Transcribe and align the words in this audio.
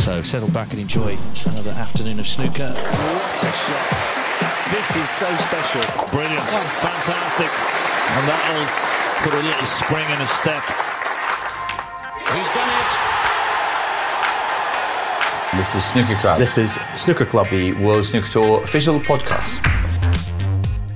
So 0.00 0.22
settle 0.22 0.48
back 0.48 0.72
and 0.72 0.80
enjoy 0.80 1.18
another 1.44 1.72
afternoon 1.72 2.18
of 2.20 2.26
snooker. 2.26 2.72
What 2.72 3.44
a 3.44 3.52
shot. 3.52 3.84
This 4.72 4.96
is 4.96 5.10
so 5.10 5.28
special. 5.36 5.82
Brilliant. 6.08 6.40
Fantastic. 6.80 7.52
And 8.16 8.26
that'll 8.26 8.64
put 9.20 9.34
a 9.34 9.42
little 9.44 9.66
spring 9.66 10.08
in 10.08 10.18
his 10.18 10.30
step. 10.30 10.64
He's 12.32 12.48
done 12.48 12.70
it. 12.80 12.88
This 15.58 15.74
is 15.74 15.84
Snooker 15.84 16.14
Club. 16.14 16.38
This 16.38 16.56
is 16.56 16.80
Snooker 16.96 17.26
Club, 17.26 17.48
the 17.50 17.74
World 17.84 18.06
Snooker 18.06 18.28
Tour 18.28 18.64
official 18.64 19.00
podcast. 19.00 19.60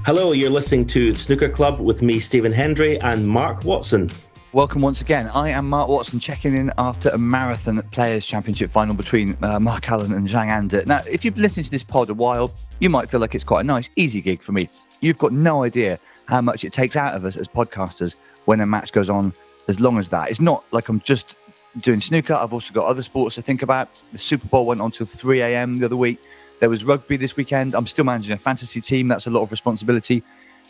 Hello, 0.07 0.32
you're 0.32 0.48
listening 0.48 0.86
to 0.86 1.14
Snooker 1.14 1.50
Club 1.50 1.79
with 1.79 2.00
me, 2.00 2.18
Stephen 2.18 2.52
Hendry, 2.52 2.98
and 3.02 3.29
Mark 3.29 3.64
Watson. 3.64 4.09
Welcome 4.55 4.82
once 4.82 5.00
again. 5.00 5.29
I 5.34 5.50
am 5.50 5.68
Mark 5.68 5.89
Watson, 5.89 6.21
checking 6.21 6.57
in 6.57 6.71
after 6.79 7.09
a 7.09 7.18
marathon 7.18 7.82
Players 7.91 8.25
Championship 8.25 8.71
final 8.71 8.95
between 8.95 9.36
uh, 9.43 9.58
Mark 9.58 9.90
Allen 9.90 10.13
and 10.13 10.29
Zhang 10.29 10.46
Anda. 10.46 10.86
Now, 10.86 11.00
if 11.11 11.25
you've 11.25 11.36
listening 11.36 11.64
to 11.64 11.72
this 11.72 11.82
pod 11.82 12.08
a 12.08 12.14
while, 12.14 12.54
you 12.79 12.89
might 12.89 13.11
feel 13.11 13.18
like 13.18 13.35
it's 13.35 13.43
quite 13.43 13.63
a 13.63 13.64
nice, 13.64 13.90
easy 13.96 14.21
gig 14.21 14.43
for 14.43 14.53
me. 14.53 14.68
You've 15.00 15.18
got 15.18 15.32
no 15.32 15.64
idea 15.64 15.99
how 16.29 16.40
much 16.40 16.63
it 16.63 16.72
takes 16.72 16.94
out 16.94 17.17
of 17.17 17.25
us 17.25 17.36
as 17.36 17.49
podcasters 17.49 18.21
when 18.44 18.61
a 18.61 18.67
match 18.67 18.93
goes 18.93 19.11
on 19.11 19.32
as 19.67 19.80
long 19.80 19.99
as 19.99 20.07
that. 20.11 20.30
It's 20.30 20.40
not 20.40 20.63
like 20.72 20.89
I'm 20.89 21.00
just 21.00 21.36
doing 21.79 22.00
snooker. 22.00 22.35
I've 22.35 22.52
also 22.52 22.72
got 22.72 22.86
other 22.86 23.02
sports 23.02 23.35
to 23.35 23.43
think 23.43 23.63
about. 23.63 23.89
The 24.13 24.18
Super 24.18 24.46
Bowl 24.46 24.66
went 24.66 24.80
on 24.80 24.93
till 24.93 25.05
3 25.05 25.41
a.m. 25.41 25.80
the 25.80 25.86
other 25.86 25.96
week. 25.96 26.21
There 26.61 26.71
was 26.71 26.85
rugby 26.85 27.16
this 27.16 27.36
weekend. 27.36 27.75
I'm 27.75 27.89
still 27.89 28.05
managing 28.05 28.35
a 28.35 28.39
fantasy 28.39 28.80
team. 28.80 29.08
That's 29.08 29.27
a 29.27 29.30
lot 29.30 29.43
of 29.43 29.50
responsibility. 29.50 30.22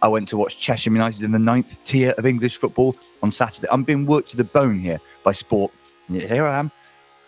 I 0.03 0.09
went 0.09 0.29
to 0.30 0.37
watch 0.37 0.59
Cheshire 0.59 0.91
United 0.91 1.23
in 1.23 1.30
the 1.30 1.39
ninth 1.39 1.84
tier 1.84 2.15
of 2.19 2.27
English 2.27 2.57
football 2.57 2.97
on 3.23 3.33
Saturday. 3.33 3.69
I'm 3.71 3.85
being 3.85 4.07
worked 4.07 4.30
to 4.30 4.37
the 4.37 4.45
bone 4.45 4.79
here 4.79 4.98
by 5.23 5.33
sport. 5.33 5.73
Here 6.09 6.45
I 6.45 6.59
am, 6.59 6.71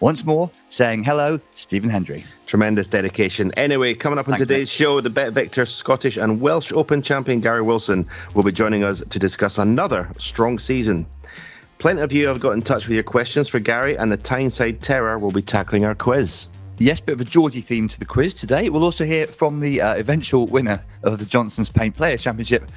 once 0.01 0.25
more, 0.25 0.51
saying 0.69 1.05
hello, 1.05 1.41
Stephen 1.51 1.89
Hendry. 1.89 2.25
Tremendous 2.47 2.89
dedication. 2.89 3.51
Anyway, 3.57 3.95
coming 3.95 4.19
up 4.19 4.29
on 4.29 4.37
today's 4.37 4.71
show, 4.71 5.01
the 5.01 5.09
Bet 5.09 5.33
Victor 5.33 5.65
Scottish 5.65 6.19
and 6.19 6.41
Welsh 6.41 6.73
Open 6.73 7.01
champion 7.01 7.41
Gary 7.41 7.63
Wilson 7.63 8.07
will 8.35 8.43
be 8.43 8.53
joining 8.53 8.85
us 8.85 9.01
to 9.01 9.19
discuss 9.19 9.57
another 9.57 10.11
strong 10.19 10.59
season. 10.59 11.07
Plenty 11.79 12.03
of 12.03 12.13
you 12.13 12.27
have 12.29 12.41
got 12.41 12.53
in 12.53 12.63
touch 12.63 12.87
with 12.87 12.95
your 12.95 13.05
questions 13.05 13.49
for 13.49 13.59
Gary, 13.59 13.97
and 13.97 14.13
the 14.13 14.17
Tyneside 14.17 14.83
Terror 14.83 15.19
will 15.19 15.31
be 15.31 15.43
tackling 15.43 15.85
our 15.85 15.95
quiz. 15.95 16.49
Yes, 16.79 17.01
bit 17.01 17.15
of 17.15 17.21
a 17.21 17.25
Geordie 17.25 17.63
theme 17.63 17.89
to 17.89 17.99
the 17.99 18.05
quiz 18.05 18.35
today. 18.35 18.69
We'll 18.69 18.85
also 18.85 19.05
hear 19.05 19.27
from 19.27 19.61
the 19.61 19.81
uh, 19.81 19.95
eventual 19.95 20.47
winner 20.47 20.83
of 21.05 21.19
the 21.19 21.25
Johnson's 21.25 21.71
Paint 21.71 21.97
Players 21.97 22.23
Championship, 22.23 22.71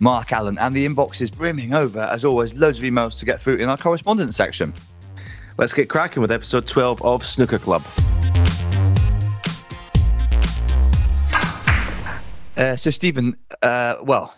Mark 0.00 0.32
Allen. 0.32 0.56
And 0.58 0.74
the 0.74 0.86
inbox 0.86 1.20
is 1.20 1.30
brimming 1.30 1.74
over, 1.74 2.00
as 2.00 2.24
always, 2.24 2.54
loads 2.54 2.78
of 2.78 2.84
emails 2.84 3.18
to 3.18 3.26
get 3.26 3.42
through 3.42 3.56
in 3.56 3.68
our 3.68 3.76
correspondence 3.76 4.36
section. 4.36 4.72
Let's 5.58 5.74
get 5.74 5.90
cracking 5.90 6.22
with 6.22 6.32
episode 6.32 6.66
12 6.66 7.02
of 7.02 7.24
Snooker 7.24 7.58
Club. 7.58 7.82
Uh, 12.56 12.76
so, 12.76 12.90
Stephen, 12.90 13.36
uh, 13.62 13.96
well, 14.02 14.34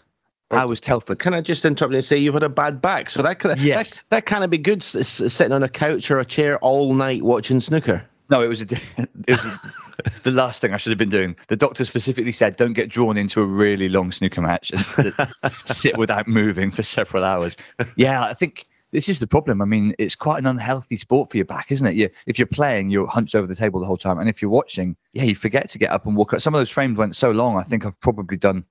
I 0.51 0.65
was 0.65 0.81
Telford? 0.81 1.19
Can 1.21 1.33
I 1.33 1.43
just 1.43 1.65
interrupt 1.65 1.93
you 1.93 1.97
and 1.99 2.05
say 2.05 2.17
you've 2.19 2.35
had 2.35 2.43
a 2.43 2.49
bad 2.49 2.83
back? 2.83 3.09
So 3.11 3.23
that 3.23 3.41
Yes. 3.59 4.01
that, 4.01 4.05
that 4.11 4.27
can't 4.27 4.51
be 4.51 4.59
good 4.59 4.79
s- 4.83 5.07
sitting 5.33 5.53
on 5.53 5.63
a 5.63 5.69
couch 5.69 6.11
or 6.11 6.19
a 6.19 6.25
chair 6.25 6.59
all 6.59 6.93
night 6.95 7.23
watching 7.23 7.61
snooker. 7.61 8.05
No, 8.29 8.43
it 8.43 8.49
was, 8.49 8.63
a, 8.63 8.65
it 8.99 9.11
was 9.29 9.69
the 10.23 10.31
last 10.31 10.61
thing 10.61 10.75
I 10.75 10.77
should 10.77 10.91
have 10.91 10.99
been 10.99 11.11
doing. 11.11 11.37
The 11.49 11.57
doctor 11.57 11.85
specifically 11.85 12.33
said, 12.33 12.57
don't 12.57 12.73
get 12.73 12.89
drawn 12.89 13.17
into 13.17 13.41
a 13.41 13.47
really 13.47 13.89
long 13.89 14.13
snooker 14.13 14.41
match 14.41 14.73
and 14.73 15.15
sit 15.65 15.97
without 15.97 16.27
moving 16.27 16.71
for 16.71 16.83
several 16.83 17.25
hours. 17.25 17.57
Yeah, 17.97 18.23
I 18.23 18.33
think 18.33 18.67
this 18.93 19.09
is 19.09 19.19
the 19.19 19.27
problem. 19.27 19.63
I 19.63 19.65
mean, 19.65 19.95
it's 19.99 20.17
quite 20.17 20.39
an 20.39 20.47
unhealthy 20.47 20.97
sport 20.97 21.31
for 21.31 21.37
your 21.37 21.47
back, 21.47 21.71
isn't 21.71 21.87
it? 21.87 21.95
You, 21.95 22.11
if 22.27 22.39
you're 22.39 22.47
playing, 22.47 22.91
you're 22.91 23.07
hunched 23.07 23.35
over 23.35 23.47
the 23.47 23.57
table 23.57 23.81
the 23.81 23.87
whole 23.87 23.97
time. 23.97 24.19
And 24.19 24.29
if 24.29 24.43
you're 24.43 24.51
watching, 24.51 24.97
yeah, 25.13 25.25
you 25.25 25.35
forget 25.35 25.71
to 25.71 25.79
get 25.79 25.91
up 25.91 26.07
and 26.07 26.17
walk. 26.17 26.39
Some 26.41 26.55
of 26.55 26.61
those 26.61 26.71
frames 26.71 26.99
went 26.99 27.15
so 27.17 27.31
long, 27.31 27.57
I 27.57 27.63
think 27.63 27.85
I've 27.87 28.01
probably 28.01 28.39
done 28.39 28.65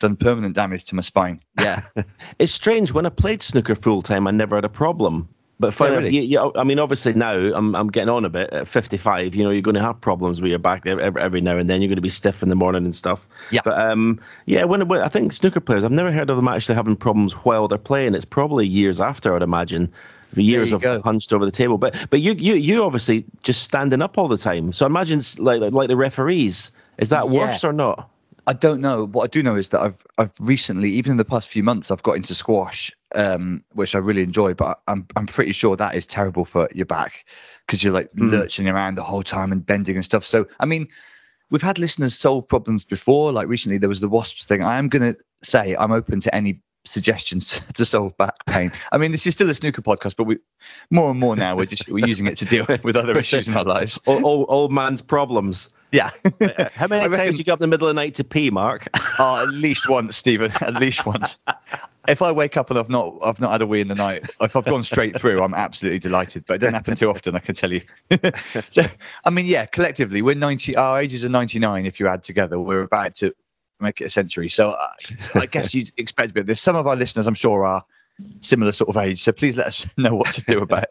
done 0.00 0.16
permanent 0.16 0.54
damage 0.54 0.84
to 0.86 0.94
my 0.96 1.02
spine. 1.02 1.40
Yeah. 1.60 1.80
It's 2.38 2.52
strange 2.52 2.92
when 2.92 3.06
I 3.06 3.10
played 3.10 3.42
snooker 3.42 3.74
full 3.74 4.02
time, 4.02 4.26
I 4.26 4.32
never 4.32 4.56
had 4.56 4.64
a 4.64 4.68
problem. 4.68 5.28
But 5.60 5.78
really? 5.78 6.14
you, 6.16 6.22
you, 6.22 6.52
I 6.56 6.64
mean, 6.64 6.78
obviously 6.78 7.14
now 7.14 7.32
I'm, 7.32 7.76
I'm 7.76 7.88
getting 7.88 8.08
on 8.08 8.24
a 8.24 8.28
bit 8.28 8.50
at 8.50 8.68
55. 8.68 9.34
You 9.34 9.44
know, 9.44 9.50
you're 9.50 9.62
going 9.62 9.76
to 9.76 9.82
have 9.82 10.00
problems 10.00 10.42
with 10.42 10.50
your 10.50 10.58
back 10.58 10.84
every, 10.86 11.20
every 11.20 11.40
now 11.40 11.56
and 11.58 11.70
then. 11.70 11.80
You're 11.80 11.88
going 11.88 11.96
to 11.96 12.02
be 12.02 12.08
stiff 12.08 12.42
in 12.42 12.48
the 12.48 12.56
morning 12.56 12.84
and 12.84 12.94
stuff. 12.94 13.26
Yeah. 13.50 13.60
But 13.64 13.78
um, 13.78 14.20
yeah, 14.46 14.64
when, 14.64 14.86
when 14.88 15.00
I 15.00 15.08
think 15.08 15.32
snooker 15.32 15.60
players, 15.60 15.84
I've 15.84 15.92
never 15.92 16.10
heard 16.10 16.28
of 16.28 16.36
them 16.36 16.48
actually 16.48 16.74
having 16.74 16.96
problems 16.96 17.34
while 17.34 17.68
they're 17.68 17.78
playing. 17.78 18.14
It's 18.14 18.24
probably 18.24 18.66
years 18.66 19.00
after, 19.00 19.34
I'd 19.34 19.42
imagine. 19.42 19.92
Years 20.36 20.72
of 20.72 20.80
go. 20.82 21.00
hunched 21.00 21.32
over 21.32 21.44
the 21.44 21.52
table, 21.52 21.78
but 21.78 22.08
but 22.10 22.20
you 22.20 22.32
you 22.32 22.54
you 22.54 22.82
obviously 22.82 23.24
just 23.44 23.62
standing 23.62 24.02
up 24.02 24.18
all 24.18 24.26
the 24.26 24.36
time. 24.36 24.72
So 24.72 24.84
imagine 24.84 25.20
like, 25.38 25.72
like 25.72 25.86
the 25.86 25.96
referees. 25.96 26.72
Is 26.98 27.10
that 27.10 27.28
Yeah. 27.28 27.46
worse 27.46 27.64
or 27.64 27.72
not? 27.72 28.10
I 28.46 28.52
don't 28.52 28.80
know. 28.80 29.06
What 29.06 29.24
I 29.24 29.26
do 29.28 29.42
know 29.42 29.56
is 29.56 29.70
that 29.70 29.80
I've 29.80 30.04
I've 30.18 30.32
recently, 30.38 30.90
even 30.90 31.12
in 31.12 31.16
the 31.16 31.24
past 31.24 31.48
few 31.48 31.62
months, 31.62 31.90
I've 31.90 32.02
got 32.02 32.16
into 32.16 32.34
squash, 32.34 32.92
um, 33.14 33.64
which 33.72 33.94
I 33.94 33.98
really 33.98 34.22
enjoy. 34.22 34.54
But 34.54 34.80
I'm 34.86 35.06
I'm 35.16 35.26
pretty 35.26 35.52
sure 35.52 35.76
that 35.76 35.94
is 35.94 36.06
terrible 36.06 36.44
for 36.44 36.68
your 36.74 36.86
back 36.86 37.24
because 37.66 37.82
you're 37.82 37.92
like 37.92 38.10
lurching 38.14 38.68
around 38.68 38.96
the 38.96 39.02
whole 39.02 39.22
time 39.22 39.52
and 39.52 39.64
bending 39.64 39.96
and 39.96 40.04
stuff. 40.04 40.24
So 40.26 40.46
I 40.60 40.66
mean, 40.66 40.88
we've 41.50 41.62
had 41.62 41.78
listeners 41.78 42.18
solve 42.18 42.48
problems 42.48 42.84
before. 42.84 43.32
Like 43.32 43.48
recently, 43.48 43.78
there 43.78 43.88
was 43.88 44.00
the 44.00 44.08
wasps 44.08 44.46
thing. 44.46 44.62
I 44.62 44.78
am 44.78 44.88
gonna 44.88 45.14
say 45.42 45.74
I'm 45.76 45.92
open 45.92 46.20
to 46.20 46.34
any 46.34 46.60
suggestions 46.84 47.60
to 47.74 47.84
solve 47.84 48.16
back 48.16 48.44
pain. 48.46 48.72
I 48.92 48.98
mean, 48.98 49.12
this 49.12 49.26
is 49.26 49.34
still 49.34 49.50
a 49.50 49.54
snooker 49.54 49.82
podcast, 49.82 50.16
but 50.16 50.24
we 50.24 50.38
more 50.90 51.10
and 51.10 51.18
more 51.18 51.36
now 51.36 51.56
we're 51.56 51.66
just 51.66 51.88
we're 51.88 52.06
using 52.06 52.26
it 52.26 52.38
to 52.38 52.44
deal 52.44 52.66
with 52.84 52.96
other 52.96 53.16
issues 53.16 53.48
in 53.48 53.56
our 53.56 53.64
lives. 53.64 53.98
Old, 54.06 54.24
old, 54.24 54.46
old 54.48 54.72
man's 54.72 55.02
problems. 55.02 55.70
Yeah. 55.94 56.10
How 56.74 56.88
many 56.88 57.02
I 57.04 57.04
times 57.04 57.16
reckon- 57.16 57.36
you 57.36 57.44
go 57.44 57.52
up 57.52 57.58
in 57.58 57.62
the 57.62 57.66
middle 57.68 57.86
of 57.88 57.94
the 57.94 58.00
night 58.00 58.14
to 58.16 58.24
pee, 58.24 58.50
Mark? 58.50 58.88
Oh, 59.20 59.40
at 59.46 59.54
least 59.54 59.88
once, 59.88 60.16
Stephen. 60.16 60.50
At 60.60 60.74
least 60.74 61.06
once. 61.06 61.36
If 62.08 62.20
I 62.20 62.32
wake 62.32 62.56
up 62.56 62.68
and 62.70 62.78
I've 62.80 62.88
not 62.88 63.16
I've 63.22 63.38
not 63.40 63.52
had 63.52 63.62
a 63.62 63.66
wee 63.66 63.80
in 63.80 63.86
the 63.86 63.94
night, 63.94 64.28
if 64.40 64.56
I've 64.56 64.64
gone 64.64 64.82
straight 64.82 65.20
through, 65.20 65.40
I'm 65.40 65.54
absolutely 65.54 66.00
delighted. 66.00 66.44
But 66.46 66.54
it 66.54 66.58
doesn't 66.58 66.74
happen 66.74 66.96
too 66.96 67.10
often, 67.10 67.36
I 67.36 67.38
can 67.38 67.54
tell 67.54 67.72
you. 67.72 67.80
so, 68.70 68.82
I 69.24 69.30
mean, 69.30 69.46
yeah, 69.46 69.66
collectively, 69.66 70.20
we're 70.20 70.34
90. 70.34 70.74
Our 70.74 71.00
ages 71.00 71.24
are 71.24 71.28
99. 71.28 71.86
If 71.86 72.00
you 72.00 72.08
add 72.08 72.24
together, 72.24 72.58
we're 72.58 72.82
about 72.82 73.14
to 73.16 73.32
make 73.78 74.00
it 74.00 74.06
a 74.06 74.10
century. 74.10 74.48
So 74.48 74.70
uh, 74.70 74.88
I 75.36 75.46
guess 75.46 75.72
you'd 75.74 75.92
expect 75.96 76.32
a 76.32 76.34
bit 76.34 76.40
of 76.40 76.46
this. 76.48 76.60
Some 76.60 76.74
of 76.74 76.88
our 76.88 76.96
listeners, 76.96 77.28
I'm 77.28 77.34
sure, 77.34 77.64
are 77.64 77.84
similar 78.40 78.72
sort 78.72 78.90
of 78.90 78.96
age. 78.96 79.22
So 79.22 79.32
please 79.32 79.56
let 79.56 79.66
us 79.66 79.86
know 79.96 80.14
what 80.14 80.32
to 80.34 80.42
do 80.42 80.60
about 80.60 80.86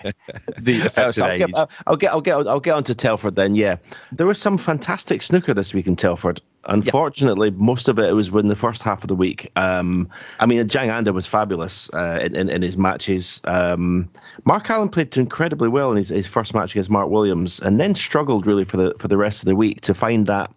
the 0.57 0.75
effective 0.81 1.15
so 1.15 1.25
I'll, 1.25 1.31
age. 1.31 1.39
get, 1.39 1.69
I'll, 1.87 1.95
get 1.95 2.11
I'll 2.11 2.21
get 2.21 2.47
I'll 2.47 2.59
get 2.59 2.75
on 2.75 2.83
to 2.85 2.95
Telford 2.95 3.35
then. 3.35 3.55
Yeah, 3.55 3.77
there 4.11 4.27
was 4.27 4.39
some 4.39 4.57
fantastic 4.57 5.21
snooker 5.21 5.53
this 5.53 5.73
week 5.73 5.87
in 5.87 5.95
Telford. 5.95 6.41
Unfortunately, 6.65 7.51
most 7.51 7.89
of 7.89 7.99
it 7.99 8.13
was 8.13 8.29
in 8.29 8.47
the 8.47 8.55
first 8.55 8.83
half 8.83 9.03
of 9.03 9.09
the 9.09 9.15
week. 9.15 9.51
Um, 9.57 10.09
I 10.39 10.45
mean, 10.45 10.65
Zhang 10.69 10.87
Anda 10.87 11.11
was 11.11 11.27
fabulous 11.27 11.89
uh, 11.93 12.19
in, 12.21 12.37
in, 12.37 12.49
in 12.49 12.61
his 12.61 12.77
matches. 12.77 13.41
Um, 13.43 14.09
Mark 14.45 14.69
Allen 14.69 14.87
played 14.87 15.17
incredibly 15.17 15.67
well 15.67 15.91
in 15.91 15.97
his, 15.97 16.07
his 16.07 16.25
first 16.25 16.53
match 16.53 16.71
against 16.71 16.89
Mark 16.89 17.09
Williams, 17.09 17.59
and 17.59 17.77
then 17.77 17.95
struggled 17.95 18.47
really 18.47 18.63
for 18.63 18.77
the 18.77 18.95
for 18.97 19.09
the 19.09 19.17
rest 19.17 19.41
of 19.41 19.47
the 19.47 19.57
week 19.57 19.81
to 19.81 19.93
find 19.93 20.27
that 20.27 20.51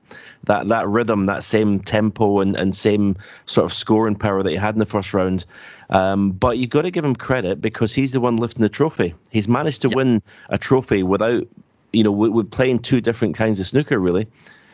that 0.46 0.68
that 0.68 0.88
rhythm, 0.88 1.26
that 1.26 1.44
same 1.44 1.80
tempo, 1.80 2.40
and, 2.40 2.56
and 2.56 2.74
same 2.74 3.16
sort 3.44 3.66
of 3.66 3.72
scoring 3.72 4.16
power 4.16 4.42
that 4.42 4.50
he 4.50 4.56
had 4.56 4.74
in 4.74 4.78
the 4.78 4.86
first 4.86 5.14
round. 5.14 5.44
Um, 5.88 6.32
but 6.32 6.58
you've 6.58 6.70
got 6.70 6.82
to 6.82 6.90
give 6.90 7.04
him 7.04 7.14
credit 7.14 7.60
because 7.60 7.92
he's 7.94 8.12
the 8.12 8.20
one 8.20 8.36
lifting 8.36 8.62
the 8.62 8.68
trophy. 8.68 9.14
He's 9.30 9.46
managed 9.48 9.82
to 9.82 9.88
win 9.88 10.22
a 10.48 10.58
trophy 10.58 11.02
without, 11.02 11.46
you 11.92 12.02
know, 12.02 12.12
with, 12.12 12.32
with 12.32 12.50
playing 12.50 12.80
two 12.80 13.00
different 13.00 13.36
kinds 13.36 13.60
of 13.60 13.66
snooker, 13.66 13.98
really. 13.98 14.26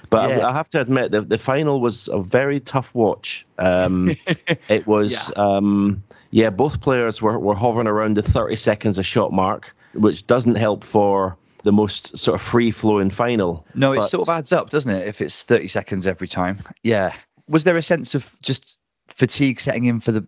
But 0.08 0.30
Yeah. 0.30 0.46
I, 0.46 0.50
I 0.50 0.52
have 0.52 0.68
to 0.70 0.80
admit, 0.80 1.10
the, 1.10 1.22
the 1.22 1.38
final 1.38 1.80
was 1.80 2.08
a 2.08 2.20
very 2.20 2.60
tough 2.60 2.94
watch. 2.94 3.46
Um, 3.58 4.16
it 4.68 4.86
was, 4.86 5.32
um, 5.36 6.02
yeah, 6.30 6.50
both 6.50 6.80
players 6.80 7.20
were, 7.20 7.38
were 7.38 7.54
hovering 7.54 7.86
around 7.88 8.16
the 8.16 8.22
30 8.22 8.56
seconds 8.56 8.98
a 8.98 9.02
shot 9.02 9.32
mark, 9.32 9.74
which 9.94 10.26
doesn't 10.26 10.56
help 10.56 10.84
for 10.84 11.36
the 11.62 11.72
most 11.72 12.18
sort 12.18 12.34
of 12.34 12.40
free 12.40 12.70
flowing 12.70 13.10
final. 13.10 13.66
No, 13.74 13.92
it 13.92 13.98
But- 13.98 14.10
sort 14.10 14.28
of 14.28 14.34
adds 14.34 14.52
up, 14.52 14.70
doesn't 14.70 14.90
it? 14.90 15.06
If 15.06 15.20
it's 15.20 15.42
30 15.42 15.68
seconds 15.68 16.06
every 16.06 16.28
time. 16.28 16.60
Yeah. 16.82 17.12
Was 17.48 17.64
there 17.64 17.76
a 17.76 17.82
sense 17.82 18.14
of 18.14 18.30
just 18.42 18.76
fatigue 19.08 19.60
setting 19.60 19.84
in 19.84 20.00
for 20.00 20.12
the 20.12 20.26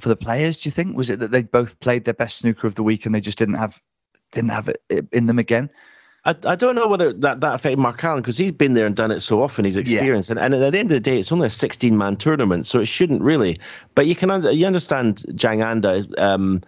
for 0.00 0.08
the 0.08 0.16
players? 0.16 0.58
Do 0.58 0.68
you 0.68 0.72
think 0.72 0.96
was 0.96 1.10
it 1.10 1.20
that 1.20 1.30
they 1.30 1.42
both 1.42 1.80
played 1.80 2.04
their 2.04 2.14
best 2.14 2.38
snooker 2.38 2.66
of 2.66 2.74
the 2.74 2.82
week 2.82 3.06
and 3.06 3.14
they 3.14 3.20
just 3.20 3.38
didn't 3.38 3.54
have 3.54 3.80
didn't 4.32 4.50
have 4.50 4.68
it 4.68 4.82
in 5.12 5.26
them 5.26 5.38
again? 5.38 5.70
I, 6.24 6.34
I 6.44 6.56
don't 6.56 6.74
know 6.74 6.88
whether 6.88 7.12
that, 7.12 7.40
that 7.40 7.54
affected 7.54 7.78
Mark 7.78 8.02
Allen 8.02 8.20
because 8.20 8.36
he's 8.36 8.50
been 8.50 8.74
there 8.74 8.86
and 8.86 8.96
done 8.96 9.12
it 9.12 9.20
so 9.20 9.42
often. 9.42 9.64
He's 9.64 9.76
experienced, 9.76 10.28
and, 10.30 10.40
and 10.40 10.52
at 10.54 10.72
the 10.72 10.78
end 10.80 10.90
of 10.90 10.96
the 10.96 11.00
day, 11.00 11.20
it's 11.20 11.30
only 11.30 11.46
a 11.46 11.50
16 11.50 11.96
man 11.96 12.16
tournament, 12.16 12.66
so 12.66 12.80
it 12.80 12.86
shouldn't 12.88 13.22
really. 13.22 13.60
But 13.94 14.08
you 14.08 14.16
can 14.16 14.32
under, 14.32 14.50
you 14.50 14.66
understand 14.66 15.18
Zhang 15.18 15.64
Anda. 15.64 15.92
is, 15.92 16.08
Um, 16.18 16.62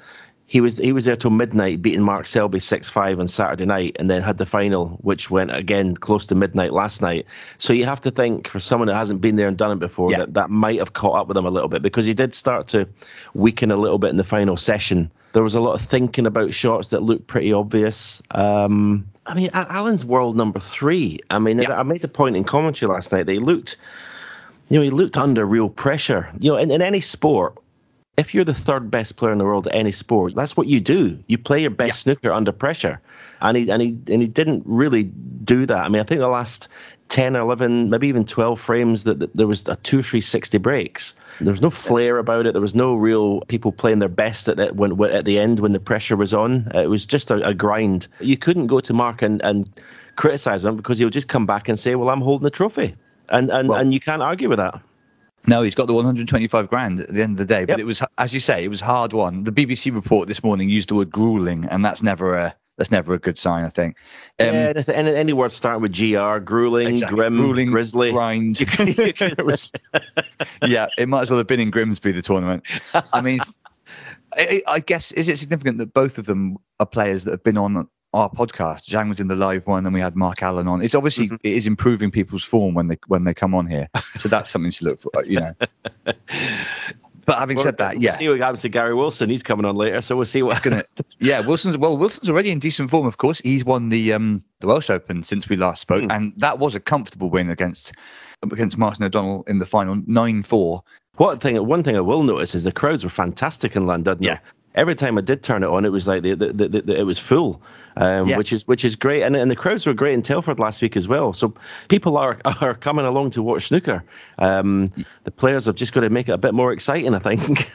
he 0.50 0.62
was 0.62 0.78
he 0.78 0.92
was 0.92 1.04
there 1.04 1.14
till 1.14 1.30
midnight, 1.30 1.82
beating 1.82 2.00
Mark 2.02 2.26
Selby 2.26 2.58
six 2.58 2.88
five 2.88 3.20
on 3.20 3.28
Saturday 3.28 3.66
night, 3.66 3.98
and 4.00 4.10
then 4.10 4.22
had 4.22 4.38
the 4.38 4.46
final, 4.46 4.88
which 5.02 5.30
went 5.30 5.54
again 5.54 5.94
close 5.94 6.28
to 6.28 6.34
midnight 6.34 6.72
last 6.72 7.02
night. 7.02 7.26
So 7.58 7.74
you 7.74 7.84
have 7.84 8.00
to 8.00 8.10
think 8.10 8.48
for 8.48 8.58
someone 8.58 8.86
that 8.88 8.94
hasn't 8.96 9.20
been 9.20 9.36
there 9.36 9.46
and 9.46 9.58
done 9.58 9.72
it 9.72 9.78
before, 9.78 10.10
Yeah. 10.10 10.20
that 10.20 10.34
that 10.34 10.50
might 10.50 10.78
have 10.78 10.94
caught 10.94 11.18
up 11.18 11.28
with 11.28 11.36
him 11.36 11.44
a 11.44 11.50
little 11.50 11.68
bit 11.68 11.82
because 11.82 12.06
he 12.06 12.14
did 12.14 12.32
start 12.32 12.68
to 12.68 12.88
weaken 13.34 13.70
a 13.70 13.76
little 13.76 13.98
bit 13.98 14.08
in 14.08 14.16
the 14.16 14.24
final 14.24 14.56
session. 14.56 15.10
There 15.32 15.42
was 15.42 15.54
a 15.54 15.60
lot 15.60 15.74
of 15.74 15.82
thinking 15.82 16.24
about 16.24 16.54
shots 16.54 16.88
that 16.88 17.02
looked 17.02 17.26
pretty 17.26 17.52
obvious. 17.52 18.22
Um, 18.30 19.08
I 19.26 19.34
mean, 19.34 19.50
Allen's 19.52 20.02
world 20.02 20.34
number 20.34 20.60
three. 20.60 21.20
I 21.28 21.40
mean, 21.40 21.58
yeah. 21.58 21.78
I 21.78 21.82
made 21.82 22.00
the 22.00 22.08
point 22.08 22.36
in 22.36 22.44
commentary 22.44 22.90
last 22.90 23.12
night. 23.12 23.26
They 23.26 23.38
looked, 23.38 23.76
you 24.70 24.78
know, 24.78 24.82
he 24.82 24.88
looked 24.88 25.18
under 25.18 25.44
real 25.44 25.68
pressure. 25.68 26.30
You 26.38 26.52
know, 26.52 26.56
in, 26.56 26.70
in 26.70 26.80
any 26.80 27.02
sport, 27.02 27.58
if 28.18 28.34
you're 28.34 28.44
the 28.44 28.52
third 28.52 28.90
best 28.90 29.16
player 29.16 29.32
in 29.32 29.38
the 29.38 29.44
world 29.44 29.68
at 29.68 29.74
any 29.76 29.92
sport, 29.92 30.34
that's 30.34 30.56
what 30.56 30.66
you 30.66 30.80
do. 30.80 31.22
You 31.28 31.38
play 31.38 31.60
your 31.62 31.70
best 31.70 31.88
yeah. 31.88 32.14
snooker 32.14 32.32
under 32.32 32.50
pressure, 32.50 33.00
and 33.40 33.56
he 33.56 33.70
and 33.70 33.80
he 33.80 33.88
and 34.12 34.20
he 34.20 34.26
didn't 34.26 34.64
really 34.66 35.04
do 35.04 35.64
that. 35.66 35.84
I 35.84 35.88
mean, 35.88 36.00
I 36.00 36.04
think 36.04 36.18
the 36.18 36.28
last 36.28 36.68
10 37.10 37.36
or 37.36 37.40
11 37.40 37.88
maybe 37.88 38.08
even 38.08 38.26
12 38.26 38.60
frames 38.60 39.04
that, 39.04 39.20
that 39.20 39.34
there 39.34 39.46
was 39.46 39.66
a 39.68 39.76
2 39.76 40.02
3 40.02 40.20
60 40.20 40.58
breaks. 40.58 41.14
There 41.40 41.52
was 41.52 41.62
no 41.62 41.70
flair 41.70 42.18
about 42.18 42.46
it. 42.46 42.52
There 42.52 42.60
was 42.60 42.74
no 42.74 42.96
real 42.96 43.40
people 43.42 43.70
playing 43.70 44.00
their 44.00 44.08
best 44.08 44.48
at, 44.48 44.56
the, 44.56 44.74
when, 44.74 45.00
at 45.10 45.24
the 45.24 45.38
end 45.38 45.60
when 45.60 45.72
the 45.72 45.80
pressure 45.80 46.16
was 46.16 46.34
on. 46.34 46.72
Uh, 46.74 46.82
it 46.82 46.90
was 46.90 47.06
just 47.06 47.30
a, 47.30 47.48
a 47.48 47.54
grind. 47.54 48.08
You 48.18 48.36
couldn't 48.36 48.66
go 48.66 48.80
to 48.80 48.92
mark 48.92 49.22
and, 49.22 49.40
and 49.42 49.70
criticize 50.16 50.64
him 50.64 50.74
because 50.76 50.98
he'll 50.98 51.08
just 51.08 51.28
come 51.28 51.46
back 51.46 51.68
and 51.68 51.78
say 51.78 51.94
well 51.94 52.10
i'm 52.10 52.20
holding 52.20 52.46
a 52.46 52.50
trophy. 52.50 52.96
And 53.28 53.50
and, 53.50 53.68
well, 53.68 53.78
and 53.78 53.94
you 53.94 54.00
can't 54.00 54.22
argue 54.22 54.48
with 54.48 54.58
that 54.58 54.82
no, 55.48 55.62
he's 55.62 55.74
got 55.74 55.86
the 55.86 55.94
125 55.94 56.68
grand 56.68 57.00
at 57.00 57.08
the 57.08 57.22
end 57.22 57.40
of 57.40 57.46
the 57.46 57.54
day. 57.54 57.64
But 57.64 57.72
yep. 57.72 57.78
it 57.80 57.84
was, 57.84 58.02
as 58.16 58.34
you 58.34 58.40
say, 58.40 58.64
it 58.64 58.68
was 58.68 58.80
hard 58.80 59.12
won. 59.12 59.44
The 59.44 59.52
BBC 59.52 59.94
report 59.94 60.28
this 60.28 60.42
morning 60.42 60.68
used 60.68 60.90
the 60.90 60.94
word 60.94 61.10
grueling, 61.10 61.66
and 61.66 61.84
that's 61.84 62.02
never 62.02 62.36
a 62.36 62.54
that's 62.76 62.92
never 62.92 63.14
a 63.14 63.18
good 63.18 63.36
sign, 63.36 63.64
I 63.64 63.70
think. 63.70 63.96
Um, 64.38 64.54
yeah, 64.54 64.82
and 64.94 65.08
any 65.08 65.32
word 65.32 65.50
starting 65.50 65.82
with 65.82 65.96
gr, 65.96 66.38
grueling, 66.38 66.88
exactly. 66.88 67.16
grim, 67.16 67.36
grueling, 67.36 67.70
grisly, 67.70 68.12
grind. 68.12 68.60
yeah, 70.64 70.86
it 70.96 71.08
might 71.08 71.22
as 71.22 71.30
well 71.30 71.38
have 71.38 71.48
been 71.48 71.60
in 71.60 71.70
Grimsby 71.70 72.12
the 72.12 72.22
tournament. 72.22 72.64
I 73.12 73.20
mean, 73.20 73.40
I, 74.32 74.62
I, 74.66 74.78
guess 74.78 75.10
is 75.10 75.28
it 75.28 75.38
significant 75.38 75.78
that 75.78 75.92
both 75.92 76.18
of 76.18 76.26
them 76.26 76.58
are 76.78 76.86
players 76.86 77.24
that 77.24 77.32
have 77.32 77.42
been 77.42 77.58
on 77.58 77.88
our 78.12 78.30
podcast? 78.30 78.88
Zhang 78.88 79.08
was 79.08 79.20
in 79.20 79.26
the 79.26 79.36
live 79.36 79.66
one, 79.66 79.86
and 79.86 79.94
we 79.94 80.00
had 80.00 80.16
Mark 80.16 80.42
Allen 80.42 80.68
on. 80.68 80.82
It's 80.82 80.94
obviously 80.94 81.26
mm-hmm. 81.26 81.36
it 81.42 81.52
is 81.54 81.66
improving 81.66 82.10
people's 82.10 82.44
form 82.44 82.74
when 82.74 82.88
they 82.88 82.98
when 83.06 83.24
they 83.24 83.34
come 83.34 83.54
on 83.54 83.66
here, 83.66 83.88
so 84.18 84.28
that's 84.28 84.50
something 84.50 84.72
to 84.72 84.84
look 84.84 84.98
for. 84.98 85.10
You 85.24 85.40
know. 85.40 85.54
But 87.28 87.40
having 87.40 87.56
well, 87.58 87.64
said 87.64 87.76
that, 87.76 87.92
yeah. 87.92 87.98
we'll 87.98 88.02
yeah, 88.04 88.12
see 88.12 88.28
what 88.30 88.40
happens 88.40 88.62
to 88.62 88.70
Gary 88.70 88.94
Wilson. 88.94 89.28
He's 89.28 89.42
coming 89.42 89.66
on 89.66 89.76
later, 89.76 90.00
so 90.00 90.16
we'll 90.16 90.24
see 90.24 90.40
what's 90.40 90.60
gonna. 90.60 90.84
yeah, 91.18 91.40
Wilson's 91.40 91.76
well, 91.76 91.94
Wilson's 91.94 92.30
already 92.30 92.50
in 92.50 92.58
decent 92.58 92.88
form. 92.88 93.06
Of 93.06 93.18
course, 93.18 93.38
he's 93.38 93.66
won 93.66 93.90
the 93.90 94.14
um 94.14 94.42
the 94.60 94.66
Welsh 94.66 94.88
Open 94.88 95.22
since 95.22 95.46
we 95.46 95.58
last 95.58 95.82
spoke, 95.82 96.04
mm. 96.04 96.10
and 96.10 96.32
that 96.38 96.58
was 96.58 96.74
a 96.74 96.80
comfortable 96.80 97.28
win 97.28 97.50
against 97.50 97.92
against 98.42 98.78
Martin 98.78 99.04
O'Donnell 99.04 99.44
in 99.46 99.58
the 99.58 99.66
final 99.66 100.02
nine 100.06 100.42
four. 100.42 100.84
What 101.16 101.42
thing? 101.42 101.62
One 101.66 101.82
thing 101.82 101.98
I 101.98 102.00
will 102.00 102.22
notice 102.22 102.54
is 102.54 102.64
the 102.64 102.72
crowds 102.72 103.04
were 103.04 103.10
fantastic 103.10 103.76
in 103.76 103.84
London. 103.84 104.16
Yeah, 104.22 104.38
every 104.74 104.94
time 104.94 105.18
I 105.18 105.20
did 105.20 105.42
turn 105.42 105.62
it 105.62 105.68
on, 105.68 105.84
it 105.84 105.92
was 105.92 106.06
like 106.06 106.22
the, 106.22 106.34
the, 106.34 106.52
the, 106.52 106.68
the 106.68 106.98
it 106.98 107.02
was 107.04 107.18
full, 107.18 107.62
um, 107.96 108.26
yeah. 108.28 108.36
which 108.36 108.52
is 108.52 108.66
which 108.66 108.84
is 108.84 108.96
great. 108.96 109.22
And, 109.22 109.36
and 109.36 109.50
the 109.50 109.56
crowds 109.56 109.86
were 109.86 109.94
great 109.94 110.14
in 110.14 110.22
Telford 110.22 110.58
last 110.58 110.82
week 110.82 110.96
as 110.96 111.08
well. 111.08 111.32
So 111.32 111.54
people 111.88 112.16
are 112.16 112.38
are 112.60 112.74
coming 112.74 113.06
along 113.06 113.30
to 113.32 113.42
watch 113.42 113.68
snooker. 113.68 114.04
Um, 114.38 114.92
the 115.24 115.30
players 115.30 115.66
have 115.66 115.76
just 115.76 115.92
got 115.92 116.00
to 116.00 116.10
make 116.10 116.28
it 116.28 116.32
a 116.32 116.38
bit 116.38 116.54
more 116.54 116.72
exciting, 116.72 117.14
I 117.14 117.18
think. 117.18 117.70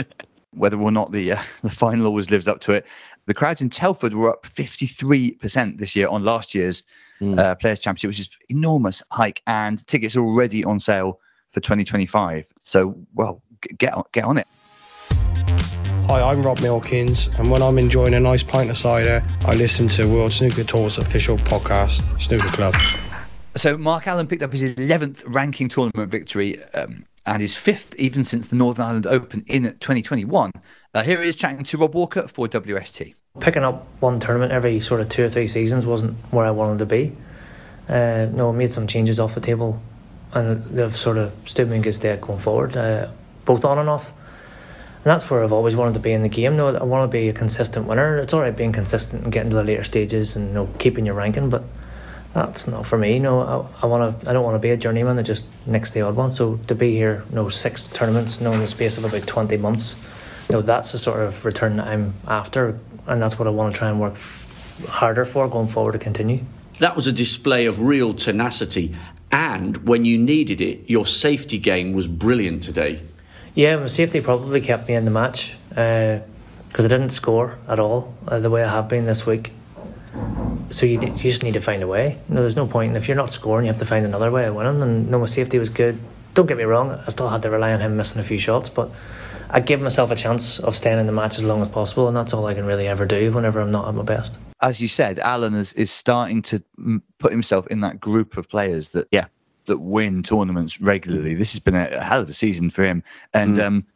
Whether 0.52 0.80
or 0.80 0.90
not 0.90 1.12
the 1.12 1.32
uh, 1.32 1.42
the 1.62 1.70
final 1.70 2.06
always 2.06 2.30
lives 2.30 2.48
up 2.48 2.60
to 2.62 2.72
it, 2.72 2.86
the 3.26 3.34
crowds 3.34 3.60
in 3.60 3.68
Telford 3.68 4.14
were 4.14 4.30
up 4.30 4.44
53% 4.44 5.78
this 5.78 5.94
year 5.94 6.08
on 6.08 6.24
last 6.24 6.54
year's 6.54 6.82
mm. 7.20 7.38
uh, 7.38 7.54
Players 7.56 7.78
Championship, 7.78 8.08
which 8.08 8.20
is 8.20 8.30
enormous 8.48 9.02
hike, 9.10 9.42
and 9.46 9.86
tickets 9.86 10.16
are 10.16 10.22
already 10.22 10.64
on 10.64 10.80
sale 10.80 11.20
for 11.50 11.60
2025. 11.60 12.50
So, 12.62 12.96
well, 13.14 13.42
get 13.76 13.92
on, 13.92 14.04
get 14.12 14.24
on 14.24 14.38
it. 14.38 14.46
Hi, 16.08 16.22
I'm 16.22 16.42
Rob 16.42 16.62
Milkins, 16.62 17.26
and 17.38 17.50
when 17.50 17.60
I'm 17.60 17.76
enjoying 17.76 18.14
a 18.14 18.20
nice 18.20 18.42
pint 18.42 18.70
of 18.70 18.78
cider, 18.78 19.22
I 19.42 19.54
listen 19.54 19.88
to 19.88 20.08
World 20.08 20.32
Snooker 20.32 20.64
Tour's 20.64 20.96
official 20.96 21.36
podcast, 21.36 22.00
Snooker 22.18 22.48
Club. 22.48 22.74
So, 23.56 23.76
Mark 23.76 24.06
Allen 24.06 24.26
picked 24.26 24.42
up 24.42 24.50
his 24.52 24.62
11th 24.62 25.22
ranking 25.26 25.68
tournament 25.68 26.10
victory 26.10 26.64
um, 26.72 27.04
and 27.26 27.42
his 27.42 27.54
fifth 27.54 27.94
even 27.96 28.24
since 28.24 28.48
the 28.48 28.56
Northern 28.56 28.86
Ireland 28.86 29.06
Open 29.06 29.44
in 29.48 29.64
2021. 29.64 30.50
Uh, 30.94 31.02
here 31.02 31.22
he 31.22 31.28
is 31.28 31.36
chatting 31.36 31.62
to 31.62 31.76
Rob 31.76 31.94
Walker 31.94 32.26
for 32.26 32.48
WST. 32.48 33.14
Picking 33.40 33.62
up 33.62 33.86
one 34.00 34.18
tournament 34.18 34.50
every 34.50 34.80
sort 34.80 35.02
of 35.02 35.10
two 35.10 35.24
or 35.24 35.28
three 35.28 35.46
seasons 35.46 35.84
wasn't 35.84 36.16
where 36.30 36.46
I 36.46 36.50
wanted 36.50 36.78
to 36.78 36.86
be. 36.86 37.14
Uh, 37.86 38.28
no, 38.32 38.48
I 38.48 38.52
made 38.52 38.70
some 38.70 38.86
changes 38.86 39.20
off 39.20 39.34
the 39.34 39.42
table, 39.42 39.82
and 40.32 40.64
they've 40.74 40.96
sort 40.96 41.18
of 41.18 41.34
stood 41.44 41.68
me 41.68 41.76
in 41.76 41.82
good 41.82 41.92
stead 41.92 42.22
going 42.22 42.38
forward, 42.38 42.78
uh, 42.78 43.10
both 43.44 43.66
on 43.66 43.78
and 43.78 43.90
off. 43.90 44.14
That's 45.08 45.30
where 45.30 45.42
I've 45.42 45.54
always 45.54 45.74
wanted 45.74 45.94
to 45.94 46.00
be 46.00 46.12
in 46.12 46.22
the 46.22 46.28
game. 46.28 46.56
No, 46.58 46.68
I 46.68 46.84
want 46.84 47.10
to 47.10 47.16
be 47.16 47.30
a 47.30 47.32
consistent 47.32 47.86
winner. 47.86 48.18
It's 48.18 48.34
all 48.34 48.42
right 48.42 48.54
being 48.54 48.72
consistent 48.72 49.24
and 49.24 49.32
getting 49.32 49.48
to 49.48 49.56
the 49.56 49.64
later 49.64 49.82
stages 49.82 50.36
and 50.36 50.48
you 50.48 50.54
know, 50.54 50.68
keeping 50.78 51.06
your 51.06 51.14
ranking, 51.14 51.48
but 51.48 51.64
that's 52.34 52.68
not 52.68 52.84
for 52.84 52.98
me. 52.98 53.18
No, 53.18 53.40
I, 53.40 53.84
I 53.84 53.86
want 53.86 54.20
to. 54.20 54.28
I 54.28 54.34
don't 54.34 54.44
want 54.44 54.56
to 54.56 54.58
be 54.58 54.68
a 54.68 54.76
journeyman 54.76 55.16
that 55.16 55.22
just 55.22 55.46
nicks 55.64 55.92
the 55.92 56.02
odd 56.02 56.14
one. 56.14 56.30
So 56.30 56.56
to 56.66 56.74
be 56.74 56.94
here, 56.94 57.24
you 57.30 57.36
no 57.36 57.44
know, 57.44 57.48
six 57.48 57.86
tournaments, 57.86 58.38
you 58.38 58.44
know, 58.44 58.52
in 58.52 58.60
the 58.60 58.66
space 58.66 58.98
of 58.98 59.04
about 59.06 59.26
twenty 59.26 59.56
months, 59.56 59.96
you 60.50 60.56
know, 60.56 60.60
that's 60.60 60.92
the 60.92 60.98
sort 60.98 61.20
of 61.20 61.42
return 61.46 61.76
that 61.76 61.86
I'm 61.86 62.12
after, 62.26 62.78
and 63.06 63.22
that's 63.22 63.38
what 63.38 63.48
I 63.48 63.50
want 63.50 63.74
to 63.74 63.78
try 63.78 63.88
and 63.88 63.98
work 63.98 64.12
f- 64.12 64.84
harder 64.88 65.24
for 65.24 65.48
going 65.48 65.68
forward 65.68 65.92
to 65.92 65.98
continue. 65.98 66.44
That 66.80 66.94
was 66.94 67.06
a 67.06 67.12
display 67.12 67.64
of 67.64 67.80
real 67.80 68.12
tenacity, 68.12 68.94
and 69.32 69.78
when 69.88 70.04
you 70.04 70.18
needed 70.18 70.60
it, 70.60 70.90
your 70.90 71.06
safety 71.06 71.58
game 71.58 71.94
was 71.94 72.06
brilliant 72.06 72.62
today. 72.62 73.00
Yeah, 73.58 73.74
my 73.74 73.88
safety 73.88 74.20
probably 74.20 74.60
kept 74.60 74.86
me 74.86 74.94
in 74.94 75.04
the 75.04 75.10
match 75.10 75.56
because 75.68 76.20
uh, 76.20 76.84
I 76.84 76.86
didn't 76.86 77.08
score 77.08 77.58
at 77.66 77.80
all 77.80 78.14
uh, 78.28 78.38
the 78.38 78.50
way 78.50 78.62
I 78.62 78.68
have 78.68 78.88
been 78.88 79.04
this 79.04 79.26
week. 79.26 79.50
So 80.70 80.86
you, 80.86 81.00
you 81.00 81.16
just 81.16 81.42
need 81.42 81.54
to 81.54 81.60
find 81.60 81.82
a 81.82 81.88
way. 81.88 82.20
No, 82.28 82.42
there's 82.42 82.54
no 82.54 82.68
point. 82.68 82.96
If 82.96 83.08
you're 83.08 83.16
not 83.16 83.32
scoring, 83.32 83.66
you 83.66 83.72
have 83.72 83.78
to 83.78 83.84
find 83.84 84.06
another 84.06 84.30
way 84.30 84.44
of 84.44 84.54
winning. 84.54 84.80
And 84.80 85.10
no, 85.10 85.18
my 85.18 85.26
safety 85.26 85.58
was 85.58 85.70
good. 85.70 86.00
Don't 86.34 86.46
get 86.46 86.56
me 86.56 86.62
wrong, 86.62 86.92
I 87.04 87.08
still 87.08 87.28
had 87.28 87.42
to 87.42 87.50
rely 87.50 87.72
on 87.72 87.80
him 87.80 87.96
missing 87.96 88.20
a 88.20 88.22
few 88.22 88.38
shots, 88.38 88.68
but 88.68 88.92
I 89.50 89.58
give 89.58 89.80
myself 89.80 90.12
a 90.12 90.14
chance 90.14 90.60
of 90.60 90.76
staying 90.76 91.00
in 91.00 91.06
the 91.06 91.12
match 91.12 91.36
as 91.36 91.42
long 91.42 91.60
as 91.60 91.68
possible, 91.68 92.06
and 92.06 92.16
that's 92.16 92.32
all 92.32 92.46
I 92.46 92.54
can 92.54 92.64
really 92.64 92.86
ever 92.86 93.06
do 93.06 93.32
whenever 93.32 93.58
I'm 93.60 93.72
not 93.72 93.88
at 93.88 93.94
my 93.96 94.04
best. 94.04 94.38
As 94.62 94.80
you 94.80 94.86
said, 94.86 95.18
Allen 95.18 95.54
is, 95.54 95.72
is 95.72 95.90
starting 95.90 96.42
to 96.42 96.62
put 97.18 97.32
himself 97.32 97.66
in 97.66 97.80
that 97.80 97.98
group 97.98 98.36
of 98.36 98.48
players 98.48 98.90
that 98.90 99.08
yeah 99.10 99.24
that 99.68 99.78
win 99.78 100.22
tournaments 100.22 100.80
regularly. 100.80 101.34
This 101.34 101.52
has 101.52 101.60
been 101.60 101.74
a, 101.74 101.88
a 101.92 102.02
hell 102.02 102.22
of 102.22 102.28
a 102.28 102.34
season 102.34 102.70
for 102.70 102.84
him. 102.84 103.02
And 103.32 103.56
mm. 103.56 103.62
um, 103.62 103.86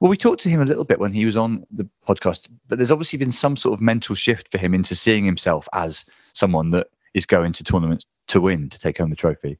well, 0.00 0.10
we 0.10 0.16
talked 0.16 0.42
to 0.42 0.48
him 0.48 0.62
a 0.62 0.66
little 0.66 0.84
bit 0.84 0.98
when 0.98 1.12
he 1.12 1.26
was 1.26 1.36
on 1.36 1.66
the 1.70 1.88
podcast, 2.08 2.48
but 2.68 2.78
there's 2.78 2.90
obviously 2.90 3.18
been 3.18 3.32
some 3.32 3.56
sort 3.56 3.74
of 3.74 3.82
mental 3.82 4.14
shift 4.14 4.50
for 4.50 4.58
him 4.58 4.74
into 4.74 4.94
seeing 4.94 5.24
himself 5.24 5.68
as 5.72 6.06
someone 6.32 6.70
that 6.72 6.88
is 7.14 7.26
going 7.26 7.52
to 7.52 7.64
tournaments 7.64 8.06
to 8.28 8.40
win, 8.40 8.70
to 8.70 8.78
take 8.78 8.98
home 8.98 9.10
the 9.10 9.16
trophy. 9.16 9.58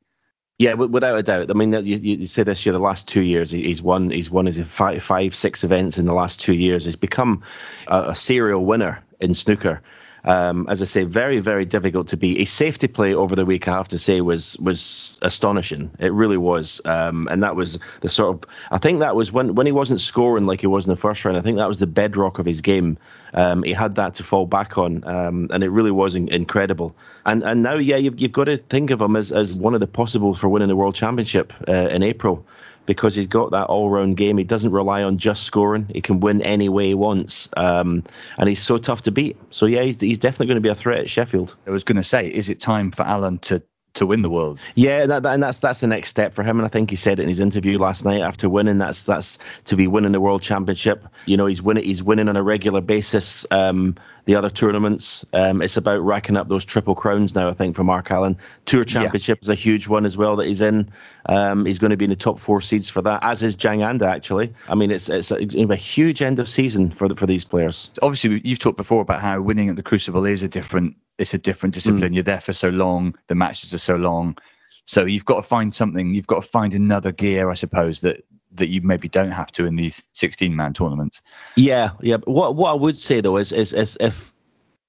Yeah, 0.59 0.75
without 0.75 1.19
a 1.19 1.23
doubt. 1.23 1.50
I 1.50 1.55
mean, 1.55 1.73
you, 1.73 1.97
you 1.97 2.26
say 2.26 2.43
this 2.43 2.67
year, 2.67 2.75
the 2.75 2.79
last 2.79 3.09
two 3.09 3.23
years, 3.23 3.50
he's 3.50 3.81
won. 3.81 4.11
He's 4.11 4.31
won 4.31 4.45
his 4.45 4.61
five, 4.61 5.02
five, 5.02 5.35
six 5.35 5.64
events 5.64 5.97
in 5.97 6.05
the 6.05 6.12
last 6.12 6.40
two 6.40 6.52
years. 6.52 6.85
He's 6.85 6.97
become 6.97 7.45
a, 7.87 8.11
a 8.11 8.14
serial 8.14 8.62
winner 8.62 9.02
in 9.19 9.33
snooker. 9.33 9.81
Um, 10.25 10.67
as 10.69 10.83
I 10.83 10.85
say, 10.85 11.05
very, 11.05 11.41
very 11.41 11.65
difficult 11.65 12.09
to 12.09 12.17
be. 12.17 12.41
A 12.41 12.45
safety 12.45 12.89
play 12.89 13.15
over 13.15 13.35
the 13.35 13.47
week, 13.47 13.69
I 13.69 13.75
have 13.75 13.89
to 13.89 13.99
say, 13.99 14.21
was 14.21 14.57
was 14.59 15.19
astonishing. 15.23 15.91
It 15.99 16.12
really 16.12 16.37
was, 16.37 16.81
um, 16.85 17.29
and 17.31 17.43
that 17.43 17.57
was 17.57 17.79
the 18.00 18.09
sort 18.09 18.37
of. 18.37 18.50
I 18.71 18.79
think 18.79 19.00
that 19.00 19.17
was 19.17 19.33
when 19.33 19.55
when 19.55 19.67
he 19.67 19.73
wasn't 19.73 20.00
scoring 20.00 20.47
like 20.47 20.61
he 20.61 20.67
was 20.67 20.87
in 20.87 20.91
the 20.91 21.00
first 21.00 21.25
round. 21.25 21.37
I 21.37 21.41
think 21.41 21.59
that 21.59 21.69
was 21.69 21.79
the 21.79 21.87
bedrock 21.87 22.39
of 22.39 22.47
his 22.47 22.61
game. 22.61 22.99
Um, 23.33 23.62
he 23.62 23.73
had 23.73 23.95
that 23.97 24.17
to 24.17 24.25
fall 24.25 24.47
back 24.47 24.77
on, 24.77 25.05
um, 25.05 25.49
and 25.53 25.62
it 25.62 25.69
really 25.69 25.93
was 25.93 26.17
in- 26.17 26.29
incredible. 26.29 26.95
And 27.25 27.43
and 27.43 27.62
now, 27.62 27.75
yeah, 27.75 27.97
you've, 27.97 28.21
you've 28.21 28.33
got 28.33 28.45
to 28.45 28.57
think 28.57 28.91
of 28.91 29.00
him 29.00 29.17
as, 29.17 29.33
as 29.33 29.55
one 29.55 29.75
of 29.75 29.81
the 29.81 29.87
possibles 29.87 30.39
for 30.39 30.49
winning 30.49 30.69
the 30.69 30.77
world 30.77 30.95
championship 30.95 31.53
uh, 31.69 31.89
in 31.91 32.03
April 32.03 32.45
because 32.87 33.15
he's 33.15 33.27
got 33.27 33.53
that 33.53 33.67
all-round 33.67 34.17
game. 34.17 34.39
He 34.39 34.45
doesn't 34.45 34.73
rely 34.73 35.03
on 35.03 35.19
just 35.19 35.45
scoring. 35.45 35.87
He 35.93 36.01
can 36.01 36.21
win 36.21 36.43
any 36.43 36.69
way 36.69 36.89
he 36.89 36.95
wants, 36.95 37.49
um, 37.57 38.05
and 38.37 38.49
he's 38.49 38.63
so 38.63 38.79
tough 38.79 39.03
to 39.03 39.13
beat. 39.13 39.37
So 39.51 39.67
yeah, 39.67 39.83
he's, 39.83 40.01
he's 40.01 40.19
definitely 40.19 40.47
going 40.47 40.57
to 40.57 40.61
be 40.61 40.69
a 40.69 40.75
threat 40.75 41.01
at 41.01 41.11
Sheffield. 41.11 41.57
I 41.67 41.71
was 41.71 41.85
going 41.85 41.97
to 41.97 42.03
say, 42.03 42.27
is 42.27 42.49
it 42.49 42.61
time 42.61 42.91
for 42.91 43.03
Allen 43.03 43.39
to 43.39 43.63
to 43.95 44.07
win 44.07 44.23
the 44.23 44.31
world. 44.31 44.65
Yeah, 44.75 45.07
that, 45.07 45.23
that, 45.25 45.35
and 45.35 45.43
that's 45.43 45.59
that's 45.59 45.81
the 45.81 45.87
next 45.87 46.11
step 46.11 46.35
for 46.35 46.43
him. 46.43 46.59
And 46.59 46.67
I 46.67 46.69
think 46.69 46.91
he 46.91 46.97
said 46.97 47.19
it 47.19 47.23
in 47.23 47.29
his 47.29 47.41
interview 47.41 47.79
last 47.79 48.05
night 48.05 48.21
after 48.21 48.49
winning. 48.49 48.79
That's 48.79 49.05
that's 49.05 49.39
to 49.65 49.77
be 49.77 49.87
winning 49.87 50.13
the 50.13 50.21
world 50.21 50.43
championship. 50.43 51.07
You 51.27 51.37
know, 51.37 51.47
he's 51.47 51.63
winning. 51.63 51.85
He's 51.85 52.03
winning 52.03 52.29
on 52.29 52.37
a 52.37 52.43
regular 52.43 52.81
basis. 52.81 53.47
Um, 53.51 53.97
the 54.31 54.37
other 54.37 54.49
tournaments, 54.49 55.27
um, 55.33 55.61
it's 55.61 55.77
about 55.77 56.03
racking 56.03 56.37
up 56.37 56.47
those 56.47 56.65
triple 56.65 56.95
crowns 56.95 57.35
now. 57.35 57.49
I 57.49 57.53
think 57.53 57.75
for 57.75 57.83
Mark 57.83 58.13
Allen, 58.13 58.37
Tour 58.65 58.85
Championship 58.85 59.39
yeah. 59.39 59.43
is 59.43 59.49
a 59.49 59.57
huge 59.57 59.89
one 59.89 60.07
as 60.07 60.17
well 60.17 60.37
that 60.37 60.47
he's 60.47 60.61
in. 60.61 60.93
Um, 61.27 61.67
he's 61.67 61.81
going 61.81 61.91
to 61.91 61.97
be 61.97 62.05
in 62.05 62.11
the 62.11 62.17
top 62.17 62.39
four 62.39 62.61
seeds 62.61 62.89
for 62.89 63.03
that, 63.03 63.25
as 63.25 63.43
is 63.43 63.57
Zhang 63.57 63.85
Anda 63.85 64.07
actually. 64.07 64.55
I 64.69 64.77
mean, 64.77 64.93
it's 64.93 65.09
it's 65.09 65.33
a, 65.33 65.39
a 65.43 65.75
huge 65.75 66.23
end 66.23 66.39
of 66.39 66.49
season 66.49 66.93
for 66.93 67.09
the, 67.09 67.17
for 67.17 67.27
these 67.27 67.45
players. 67.45 67.91
Obviously, 68.01 68.41
you've 68.45 68.61
talked 68.61 68.77
before 68.77 69.03
about 69.03 69.21
how 69.21 69.41
winning 69.41 69.69
at 69.69 69.75
the 69.75 69.83
Crucible 69.83 70.25
is 70.27 70.45
a 70.45 70.49
different 70.49 70.97
it's 71.19 71.35
a 71.35 71.39
different 71.39 71.75
discipline. 71.75 72.13
Mm. 72.13 72.15
You're 72.15 72.23
there 72.23 72.41
for 72.41 72.53
so 72.53 72.69
long. 72.69 73.17
The 73.27 73.35
matches 73.35 73.75
are 73.75 73.79
so 73.79 73.97
long. 73.97 74.39
So 74.85 75.07
you've 75.07 75.25
got 75.25 75.37
to 75.37 75.43
find 75.43 75.75
something. 75.75 76.15
You've 76.15 76.29
got 76.29 76.45
to 76.45 76.49
find 76.49 76.73
another 76.73 77.11
gear, 77.11 77.51
I 77.51 77.55
suppose, 77.55 78.03
that 78.03 78.23
that 78.52 78.69
you 78.69 78.83
maybe 78.83 79.09
don't 79.09 79.30
have 79.30 79.50
to 79.52 79.64
in 79.64 79.76
these 79.76 80.02
16 80.12 80.54
man 80.54 80.73
tournaments. 80.73 81.23
Yeah, 81.57 81.90
yeah. 82.00 82.16
But 82.19 82.28
what 82.28 82.57
what 82.57 82.71
I 82.71 82.75
would 82.75 82.99
say 82.99 83.21
though 83.21 83.37
is 83.37 83.52
is, 83.52 83.73
is 83.73 83.97
if 84.00 84.33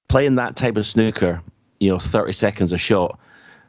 playing 0.08 0.36
that 0.36 0.56
type 0.56 0.76
of 0.76 0.86
snooker, 0.86 1.42
you 1.80 1.90
know, 1.90 1.98
30 1.98 2.32
seconds 2.32 2.72
a 2.72 2.78
shot 2.78 3.18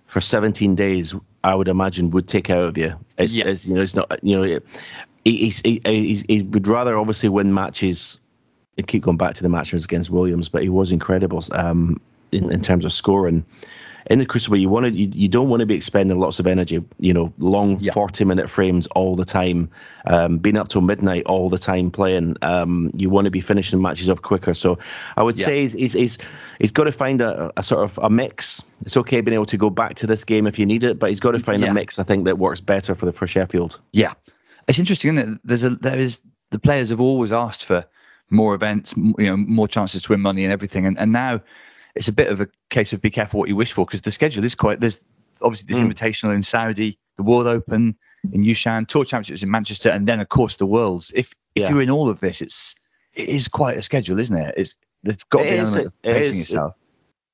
for 0.06 0.20
17 0.20 0.76
days, 0.76 1.16
I 1.44 1.56
would 1.56 1.68
imagine 1.68 2.12
would 2.12 2.28
take 2.28 2.50
out 2.50 2.70
of 2.70 2.78
you. 2.78 2.94
It's, 3.18 3.36
Yeah. 3.36 3.48
it's 3.48 3.68
you 3.68 3.76
know, 3.76 3.82
it's 3.82 3.96
not 3.96 4.24
you 4.24 4.38
know, 4.38 4.60
he, 5.24 5.38
he's, 5.38 5.62
he, 5.62 5.82
he's, 5.86 6.24
he 6.28 6.42
would 6.42 6.68
rather 6.68 6.98
obviously 6.98 7.30
win 7.30 7.54
matches. 7.54 8.20
I 8.78 8.82
keep 8.82 9.04
going 9.04 9.18
back 9.18 9.36
to 9.36 9.44
the 9.44 9.50
matches 9.50 9.86
against 9.86 10.10
Williams, 10.10 10.50
but 10.50 10.64
he 10.64 10.70
was 10.70 10.92
incredible 10.92 11.44
um, 11.52 12.02
in, 12.32 12.52
in 12.52 12.62
terms 12.62 12.86
of 12.86 12.94
scoring. 12.94 13.46
In 14.06 14.20
the 14.20 14.26
Crucible, 14.26 14.58
you 14.58 14.68
want 14.70 14.86
to, 14.86 14.92
you, 14.92 15.10
you 15.14 15.30
don't 15.30 15.48
want 15.50 15.62
to 15.62 15.66
be 15.66 15.76
expending 15.76 16.20
lots 16.20 16.40
of 16.40 16.48
energy. 16.48 16.84
You 17.00 17.14
know, 17.14 17.34
long 17.38 17.80
Yeah. 17.80 17.94
forty 17.94 18.26
minute 18.26 18.50
frames 18.50 18.88
all 18.88 19.16
the 19.16 19.24
time, 19.26 19.70
um, 20.06 20.40
being 20.40 20.58
up 20.58 20.68
till 20.68 20.82
midnight 20.82 21.24
all 21.26 21.50
the 21.50 21.58
time 21.58 21.90
playing. 21.92 22.36
Um, 22.42 22.92
you 22.96 23.10
want 23.10 23.26
to 23.26 23.32
be 23.32 23.40
finishing 23.42 23.82
matches 23.82 24.10
off 24.10 24.22
quicker. 24.22 24.54
So, 24.54 24.80
I 25.16 25.24
would 25.24 25.38
Yeah. 25.40 25.46
say 25.46 25.62
he's 25.62 25.74
he's 25.74 25.94
he's, 25.94 26.18
he's 26.60 26.72
got 26.74 26.84
to 26.86 26.92
find 26.92 27.22
a, 27.22 27.52
a 27.56 27.64
sort 27.64 27.84
of 27.84 27.98
a 27.98 28.10
mix. 28.10 28.64
It's 28.82 28.98
okay 28.98 29.22
being 29.22 29.36
able 29.36 29.46
to 29.48 29.58
go 29.58 29.70
back 29.70 29.96
to 29.96 30.08
this 30.08 30.26
game 30.26 30.48
if 30.48 30.60
you 30.60 30.66
need 30.66 30.84
it, 30.84 31.00
but 31.00 31.08
he's 31.10 31.22
got 31.22 31.32
to 31.32 31.40
find 31.40 31.62
Yeah. 31.62 31.72
a 31.72 31.74
mix. 31.74 31.98
I 32.00 32.04
think 32.04 32.26
that 32.26 32.38
works 32.38 32.60
better 32.62 32.96
for 32.96 33.06
the 33.06 33.14
for 33.14 33.26
Sheffield. 33.28 33.80
Yeah, 33.94 34.14
it's 34.68 34.80
interesting, 34.80 35.18
isn't 35.18 35.36
it? 35.36 35.40
There's 35.46 35.64
a 35.64 35.70
there 35.70 35.98
is 35.98 36.22
the 36.50 36.60
players 36.60 36.90
have 36.90 37.00
always 37.02 37.32
asked 37.32 37.64
for 37.64 37.86
more 38.30 38.54
events, 38.56 38.96
you 38.98 39.14
know, 39.20 39.38
more 39.38 39.68
chances 39.68 40.02
to 40.02 40.12
win 40.12 40.20
money 40.20 40.44
and 40.44 40.52
everything, 40.52 40.86
and 40.86 41.00
and 41.00 41.12
now 41.14 41.42
it's 41.96 42.08
a 42.08 42.14
bit 42.14 42.30
of 42.30 42.42
a 42.42 42.48
case 42.70 42.94
of 42.94 43.02
be 43.02 43.10
careful 43.10 43.40
what 43.40 43.50
you 43.50 43.56
wish 43.56 43.72
for 43.74 43.86
because 43.86 44.02
the 44.02 44.12
schedule 44.12 44.44
is 44.44 44.56
quite. 44.56 44.80
There's 44.80 45.02
obviously 45.42 45.68
this 45.68 45.80
invitational 45.80 46.34
in 46.34 46.44
Saudi, 46.44 46.98
the 47.18 47.24
World 47.24 47.48
Open 47.48 47.96
in 48.32 48.44
Yushan, 48.44 48.88
Tour 48.88 49.06
Championships 49.06 49.44
in 49.44 49.52
Manchester, 49.52 49.90
and 49.90 50.08
then 50.08 50.20
of 50.20 50.30
course 50.30 50.58
the 50.58 50.66
Worlds. 50.66 51.12
If 51.16 51.34
if 51.56 51.64
Yeah. 51.64 51.70
you're 51.70 51.82
in 51.82 51.90
all 51.90 52.10
of 52.10 52.20
this, 52.20 52.42
it's 52.42 52.76
it 53.14 53.30
is 53.30 53.48
quite 53.48 53.78
a 53.78 53.82
schedule, 53.82 54.20
isn't 54.20 54.36
it? 54.36 54.56
It's 54.58 54.76
there's 55.04 55.24
got 55.24 55.40
to 55.40 55.44
be 55.44 55.50
an 55.52 55.60
element 55.60 55.88
of 55.88 55.94
it 56.04 56.14
pacing 56.14 56.40
is. 56.40 56.50
yourself. 56.52 56.74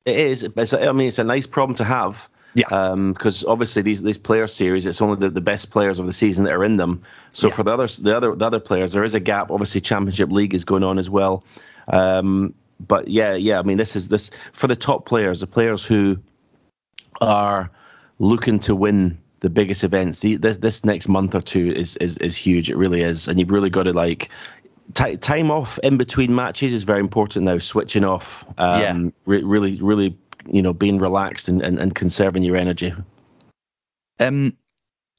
It 0.05 0.15
is. 0.15 0.43
It's, 0.43 0.73
I 0.73 0.91
mean, 0.91 1.07
it's 1.09 1.19
a 1.19 1.23
nice 1.23 1.45
problem 1.45 1.75
to 1.77 1.83
have. 1.83 2.27
Yeah. 2.55 2.95
Because 2.95 3.45
obviously 3.45 3.83
these 3.83 4.01
these 4.01 4.17
player 4.17 4.47
series, 4.47 4.87
it's 4.87 5.01
only 5.01 5.17
the, 5.17 5.29
the 5.29 5.41
best 5.41 5.69
players 5.69 5.99
of 5.99 6.07
the 6.07 6.13
season 6.13 6.45
that 6.45 6.53
are 6.53 6.63
in 6.63 6.77
them. 6.77 7.03
So 7.31 7.47
Yeah. 7.47 7.53
for 7.53 7.63
the 7.63 7.71
others, 7.71 7.97
the 7.97 8.17
other 8.17 8.35
the 8.35 8.45
other 8.45 8.59
players, 8.59 8.93
there 8.93 9.03
is 9.03 9.13
a 9.13 9.19
gap. 9.19 9.51
Obviously, 9.51 9.81
Championship 9.81 10.31
League 10.31 10.55
is 10.55 10.65
going 10.65 10.83
on 10.83 10.97
as 10.97 11.09
well. 11.09 11.43
Um, 11.87 12.55
but 12.79 13.07
yeah, 13.07 13.33
yeah. 13.35 13.59
I 13.59 13.63
mean, 13.63 13.77
this 13.77 13.95
is 13.95 14.07
this 14.07 14.31
for 14.53 14.67
the 14.67 14.75
top 14.75 15.05
players, 15.05 15.39
the 15.39 15.47
players 15.47 15.85
who 15.85 16.19
are 17.21 17.71
looking 18.17 18.59
to 18.61 18.75
win 18.75 19.19
the 19.39 19.49
biggest 19.49 19.83
events. 19.83 20.19
The, 20.21 20.35
this 20.37 20.57
this 20.57 20.85
next 20.85 21.07
month 21.07 21.35
or 21.35 21.41
two 21.41 21.71
is 21.71 21.97
is 21.97 22.17
is 22.17 22.35
huge. 22.35 22.69
It 22.69 22.77
really 22.77 23.01
is, 23.01 23.27
and 23.27 23.39
you've 23.39 23.51
really 23.51 23.69
got 23.69 23.83
to 23.83 23.93
like. 23.93 24.29
ti 24.93 25.17
time 25.17 25.51
off 25.51 25.77
in 25.83 25.97
between 25.97 26.33
matches 26.35 26.73
is 26.73 26.83
very 26.83 26.99
important 26.99 27.45
now. 27.45 27.57
Switching 27.59 28.03
off, 28.03 28.43
um, 28.57 28.81
Yeah. 28.81 29.09
re- 29.25 29.43
really, 29.43 29.79
really, 29.81 30.17
you 30.47 30.61
know, 30.63 30.73
being 30.73 30.97
relaxed 30.99 31.47
and, 31.47 31.61
and, 31.61 31.77
and 31.79 31.93
conserving 31.93 32.43
your 32.43 32.55
energy. 32.57 32.93
Um, 34.19 34.57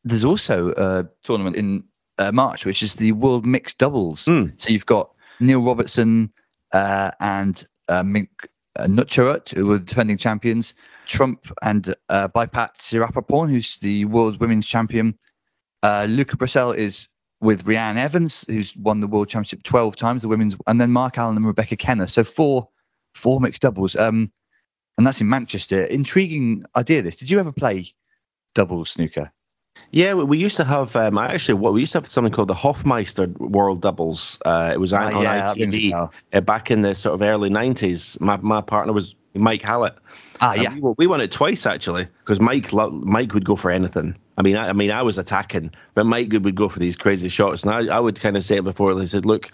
there's 0.04 0.24
also 0.24 0.72
a 0.76 1.08
tournament 1.22 1.56
in 1.56 1.84
uh, 2.18 2.32
March, 2.32 2.66
which 2.66 2.82
is 2.82 2.94
the 2.94 3.12
World 3.12 3.46
Mixed 3.46 3.78
Doubles. 3.78 4.24
Mm. 4.24 4.60
So 4.60 4.70
you've 4.70 4.86
got 4.86 5.12
Neil 5.38 5.62
Robertson 5.62 6.32
uh, 6.72 7.10
and 7.20 7.66
uh, 7.88 8.02
Mink 8.02 8.30
uh, 8.76 8.86
Nutcharut, 8.86 9.50
who 9.50 9.72
the 9.78 9.84
defending 9.84 10.16
champions, 10.16 10.74
Trump 11.06 11.46
and 11.62 11.94
uh, 12.08 12.28
Baipat 12.28 12.76
Siripaporn, 12.76 13.50
who's 13.50 13.78
the 13.78 14.04
world 14.04 14.40
women's 14.40 14.66
champion. 14.66 15.18
Uh, 15.82 16.06
Luca 16.08 16.36
Brecel 16.36 16.76
is 16.76 17.08
with 17.40 17.64
Reanne 17.64 17.96
Evans, 17.96 18.44
who's 18.48 18.76
won 18.76 19.00
the 19.00 19.06
world 19.06 19.28
championship 19.28 19.62
12 19.62 19.96
times, 19.96 20.22
the 20.22 20.28
women's, 20.28 20.56
and 20.66 20.80
then 20.80 20.90
Mark 20.90 21.18
Allen 21.18 21.36
and 21.36 21.46
Rebecca 21.46 21.76
Kenna. 21.76 22.06
So 22.06 22.22
four, 22.22 22.68
four 23.14 23.40
mixed 23.40 23.62
doubles. 23.62 23.96
Um, 23.96 24.30
and 24.98 25.06
that's 25.06 25.20
in 25.20 25.28
Manchester. 25.28 25.84
Intriguing 25.84 26.64
idea. 26.76 27.00
This. 27.00 27.16
Did 27.16 27.30
you 27.30 27.38
ever 27.38 27.52
play 27.52 27.94
doubles 28.54 28.90
snooker? 28.90 29.32
Yeah, 29.92 30.14
we, 30.14 30.38
used 30.38 30.58
to 30.58 30.64
have 30.64 30.94
um, 30.94 31.18
actually 31.18 31.54
what 31.54 31.72
we 31.72 31.80
used 31.80 31.92
to 31.92 31.98
have 31.98 32.06
something 32.06 32.32
called 32.32 32.48
the 32.48 32.54
Hofmeister 32.54 33.26
World 33.38 33.82
Doubles. 33.82 34.40
Uh, 34.44 34.70
it 34.72 34.78
was 34.78 34.92
on, 34.92 35.02
Ah, 35.12 35.16
on 35.18 35.22
yeah, 35.24 35.46
that 35.46 35.56
rings 35.56 35.74
a 35.74 35.78
ITV 35.78 36.10
uh, 36.32 36.40
back 36.42 36.70
in 36.70 36.80
the 36.82 36.94
sort 36.94 37.14
of 37.14 37.22
early 37.22 37.50
'90s. 37.50 38.20
My 38.20 38.36
my 38.36 38.60
partner 38.60 38.92
was 38.92 39.16
Mike 39.34 39.62
Hallett. 39.62 39.94
Ah, 40.40 40.54
yeah. 40.54 40.72
we, 40.74 40.80
won- 40.80 40.94
we 40.96 41.06
won 41.08 41.20
it 41.20 41.32
twice 41.32 41.66
actually 41.66 42.06
because 42.20 42.40
Mike 42.40 42.72
Mike 42.72 43.34
would 43.34 43.44
go 43.44 43.56
for 43.56 43.70
anything. 43.70 44.16
I 44.38 44.42
mean, 44.42 44.56
I, 44.56 44.68
I 44.68 44.72
mean, 44.74 44.90
I 44.92 45.02
was 45.02 45.18
attacking, 45.18 45.72
but 45.94 46.06
Mike 46.06 46.32
would, 46.32 46.44
would 46.44 46.54
go 46.54 46.68
for 46.68 46.78
these 46.78 46.96
crazy 46.96 47.28
shots, 47.28 47.64
and 47.64 47.72
I, 47.72 47.96
I 47.96 47.98
would 48.00 48.20
kind 48.20 48.36
of 48.36 48.44
say 48.44 48.56
it 48.58 48.64
before. 48.64 48.98
He 48.98 49.06
said, 49.06 49.26
"Look, 49.26 49.50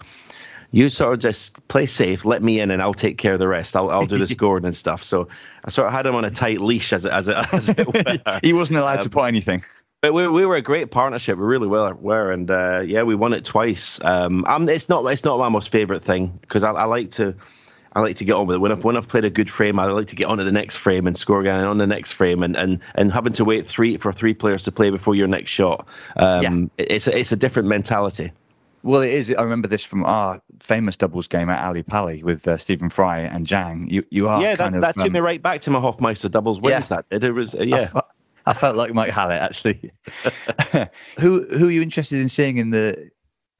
you 0.71 0.89
sort 0.89 1.13
of 1.13 1.19
just 1.19 1.67
play 1.67 1.87
safe, 1.87 2.25
let 2.25 2.43
me 2.43 2.59
in, 2.59 2.69
and 2.71 2.79
I'll 2.81 2.93
take 2.93 3.17
care 3.17 3.33
of 3.33 3.39
the 3.39 3.47
rest. 3.47 3.75
I'll, 3.75 3.89
I'll 3.89 4.05
do 4.05 4.17
the 4.19 4.27
scoring 4.37 4.65
and 4.65 4.75
stuff." 4.75 5.01
So 5.03 5.29
I 5.65 5.69
sort 5.71 5.87
of 5.87 5.93
had 5.93 6.05
him 6.05 6.13
on 6.15 6.25
a 6.25 6.29
tight 6.29 6.61
leash, 6.61 6.93
as 6.93 7.05
it, 7.05 7.11
as 7.11 7.27
it, 7.27 7.35
as 7.53 7.69
it 7.69 7.87
were. 8.25 8.39
he 8.43 8.53
wasn't 8.53 8.77
allowed 8.79 8.99
Um, 8.99 9.03
to 9.03 9.09
put 9.09 9.23
anything. 9.23 9.63
But 10.01 10.13
we, 10.13 10.27
we 10.27 10.45
were 10.45 10.55
a 10.55 10.61
great 10.61 10.91
partnership. 10.91 11.37
We 11.39 11.45
really 11.45 11.67
were, 11.67 11.93
were 11.95 12.31
and 12.31 12.49
uh, 12.51 12.83
yeah, 12.85 13.03
we 13.03 13.15
won 13.15 13.33
it 13.33 13.43
twice. 13.45 13.99
Um, 14.03 14.45
I'm, 14.47 14.69
it's 14.69 14.89
not 14.89 15.05
it's 15.11 15.23
not 15.23 15.39
my 15.39 15.49
most 15.49 15.71
favorite 15.71 16.03
thing 16.03 16.37
because 16.39 16.63
I, 16.63 16.71
I 16.71 16.85
like 16.85 17.11
to 17.11 17.35
I 17.93 18.01
like 18.01 18.17
to 18.17 18.25
get 18.25 18.33
on 18.33 18.45
with 18.45 18.55
it. 18.55 18.59
When 18.59 18.71
I've 18.71 18.83
when 18.83 18.95
I've 18.95 19.07
played 19.07 19.25
a 19.25 19.31
good 19.31 19.49
frame, 19.49 19.79
I 19.79 19.85
like 19.85 20.07
to 20.07 20.15
get 20.15 20.25
on 20.27 20.37
to 20.37 20.43
the 20.43 20.51
next 20.51 20.75
frame 20.75 21.07
and 21.07 21.17
score 21.17 21.41
again 21.41 21.57
and 21.57 21.65
on 21.67 21.79
the 21.79 21.87
next 21.87 22.11
frame, 22.11 22.43
and, 22.43 22.55
and, 22.55 22.79
and 22.93 23.11
having 23.11 23.33
to 23.33 23.45
wait 23.45 23.65
three 23.65 23.97
for 23.97 24.13
three 24.13 24.35
players 24.35 24.65
to 24.65 24.71
play 24.71 24.91
before 24.91 25.15
your 25.15 25.27
next 25.27 25.49
shot. 25.49 25.87
Um, 26.15 26.43
Yeah. 26.43 26.83
it- 26.83 26.91
it's 26.91 27.07
a, 27.07 27.17
it's 27.17 27.31
a 27.31 27.35
different 27.35 27.67
mentality. 27.69 28.33
Well, 28.83 29.01
it 29.01 29.11
is. 29.11 29.33
I 29.33 29.41
remember 29.41 29.67
this 29.67 29.83
from 29.83 30.05
our 30.05 30.41
famous 30.59 30.95
doubles 30.97 31.27
game 31.27 31.49
at 31.49 31.65
Ali 31.65 31.81
Pali 31.81 32.21
with 32.21 32.47
uh, 32.47 32.57
Stephen 32.57 32.91
Fry 32.91 33.21
and 33.21 33.47
Zhang. 33.47 33.89
You 33.91 34.03
you 34.11 34.29
are 34.29 34.43
yeah, 34.43 34.55
that, 34.57 34.75
of. 34.75 34.81
that 34.81 34.95
took 34.95 35.07
um, 35.07 35.13
me 35.13 35.19
right 35.21 35.41
back 35.41 35.61
to 35.61 35.71
my 35.71 35.79
Hofmeister 35.79 36.29
doubles 36.29 36.61
wins. 36.61 36.91
Yeah. 36.91 37.01
That 37.09 37.23
it, 37.23 37.31
was 37.31 37.55
uh, 37.55 37.63
yeah. 37.65 37.89
I 37.95 38.01
felt 38.53 38.75
like 38.75 38.93
Mike 38.93 39.11
Hallett 39.11 39.41
actually. 39.41 39.91
who 41.19 41.45
who 41.45 41.67
are 41.67 41.71
you 41.71 41.81
interested 41.81 42.19
in 42.19 42.29
seeing 42.29 42.57
in 42.57 42.69
the 42.69 43.11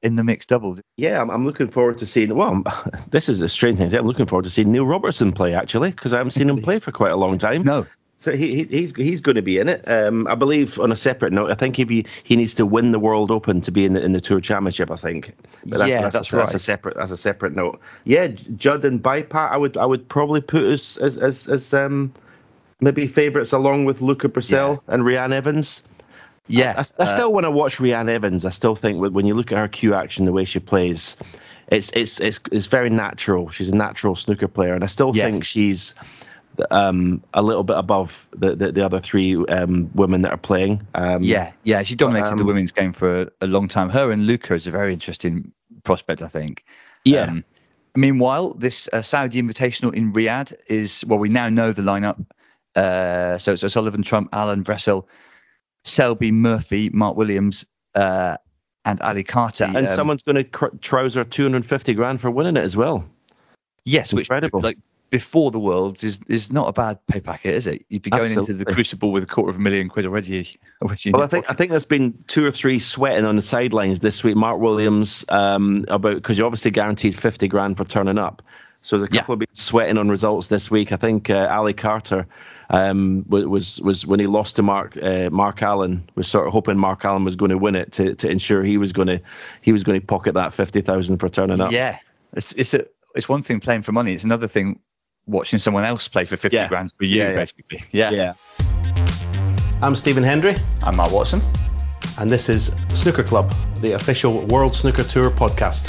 in 0.01 0.15
the 0.15 0.23
mixed 0.23 0.49
doubles? 0.49 0.79
Yeah, 0.95 1.21
I'm, 1.21 1.29
I'm 1.29 1.45
looking 1.45 1.67
forward 1.67 1.99
to 1.99 2.05
seeing. 2.05 2.33
Well, 2.35 2.63
this 3.09 3.29
is 3.29 3.41
a 3.41 3.49
strange 3.49 3.77
thing. 3.77 3.87
to 3.87 3.91
say. 3.91 3.97
I'm 3.97 4.07
looking 4.07 4.25
forward 4.25 4.45
to 4.45 4.51
seeing 4.51 4.71
Neil 4.71 4.85
Robertson 4.85 5.31
play 5.31 5.53
actually 5.53 5.91
because 5.91 6.13
I 6.13 6.17
haven't 6.17 6.31
seen 6.31 6.49
him 6.49 6.57
play 6.61 6.79
for 6.79 6.91
quite 6.91 7.11
a 7.11 7.17
long 7.17 7.37
time. 7.37 7.63
No. 7.63 7.85
So 8.19 8.31
he, 8.35 8.55
he 8.55 8.63
he's 8.63 8.95
he's 8.95 9.21
going 9.21 9.35
to 9.35 9.43
be 9.43 9.59
in 9.59 9.69
it. 9.69 9.87
Um, 9.87 10.27
I 10.27 10.33
believe 10.33 10.79
on 10.79 10.91
a 10.91 10.95
separate 10.95 11.33
note, 11.33 11.51
I 11.51 11.53
think 11.53 11.77
if 11.77 11.87
he 11.87 12.07
he 12.23 12.35
needs 12.35 12.55
to 12.55 12.65
win 12.65 12.89
the 12.89 12.97
World 12.97 13.29
Open 13.29 13.61
to 13.61 13.71
be 13.71 13.85
in 13.85 13.93
the 13.93 14.03
in 14.03 14.11
the 14.11 14.21
Tour 14.21 14.39
Championship. 14.39 14.89
I 14.89 14.95
think. 14.95 15.35
But 15.63 15.87
Yeah, 15.87 16.01
that's, 16.01 16.15
that's 16.15 16.33
a, 16.33 16.35
That's 16.37 16.53
a 16.55 16.59
separate 16.59 16.97
that's 16.97 17.11
a 17.11 17.17
separate 17.17 17.55
note. 17.55 17.79
Yeah, 18.05 18.27
Judd 18.27 18.85
and 18.85 19.03
Baipat, 19.03 19.51
I 19.51 19.57
would 19.57 19.77
I 19.77 19.85
would 19.85 20.09
probably 20.09 20.41
put 20.41 20.63
as 20.63 20.97
as 20.97 21.17
as, 21.17 21.47
as 21.47 21.73
um 21.75 22.11
maybe 22.79 23.07
favourites 23.07 23.53
along 23.53 23.85
with 23.85 24.01
Luca 24.01 24.29
Brecel 24.29 24.81
and 24.87 25.03
Reanne 25.03 25.33
Evans. 25.33 25.83
Yeah, 26.47 26.73
I, 26.77 26.79
I 26.79 27.05
still 27.05 27.33
want 27.33 27.43
to 27.45 27.51
watch 27.51 27.77
Reanne 27.77 28.09
Evans. 28.09 28.45
I 28.45 28.51
still 28.51 28.75
think 28.75 28.99
when- 29.01 29.13
when 29.13 29.25
you 29.25 29.33
look 29.33 29.51
at 29.51 29.57
her 29.57 29.67
cue 29.67 29.93
action, 29.93 30.25
the 30.25 30.31
way 30.31 30.45
she 30.45 30.59
plays, 30.59 31.17
it's 31.67 31.91
it's 31.91 32.21
it's 32.21 32.39
it's 32.51 32.67
very 32.67 32.89
natural. 32.89 33.49
She's 33.49 33.67
a 33.69 33.75
natural 33.75 34.15
snooker 34.15 34.47
player, 34.47 34.73
and 34.73 34.83
I 34.83 34.87
still 34.87 35.11
Yeah. 35.13 35.25
think 35.25 35.43
she's 35.43 35.93
um, 36.71 37.21
a 37.33 37.41
little 37.43 37.63
bit 37.63 37.77
above 37.77 38.27
the 38.31 38.55
the, 38.55 38.71
the 38.71 38.85
other 38.85 38.99
three 39.01 39.35
um, 39.35 39.89
women 39.93 40.21
that 40.21 40.31
are 40.31 40.37
playing. 40.37 40.87
Um, 40.95 41.21
yeah, 41.23 41.51
yeah. 41.63 41.83
She 41.83 41.95
dominated 41.95 42.37
the 42.37 42.41
um, 42.41 42.47
women's 42.47 42.71
game 42.71 42.93
for 42.93 43.23
a, 43.23 43.27
a 43.41 43.47
long 43.47 43.67
time. 43.67 43.89
Her 43.89 44.11
and 44.11 44.25
Luca 44.25 44.53
is 44.53 44.67
a 44.67 44.71
very 44.71 44.93
interesting 44.93 45.51
prospect, 45.83 46.21
I 46.21 46.27
think. 46.29 46.63
Yeah. 47.03 47.23
Um, 47.23 47.43
meanwhile, 47.95 48.53
this 48.53 48.87
uh, 48.93 49.01
Saudi 49.01 49.41
Invitational 49.41 49.93
in 49.93 50.13
Riyadh 50.13 50.53
is 50.67 51.03
well, 51.05 51.19
we 51.19 51.27
now 51.29 51.49
know 51.49 51.73
the 51.73 51.81
lineup. 51.81 52.25
Uh, 52.77 53.37
so 53.37 53.53
it's 53.53 53.73
Sullivan, 53.73 54.03
Trump, 54.03 54.29
Allen, 54.33 54.63
Brecel, 54.63 55.05
Selby, 55.83 56.31
Murphy, 56.31 56.89
Mark 56.89 57.17
Williams, 57.17 57.65
uh, 57.95 58.37
and 58.85 59.01
Ali 59.01 59.23
Carter. 59.23 59.65
and 59.65 59.77
Um, 59.77 59.87
someone's 59.87 60.23
going 60.23 60.35
to 60.35 60.43
cr- 60.43 60.75
trouser 60.79 61.23
250 61.23 61.93
grand 61.95 62.21
for 62.21 62.29
winning 62.31 62.55
it 62.57 62.63
as 62.63 62.77
well. 62.77 63.05
Yes, 63.83 64.13
which 64.13 64.25
Incredible. 64.29 64.61
like 64.61 64.77
before 65.09 65.51
the 65.51 65.59
world 65.59 66.03
is 66.03 66.19
is 66.27 66.51
not 66.51 66.67
a 66.67 66.73
bad 66.73 66.99
pay 67.07 67.21
packet, 67.21 67.55
is 67.55 67.67
it? 67.67 67.85
You'd 67.89 68.01
be 68.01 68.09
going 68.09 68.29
into 68.31 68.53
the 68.53 68.65
crucible 68.65 69.13
with 69.13 69.23
a 69.23 69.25
quarter 69.25 69.49
of 69.49 69.55
a 69.55 69.59
million 69.59 69.87
quid 69.87 70.05
already. 70.05 70.57
already 70.81 71.11
Well, 71.11 71.23
I 71.23 71.27
think 71.27 71.49
I 71.49 71.53
think 71.53 71.71
there's 71.71 71.85
been 71.85 72.23
two 72.27 72.45
or 72.45 72.51
three 72.51 72.79
sweating 72.79 73.23
on 73.23 73.37
the 73.37 73.41
sidelines 73.41 73.99
this 74.01 74.23
week. 74.23 74.35
Mark 74.35 74.59
Williams 74.59 75.23
um, 75.29 75.85
about 75.87 76.15
because 76.15 76.37
you're 76.37 76.47
obviously 76.47 76.71
guaranteed 76.71 77.17
50 77.17 77.47
grand 77.47 77.77
for 77.77 77.85
turning 77.85 78.17
up. 78.17 78.41
So 78.81 78.97
there's 78.97 79.09
a 79.09 79.13
Yeah. 79.13 79.21
couple 79.21 79.33
of 79.33 79.39
been 79.39 79.47
sweating 79.55 79.97
on 79.97 80.09
results 80.09 80.49
this 80.49 80.69
week. 80.69 80.91
I 80.91 80.97
think 80.97 81.29
uh, 81.29 81.47
Ali 81.49 81.73
Carter 81.73 82.27
um, 82.69 83.23
was 83.27 83.79
was 83.81 84.05
when 84.05 84.19
he 84.19 84.27
lost 84.27 84.57
to 84.57 84.63
Mark 84.63 84.97
uh, 85.01 85.29
Mark 85.31 85.61
Allen 85.61 86.09
was 86.15 86.27
sort 86.27 86.47
of 86.47 86.53
hoping 86.53 86.77
Mark 86.77 87.05
Allen 87.05 87.23
was 87.23 87.35
going 87.35 87.51
to 87.51 87.57
win 87.57 87.75
it 87.75 87.93
to, 87.93 88.15
to 88.15 88.29
ensure 88.29 88.63
he 88.63 88.77
was 88.77 88.93
going 88.93 89.07
to 89.07 89.21
he 89.61 89.71
was 89.71 89.83
going 89.83 89.99
to 89.99 90.05
pocket 90.05 90.33
that 90.33 90.53
50,000 90.53 91.17
for 91.19 91.29
turning 91.29 91.61
up. 91.61 91.71
yeah, 91.71 91.99
it's 92.33 92.51
it's 92.53 92.73
a 92.73 92.85
it's 93.15 93.29
one 93.29 93.41
thing 93.43 93.59
playing 93.59 93.83
for 93.83 93.91
money. 93.93 94.13
It's 94.13 94.23
another 94.25 94.47
thing 94.47 94.79
watching 95.25 95.59
someone 95.59 95.83
else 95.85 96.07
play 96.07 96.25
for 96.25 96.37
fifty 96.37 96.57
Yeah. 96.57 96.67
grand 96.67 96.91
for 96.97 97.05
you, 97.05 97.17
Yeah, 97.21 97.29
yeah. 97.29 97.35
basically. 97.35 97.83
Yeah. 97.91 98.09
Yeah. 98.11 98.33
I'm 99.81 99.95
Stephen 99.95 100.23
Hendry, 100.23 100.55
I'm 100.83 100.95
Mark 100.95 101.11
Watson. 101.11 101.41
and 102.19 102.29
this 102.29 102.49
is 102.49 102.73
Snooker 102.93 103.23
Club, 103.23 103.49
the 103.81 103.91
official 103.93 104.45
World 104.47 104.73
Snooker 104.73 105.03
Tour 105.03 105.29
podcast. 105.29 105.87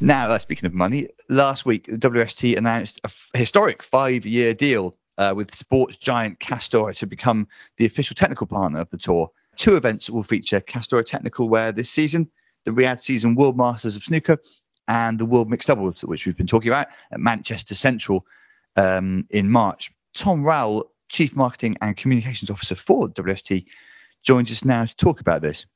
Now, 0.00 0.38
speaking 0.38 0.66
of 0.66 0.74
money, 0.74 1.08
last 1.28 1.66
week 1.66 1.86
the 1.86 1.98
WST 1.98 2.56
announced 2.56 3.00
a 3.02 3.08
f- 3.08 3.30
historic 3.34 3.82
five-year 3.82 4.54
deal 4.54 4.94
uh, 5.18 5.34
with 5.36 5.54
sports 5.54 5.96
giant 5.96 6.38
Castore 6.38 6.94
to 6.94 7.06
become 7.06 7.48
the 7.76 7.84
official 7.84 8.14
technical 8.14 8.46
partner 8.46 8.78
of 8.78 8.90
the 8.90 8.96
tour. 8.96 9.30
Two 9.56 9.76
events 9.76 10.08
will 10.08 10.22
feature 10.22 10.60
Castore 10.60 11.04
technical 11.04 11.48
wear 11.48 11.72
this 11.72 11.90
season: 11.90 12.30
the 12.64 12.70
Riyadh 12.70 13.00
Season 13.00 13.34
World 13.34 13.56
Masters 13.56 13.96
of 13.96 14.04
Snooker 14.04 14.38
and 14.86 15.18
the 15.18 15.26
World 15.26 15.50
Mixed 15.50 15.68
Doubles, 15.68 16.00
which 16.02 16.24
we've 16.24 16.36
been 16.36 16.46
talking 16.46 16.70
about 16.70 16.86
at 17.12 17.20
Manchester 17.20 17.74
Central 17.74 18.24
um, 18.76 19.26
in 19.30 19.50
March. 19.50 19.90
Tom 20.14 20.42
Rowell, 20.42 20.90
Chief 21.08 21.36
Marketing 21.36 21.76
and 21.82 21.96
Communications 21.96 22.50
Officer 22.50 22.74
for 22.74 23.08
WST, 23.08 23.66
joins 24.22 24.50
us 24.50 24.64
now 24.64 24.84
to 24.84 24.96
talk 24.96 25.20
about 25.20 25.42
this. 25.42 25.66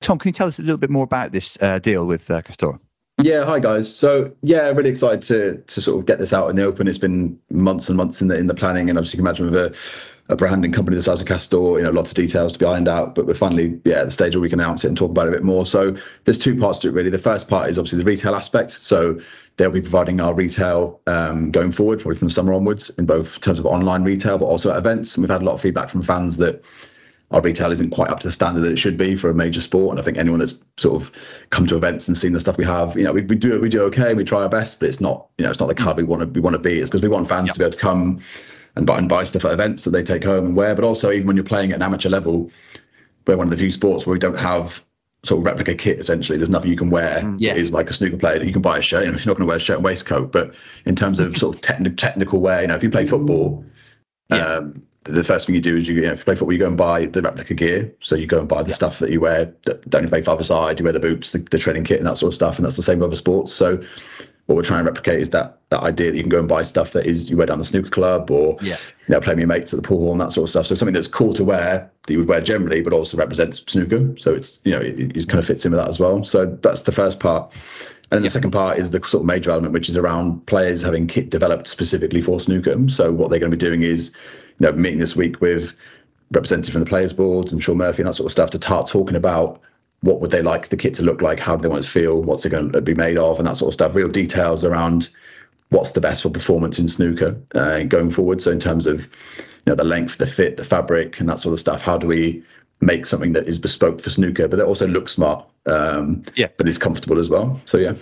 Tom, 0.00 0.18
can 0.18 0.30
you 0.30 0.32
tell 0.32 0.48
us 0.48 0.58
a 0.58 0.62
little 0.62 0.78
bit 0.78 0.90
more 0.90 1.04
about 1.04 1.30
this 1.30 1.58
uh, 1.60 1.78
deal 1.78 2.06
with 2.06 2.30
uh, 2.30 2.42
Castore? 2.42 2.80
Yeah, 3.22 3.44
hi 3.44 3.58
guys. 3.58 3.94
So 3.94 4.32
yeah, 4.42 4.68
really 4.68 4.90
excited 4.90 5.22
to 5.22 5.62
to 5.74 5.80
sort 5.80 5.98
of 5.98 6.06
get 6.06 6.18
this 6.18 6.32
out 6.32 6.48
in 6.48 6.56
the 6.56 6.64
open. 6.64 6.88
It's 6.88 6.98
been 6.98 7.38
months 7.50 7.88
and 7.88 7.96
months 7.96 8.22
in 8.22 8.28
the 8.28 8.38
in 8.38 8.46
the 8.46 8.54
planning, 8.54 8.88
and 8.88 8.98
obviously 8.98 9.18
you 9.18 9.22
can 9.22 9.26
imagine 9.26 9.50
with 9.50 9.56
a, 9.56 10.32
a 10.32 10.36
brand 10.36 10.52
branding 10.52 10.72
company 10.72 10.96
the 10.96 11.02
size 11.02 11.20
of 11.20 11.26
Castore, 11.26 11.78
you 11.78 11.84
know, 11.84 11.90
lots 11.90 12.12
of 12.12 12.16
details 12.16 12.54
to 12.54 12.58
be 12.58 12.64
ironed 12.64 12.88
out. 12.88 13.14
But 13.14 13.26
we're 13.26 13.34
finally 13.34 13.80
yeah 13.84 14.00
at 14.00 14.04
the 14.06 14.10
stage 14.10 14.34
where 14.34 14.40
we 14.40 14.48
can 14.48 14.60
announce 14.60 14.84
it 14.84 14.88
and 14.88 14.96
talk 14.96 15.10
about 15.10 15.26
it 15.26 15.30
a 15.30 15.32
bit 15.32 15.42
more. 15.42 15.66
So 15.66 15.96
there's 16.24 16.38
two 16.38 16.58
parts 16.58 16.78
to 16.80 16.88
it 16.88 16.94
really. 16.94 17.10
The 17.10 17.18
first 17.18 17.48
part 17.48 17.68
is 17.68 17.78
obviously 17.78 17.98
the 17.98 18.04
retail 18.04 18.34
aspect. 18.34 18.70
So 18.70 19.20
they'll 19.56 19.70
be 19.70 19.82
providing 19.82 20.20
our 20.20 20.32
retail 20.32 21.00
um, 21.06 21.50
going 21.50 21.72
forward, 21.72 22.00
probably 22.00 22.16
from 22.16 22.30
summer 22.30 22.54
onwards, 22.54 22.90
in 22.90 23.06
both 23.06 23.40
terms 23.40 23.58
of 23.58 23.66
online 23.66 24.04
retail, 24.04 24.38
but 24.38 24.46
also 24.46 24.70
at 24.70 24.78
events. 24.78 25.16
And 25.16 25.22
we've 25.22 25.30
had 25.30 25.42
a 25.42 25.44
lot 25.44 25.54
of 25.54 25.60
feedback 25.60 25.90
from 25.90 26.02
fans 26.02 26.38
that 26.38 26.64
our 27.30 27.40
retail 27.40 27.70
isn't 27.70 27.90
quite 27.90 28.10
up 28.10 28.20
to 28.20 28.26
the 28.26 28.32
standard 28.32 28.62
that 28.62 28.72
it 28.72 28.78
should 28.78 28.96
be 28.96 29.14
for 29.14 29.30
a 29.30 29.34
major 29.34 29.60
sport. 29.60 29.92
And 29.92 30.00
I 30.00 30.02
think 30.02 30.18
anyone 30.18 30.40
that's 30.40 30.58
sort 30.76 31.00
of 31.00 31.46
come 31.50 31.66
to 31.68 31.76
events 31.76 32.08
and 32.08 32.16
seen 32.16 32.32
the 32.32 32.40
stuff 32.40 32.56
we 32.56 32.64
have, 32.64 32.96
you 32.96 33.04
know, 33.04 33.12
we, 33.12 33.22
we 33.22 33.36
do 33.36 33.60
we 33.60 33.68
do 33.68 33.82
okay, 33.84 34.14
we 34.14 34.24
try 34.24 34.42
our 34.42 34.48
best, 34.48 34.80
but 34.80 34.88
it's 34.88 35.00
not, 35.00 35.28
you 35.38 35.44
know, 35.44 35.50
it's 35.50 35.60
not 35.60 35.68
the 35.68 35.74
club 35.74 35.96
we 35.96 36.02
want 36.02 36.22
to 36.22 36.28
we 36.28 36.40
want 36.40 36.54
to 36.54 36.62
be. 36.62 36.80
It's 36.80 36.90
because 36.90 37.02
we 37.02 37.08
want 37.08 37.28
fans 37.28 37.48
yep. 37.48 37.54
to 37.54 37.58
be 37.60 37.64
able 37.64 37.72
to 37.72 37.78
come 37.78 38.20
and 38.74 38.86
buy 38.86 38.98
and 38.98 39.08
buy 39.08 39.24
stuff 39.24 39.44
at 39.44 39.52
events 39.52 39.84
that 39.84 39.90
they 39.90 40.02
take 40.02 40.24
home 40.24 40.46
and 40.46 40.56
wear. 40.56 40.74
But 40.74 40.84
also 40.84 41.12
even 41.12 41.26
when 41.28 41.36
you're 41.36 41.44
playing 41.44 41.70
at 41.70 41.76
an 41.76 41.82
amateur 41.82 42.08
level, 42.08 42.50
we're 43.26 43.36
one 43.36 43.46
of 43.46 43.50
the 43.50 43.56
few 43.56 43.70
sports 43.70 44.06
where 44.06 44.12
we 44.12 44.18
don't 44.18 44.38
have 44.38 44.84
sort 45.22 45.38
of 45.38 45.46
replica 45.46 45.74
kit 45.74 45.98
essentially. 46.00 46.38
There's 46.38 46.50
nothing 46.50 46.70
you 46.70 46.76
can 46.76 46.90
wear. 46.90 47.20
Mm, 47.20 47.36
yeah. 47.38 47.54
Is 47.54 47.72
like 47.72 47.90
a 47.90 47.92
snooker 47.92 48.16
player. 48.16 48.42
You 48.42 48.52
can 48.52 48.62
buy 48.62 48.78
a 48.78 48.82
shirt. 48.82 49.04
You 49.04 49.12
know, 49.12 49.18
you're 49.18 49.26
not 49.26 49.36
going 49.36 49.46
to 49.46 49.46
wear 49.46 49.58
a 49.58 49.60
shirt 49.60 49.76
and 49.76 49.84
waistcoat. 49.84 50.32
But 50.32 50.56
in 50.84 50.96
terms 50.96 51.20
of 51.20 51.36
sort 51.36 51.54
of 51.54 51.60
technical 51.60 51.96
technical 51.96 52.40
wear, 52.40 52.62
you 52.62 52.66
know, 52.66 52.74
if 52.74 52.82
you 52.82 52.90
play 52.90 53.06
football, 53.06 53.64
yeah. 54.30 54.56
um, 54.56 54.82
the 55.04 55.24
first 55.24 55.46
thing 55.46 55.54
you 55.54 55.60
do 55.60 55.76
is 55.76 55.88
you, 55.88 55.94
you 55.94 56.02
know, 56.02 56.12
if 56.12 56.18
you 56.18 56.24
play 56.24 56.34
football, 56.34 56.52
you 56.52 56.58
go 56.58 56.66
and 56.66 56.76
buy 56.76 57.06
the 57.06 57.22
replica 57.22 57.54
gear. 57.54 57.94
So 58.00 58.16
you 58.16 58.26
go 58.26 58.40
and 58.40 58.48
buy 58.48 58.62
the 58.62 58.68
yeah. 58.68 58.74
stuff 58.74 58.98
that 58.98 59.10
you 59.10 59.20
wear. 59.20 59.46
Don't 59.88 60.08
play 60.08 60.22
five 60.22 60.44
side. 60.44 60.78
You 60.78 60.84
wear 60.84 60.92
the 60.92 61.00
boots, 61.00 61.32
the, 61.32 61.38
the 61.38 61.58
training 61.58 61.84
kit, 61.84 61.98
and 61.98 62.06
that 62.06 62.18
sort 62.18 62.30
of 62.30 62.34
stuff. 62.34 62.56
And 62.56 62.66
that's 62.66 62.76
the 62.76 62.82
same 62.82 62.98
with 62.98 63.06
other 63.06 63.16
sports. 63.16 63.52
So 63.52 63.82
what 64.50 64.56
we're 64.56 64.62
trying 64.62 64.84
to 64.84 64.90
replicate 64.90 65.20
is 65.20 65.30
that 65.30 65.58
that 65.70 65.82
idea 65.82 66.10
that 66.10 66.16
you 66.16 66.24
can 66.24 66.30
go 66.30 66.40
and 66.40 66.48
buy 66.48 66.62
stuff 66.62 66.92
that 66.92 67.06
is 67.06 67.30
you 67.30 67.36
wear 67.36 67.46
down 67.46 67.58
the 67.58 67.64
snooker 67.64 67.88
club 67.88 68.32
or 68.32 68.56
yeah. 68.60 68.76
you 69.06 69.14
know 69.14 69.20
playing 69.20 69.36
with 69.36 69.42
your 69.42 69.48
mates 69.48 69.72
at 69.72 69.80
the 69.80 69.86
pool 69.86 70.00
hall 70.00 70.12
and 70.12 70.20
that 70.20 70.32
sort 70.32 70.46
of 70.46 70.50
stuff. 70.50 70.66
So 70.66 70.74
something 70.74 70.92
that's 70.92 71.08
cool 71.08 71.34
to 71.34 71.44
wear 71.44 71.90
that 72.06 72.12
you 72.12 72.18
would 72.18 72.28
wear 72.28 72.40
generally, 72.40 72.82
but 72.82 72.92
also 72.92 73.16
represents 73.16 73.62
snooker. 73.68 74.16
So 74.16 74.34
it's 74.34 74.60
you 74.64 74.72
know 74.72 74.80
it, 74.80 75.16
it 75.16 75.28
kind 75.28 75.38
of 75.38 75.46
fits 75.46 75.64
in 75.64 75.72
with 75.72 75.80
that 75.80 75.88
as 75.88 76.00
well. 76.00 76.24
So 76.24 76.46
that's 76.46 76.82
the 76.82 76.92
first 76.92 77.20
part. 77.20 77.54
And 78.10 78.18
then 78.18 78.22
the 78.22 78.30
second 78.30 78.50
part 78.50 78.78
is 78.78 78.90
the 78.90 78.98
sort 79.04 79.22
of 79.22 79.26
major 79.26 79.50
element, 79.50 79.72
which 79.72 79.88
is 79.88 79.96
around 79.96 80.44
players 80.46 80.82
having 80.82 81.06
kit 81.06 81.30
developed 81.30 81.68
specifically 81.68 82.20
for 82.20 82.40
snooker. 82.40 82.88
So 82.88 83.12
what 83.12 83.30
they're 83.30 83.38
going 83.38 83.52
to 83.52 83.56
be 83.56 83.60
doing 83.60 83.82
is, 83.82 84.12
you 84.58 84.66
know, 84.66 84.72
meeting 84.72 84.98
this 84.98 85.14
week 85.14 85.40
with 85.40 85.76
representatives 86.32 86.72
from 86.72 86.82
the 86.82 86.88
players 86.88 87.12
boards 87.12 87.52
and 87.52 87.62
Sean 87.62 87.76
Murphy 87.76 88.02
and 88.02 88.08
that 88.08 88.14
sort 88.14 88.26
of 88.26 88.32
stuff 88.32 88.50
to 88.50 88.58
start 88.58 88.88
talking 88.88 89.16
about 89.16 89.60
what 90.00 90.20
would 90.20 90.30
they 90.30 90.42
like 90.42 90.68
the 90.68 90.76
kit 90.76 90.94
to 90.94 91.02
look 91.02 91.22
like, 91.22 91.38
how 91.38 91.56
do 91.56 91.62
they 91.62 91.68
want 91.68 91.80
it 91.80 91.86
to 91.86 91.90
feel, 91.90 92.20
what's 92.20 92.44
it 92.44 92.50
going 92.50 92.72
to 92.72 92.80
be 92.80 92.94
made 92.94 93.18
of, 93.18 93.38
and 93.38 93.46
that 93.46 93.56
sort 93.56 93.68
of 93.68 93.74
stuff. 93.74 93.94
Real 93.94 94.08
details 94.08 94.64
around 94.64 95.08
what's 95.68 95.92
the 95.92 96.00
best 96.00 96.22
for 96.22 96.30
performance 96.30 96.78
in 96.78 96.88
snooker 96.88 97.40
uh, 97.54 97.84
going 97.84 98.10
forward. 98.10 98.40
So 98.40 98.50
in 98.50 98.58
terms 98.58 98.86
of 98.86 99.04
you 99.04 99.62
know 99.66 99.74
the 99.74 99.84
length, 99.84 100.18
the 100.18 100.26
fit, 100.26 100.56
the 100.56 100.64
fabric, 100.64 101.20
and 101.20 101.28
that 101.28 101.38
sort 101.40 101.52
of 101.52 101.60
stuff, 101.60 101.80
how 101.82 101.98
do 101.98 102.06
we 102.06 102.42
make 102.80 103.06
something 103.06 103.32
that 103.32 103.46
is 103.46 103.58
bespoke 103.58 104.00
for 104.00 104.10
snooker, 104.10 104.48
but 104.48 104.56
that 104.56 104.66
also 104.66 104.86
looks 104.86 105.12
smart, 105.12 105.46
um, 105.66 106.22
yeah, 106.34 106.48
but 106.56 106.68
is 106.68 106.78
comfortable 106.78 107.18
as 107.18 107.28
well. 107.28 107.60
So 107.64 107.78
yeah. 107.78 107.94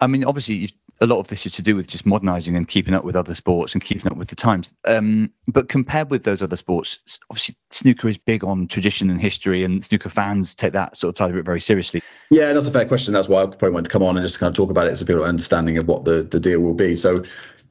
I 0.00 0.08
mean, 0.08 0.24
obviously, 0.24 0.68
a 1.00 1.06
lot 1.06 1.20
of 1.20 1.28
this 1.28 1.46
is 1.46 1.52
to 1.52 1.62
do 1.62 1.76
with 1.76 1.86
just 1.86 2.06
modernising 2.06 2.56
and 2.56 2.66
keeping 2.66 2.94
up 2.94 3.04
with 3.04 3.14
other 3.14 3.34
sports 3.34 3.74
and 3.74 3.84
keeping 3.84 4.10
up 4.10 4.16
with 4.16 4.28
the 4.28 4.36
times. 4.36 4.74
Um, 4.84 5.32
but 5.46 5.68
compared 5.68 6.10
with 6.10 6.24
those 6.24 6.42
other 6.42 6.56
sports, 6.56 6.98
obviously, 7.30 7.56
snooker 7.70 8.08
is 8.08 8.18
big 8.18 8.42
on 8.42 8.66
tradition 8.66 9.10
and 9.10 9.20
history, 9.20 9.64
and 9.64 9.84
snooker 9.84 10.08
fans 10.08 10.54
take 10.54 10.72
that 10.72 10.96
sort 10.96 11.14
of 11.14 11.18
side 11.18 11.30
of 11.30 11.36
it 11.36 11.44
very 11.44 11.60
seriously. 11.60 12.02
Yeah, 12.30 12.52
that's 12.52 12.66
a 12.66 12.72
fair 12.72 12.86
question. 12.86 13.14
That's 13.14 13.28
why 13.28 13.42
I 13.42 13.46
probably 13.46 13.70
want 13.70 13.86
to 13.86 13.92
come 13.92 14.02
on 14.02 14.16
and 14.16 14.24
just 14.24 14.40
kind 14.40 14.50
of 14.50 14.56
talk 14.56 14.70
about 14.70 14.88
it 14.88 14.96
so 14.96 15.04
people 15.04 15.22
have 15.22 15.24
an 15.24 15.30
understanding 15.30 15.78
of 15.78 15.86
what 15.86 16.04
the, 16.04 16.22
the 16.22 16.40
deal 16.40 16.60
will 16.60 16.74
be. 16.74 16.96
So, 16.96 17.24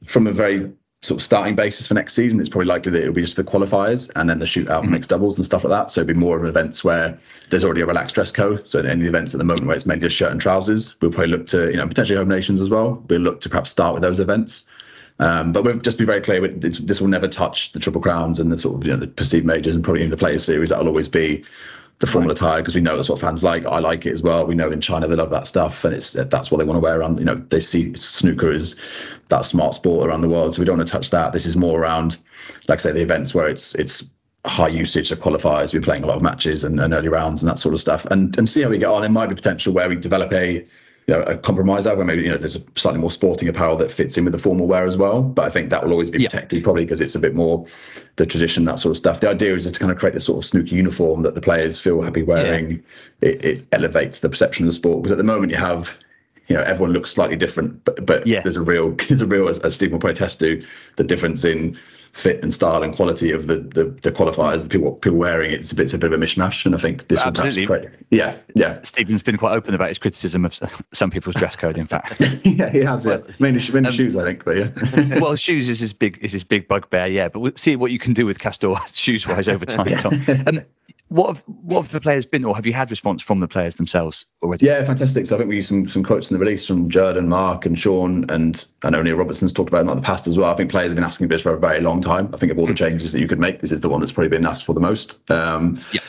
from 0.06 0.26
a 0.26 0.32
very 0.32 0.72
sort 1.02 1.20
of 1.20 1.22
starting 1.22 1.56
basis 1.56 1.88
for 1.88 1.94
next 1.94 2.14
season, 2.14 2.38
it's 2.38 2.48
probably 2.48 2.66
likely 2.66 2.92
that 2.92 3.02
it'll 3.02 3.12
be 3.12 3.22
just 3.22 3.34
for 3.34 3.42
qualifiers 3.42 4.10
and 4.14 4.30
then 4.30 4.38
the 4.38 4.46
shootout 4.46 4.82
mm-hmm. 4.82 4.92
mixed 4.92 5.10
doubles 5.10 5.36
and 5.36 5.44
stuff 5.44 5.64
like 5.64 5.70
that. 5.70 5.90
So 5.90 6.00
it'll 6.00 6.14
be 6.14 6.20
more 6.20 6.36
of 6.36 6.44
an 6.44 6.48
events 6.48 6.84
where 6.84 7.18
there's 7.50 7.64
already 7.64 7.80
a 7.80 7.86
relaxed 7.86 8.14
dress 8.14 8.30
code. 8.30 8.68
So 8.68 8.78
in 8.78 8.86
any 8.86 9.06
events 9.06 9.34
at 9.34 9.38
the 9.38 9.44
moment 9.44 9.66
where 9.66 9.74
it's 9.74 9.84
mainly 9.84 10.02
just 10.02 10.16
shirt 10.16 10.30
and 10.30 10.40
trousers, 10.40 11.00
we'll 11.00 11.10
probably 11.10 11.32
look 11.32 11.48
to, 11.48 11.70
you 11.70 11.76
know, 11.76 11.88
potentially 11.88 12.18
home 12.18 12.28
nations 12.28 12.60
as 12.60 12.70
well. 12.70 13.04
We'll 13.08 13.20
look 13.20 13.40
to 13.40 13.48
perhaps 13.48 13.70
start 13.70 13.94
with 13.94 14.02
those 14.02 14.20
events. 14.20 14.64
Um, 15.18 15.52
but 15.52 15.64
we'll 15.64 15.78
just 15.78 15.98
be 15.98 16.04
very 16.04 16.20
clear, 16.20 16.40
with 16.40 16.60
this 16.60 17.00
will 17.00 17.08
never 17.08 17.28
touch 17.28 17.72
the 17.72 17.80
Triple 17.80 18.00
Crowns 18.00 18.40
and 18.40 18.50
the 18.50 18.56
sort 18.56 18.76
of, 18.76 18.84
you 18.84 18.92
know, 18.92 18.96
the 18.96 19.08
perceived 19.08 19.44
majors 19.44 19.74
and 19.74 19.84
probably 19.84 20.00
even 20.00 20.10
the 20.10 20.16
Players 20.16 20.44
Series. 20.44 20.70
That'll 20.70 20.88
always 20.88 21.08
be 21.08 21.44
the 22.02 22.08
formula 22.08 22.34
tire 22.34 22.60
because 22.60 22.74
we 22.74 22.80
know 22.80 22.96
that's 22.96 23.08
what 23.08 23.20
fans 23.20 23.44
like. 23.44 23.64
I 23.64 23.78
like 23.78 24.06
it 24.06 24.10
as 24.10 24.22
well. 24.22 24.44
We 24.44 24.56
know 24.56 24.72
in 24.72 24.80
China 24.80 25.06
they 25.06 25.14
love 25.14 25.30
that 25.30 25.46
stuff, 25.46 25.84
and 25.84 25.94
it's 25.94 26.14
that's 26.14 26.50
what 26.50 26.58
they 26.58 26.64
want 26.64 26.76
to 26.76 26.80
wear 26.80 26.98
around. 26.98 27.20
You 27.20 27.24
know, 27.24 27.36
they 27.36 27.60
see 27.60 27.94
snooker 27.94 28.50
as 28.50 28.74
that 29.28 29.44
smart 29.44 29.74
sport 29.74 30.08
around 30.08 30.22
the 30.22 30.28
world, 30.28 30.52
so 30.52 30.60
we 30.60 30.66
don't 30.66 30.78
want 30.78 30.88
to 30.88 30.92
touch 30.92 31.10
that. 31.10 31.32
This 31.32 31.46
is 31.46 31.56
more 31.56 31.80
around, 31.80 32.18
like 32.68 32.80
I 32.80 32.82
say, 32.82 32.90
the 32.90 33.02
events 33.02 33.36
where 33.36 33.46
it's 33.46 33.76
it's 33.76 34.04
high 34.44 34.66
usage 34.66 35.12
of 35.12 35.20
qualifiers. 35.20 35.72
We're 35.72 35.80
playing 35.80 36.02
a 36.02 36.08
lot 36.08 36.16
of 36.16 36.22
matches 36.22 36.64
and, 36.64 36.80
and 36.80 36.92
early 36.92 37.08
rounds 37.08 37.44
and 37.44 37.50
that 37.50 37.60
sort 37.60 37.72
of 37.72 37.80
stuff, 37.80 38.04
and 38.06 38.36
and 38.36 38.48
see 38.48 38.62
how 38.62 38.68
we 38.68 38.78
get 38.78 38.88
on. 38.88 39.04
It 39.04 39.10
might 39.10 39.28
be 39.28 39.36
potential 39.36 39.72
where 39.72 39.88
we 39.88 39.94
develop 39.94 40.32
a 40.32 40.66
you 41.06 41.14
know, 41.14 41.22
a 41.22 41.36
compromise 41.36 41.84
there 41.84 41.96
where 41.96 42.04
maybe 42.04 42.22
you 42.22 42.30
know 42.30 42.36
there's 42.36 42.56
a 42.56 42.62
slightly 42.76 43.00
more 43.00 43.10
sporting 43.10 43.48
apparel 43.48 43.76
that 43.76 43.90
fits 43.90 44.16
in 44.16 44.24
with 44.24 44.32
the 44.32 44.38
formal 44.38 44.68
wear 44.68 44.86
as 44.86 44.96
well. 44.96 45.22
But 45.22 45.46
I 45.46 45.50
think 45.50 45.70
that 45.70 45.82
will 45.82 45.92
always 45.92 46.10
be 46.10 46.18
protected 46.18 46.58
yeah. 46.58 46.62
probably 46.62 46.84
because 46.84 47.00
it's 47.00 47.14
a 47.14 47.18
bit 47.18 47.34
more 47.34 47.66
the 48.16 48.26
tradition 48.26 48.64
that 48.66 48.78
sort 48.78 48.90
of 48.90 48.96
stuff. 48.96 49.20
The 49.20 49.28
idea 49.28 49.54
is 49.54 49.64
just 49.64 49.74
to 49.76 49.80
kind 49.80 49.90
of 49.90 49.98
create 49.98 50.14
this 50.14 50.26
sort 50.26 50.38
of 50.38 50.44
snooker 50.44 50.74
uniform 50.74 51.22
that 51.22 51.34
the 51.34 51.40
players 51.40 51.78
feel 51.78 52.00
happy 52.02 52.22
wearing. 52.22 52.84
Yeah. 53.20 53.28
It, 53.28 53.44
it 53.44 53.66
elevates 53.72 54.20
the 54.20 54.28
perception 54.28 54.64
of 54.64 54.68
the 54.68 54.74
sport 54.74 55.02
because 55.02 55.12
at 55.12 55.18
the 55.18 55.24
moment 55.24 55.50
you 55.50 55.58
have 55.58 55.96
you 56.52 56.58
know 56.58 56.64
everyone 56.64 56.92
looks 56.92 57.10
slightly 57.10 57.36
different 57.36 57.82
but 57.84 58.04
but 58.04 58.26
yeah. 58.26 58.42
there's 58.42 58.56
a 58.56 58.62
real 58.62 58.90
there's 59.08 59.22
a 59.22 59.26
real 59.26 59.48
as, 59.48 59.58
as 59.60 59.74
Stephen 59.74 59.92
will 59.92 60.00
probably 60.00 60.12
attest 60.12 60.40
to 60.40 60.62
the 60.96 61.04
difference 61.04 61.44
in 61.44 61.78
fit 62.12 62.42
and 62.42 62.52
style 62.52 62.82
and 62.82 62.94
quality 62.94 63.32
of 63.32 63.46
the 63.46 63.56
the, 63.56 63.84
the 63.84 64.12
qualifiers, 64.12 64.64
the 64.64 64.68
people 64.68 64.92
people 64.92 65.18
wearing 65.18 65.50
it, 65.50 65.60
it's 65.60 65.72
a 65.72 65.74
bit 65.74 65.84
it's 65.84 65.94
a 65.94 65.98
bit 65.98 66.12
of 66.12 66.20
a 66.20 66.24
mishmash. 66.24 66.66
And 66.66 66.74
I 66.74 66.78
think 66.78 67.08
this 67.08 67.22
Absolutely. 67.22 67.66
perhaps 67.66 67.96
yeah, 68.10 68.36
yeah. 68.54 68.82
Stephen's 68.82 69.22
been 69.22 69.38
quite 69.38 69.54
open 69.54 69.74
about 69.74 69.88
his 69.88 69.98
criticism 69.98 70.44
of 70.44 70.54
some 70.92 71.10
people's 71.10 71.36
dress 71.36 71.56
code. 71.56 71.78
In 71.78 71.86
fact, 71.86 72.20
yeah, 72.44 72.68
he 72.68 72.80
has. 72.80 73.06
Well, 73.06 73.24
yeah. 73.26 73.34
mainly, 73.38 73.60
mainly 73.72 73.88
um, 73.88 73.94
shoes, 73.94 74.14
I 74.14 74.24
think. 74.24 74.44
But 74.44 74.56
yeah, 74.56 75.18
well, 75.20 75.36
shoes 75.36 75.68
is 75.68 75.80
his 75.80 75.94
big 75.94 76.18
is 76.20 76.32
his 76.32 76.44
big 76.44 76.68
bugbear. 76.68 77.06
Yeah, 77.06 77.28
but 77.28 77.40
we'll 77.40 77.56
see 77.56 77.76
what 77.76 77.90
you 77.90 77.98
can 77.98 78.12
do 78.12 78.26
with 78.26 78.38
Castore 78.38 78.78
shoes 78.94 79.26
wise 79.26 79.48
over 79.48 79.64
time. 79.64 79.86
Tom. 79.86 80.22
Um, 80.46 80.64
what 81.12 81.36
have 81.36 81.44
what 81.46 81.82
have 81.82 81.92
the 81.92 82.00
players 82.00 82.24
been, 82.24 82.44
or 82.44 82.56
have 82.56 82.66
you 82.66 82.72
had 82.72 82.90
response 82.90 83.22
from 83.22 83.40
the 83.40 83.48
players 83.48 83.76
themselves 83.76 84.26
already? 84.42 84.66
Yeah, 84.66 84.82
fantastic. 84.84 85.26
So 85.26 85.36
I 85.36 85.38
think 85.38 85.50
we 85.50 85.56
used 85.56 85.68
some 85.68 85.86
some 85.86 86.02
quotes 86.02 86.30
in 86.30 86.34
the 86.34 86.40
release 86.40 86.66
from 86.66 86.88
Jordan, 86.88 87.28
Mark, 87.28 87.66
and 87.66 87.78
Sean, 87.78 88.30
and 88.30 88.64
I 88.82 88.90
know 88.90 89.02
Neil 89.02 89.16
Robertson's 89.16 89.52
talked 89.52 89.68
about 89.68 89.86
it 89.86 89.90
in 89.90 89.96
the 89.96 90.02
past 90.02 90.26
as 90.26 90.38
well. 90.38 90.50
I 90.50 90.54
think 90.54 90.70
players 90.70 90.88
have 90.88 90.96
been 90.96 91.04
asking 91.04 91.28
this 91.28 91.42
for 91.42 91.52
a 91.52 91.58
very 91.58 91.80
long 91.80 92.00
time. 92.00 92.30
I 92.32 92.38
think 92.38 92.50
of 92.50 92.58
all 92.58 92.66
the 92.66 92.72
mm. 92.72 92.78
changes 92.78 93.12
that 93.12 93.20
you 93.20 93.28
could 93.28 93.38
make, 93.38 93.60
this 93.60 93.72
is 93.72 93.80
the 93.80 93.88
one 93.88 94.00
that's 94.00 94.12
probably 94.12 94.30
been 94.30 94.46
asked 94.46 94.64
for 94.64 94.74
the 94.74 94.80
most. 94.80 95.30
Um, 95.30 95.80
yeah. 95.92 96.00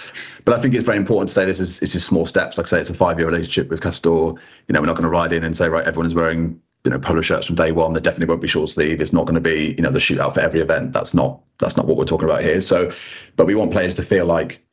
But 0.46 0.56
I 0.56 0.60
think 0.60 0.74
it's 0.74 0.86
very 0.86 0.98
important 0.98 1.30
to 1.30 1.34
say 1.34 1.46
this 1.46 1.60
is 1.60 1.82
it's 1.82 1.94
just 1.94 2.06
small 2.06 2.26
steps. 2.26 2.58
Like 2.58 2.68
I 2.68 2.70
say, 2.70 2.80
it's 2.82 2.90
a 2.90 2.94
five 2.94 3.20
year 3.20 3.28
relationship 3.28 3.70
with 3.70 3.82
Castore. 3.82 4.40
You 4.68 4.74
know, 4.74 4.82
we're 4.82 4.88
not 4.88 4.96
going 4.96 5.04
to 5.04 5.10
ride 5.10 5.34
in 5.34 5.44
and 5.44 5.56
say 5.56 5.70
right, 5.70 5.86
everyone 5.86 6.06
is 6.06 6.14
wearing 6.14 6.62
you 6.84 6.92
know 6.92 7.00
polo 7.00 7.22
shirts 7.22 7.48
from 7.48 7.56
day 7.56 7.72
one. 7.72 7.94
There 7.94 8.02
definitely 8.02 8.30
won't 8.30 8.42
be 8.42 8.48
short 8.48 8.70
sleeve. 8.70 9.00
It's 9.02 9.14
not 9.14 9.26
going 9.26 9.36
to 9.36 9.42
be 9.42 9.74
you 9.76 9.84
know 9.84 9.92
the 9.92 10.00
shootout 10.00 10.34
for 10.34 10.42
every 10.42 10.62
event. 10.62 10.94
That's 10.94 11.14
not 11.14 11.42
that's 11.60 11.78
not 11.78 11.88
what 11.88 11.98
we're 11.98 12.06
talking 12.06 12.28
about 12.28 12.44
here. 12.44 12.62
So, 12.62 12.92
but 13.36 13.48
we 13.48 13.56
want 13.56 13.72
players 13.72 13.96
to 13.96 14.02
feel 14.02 14.26
like 14.26 14.64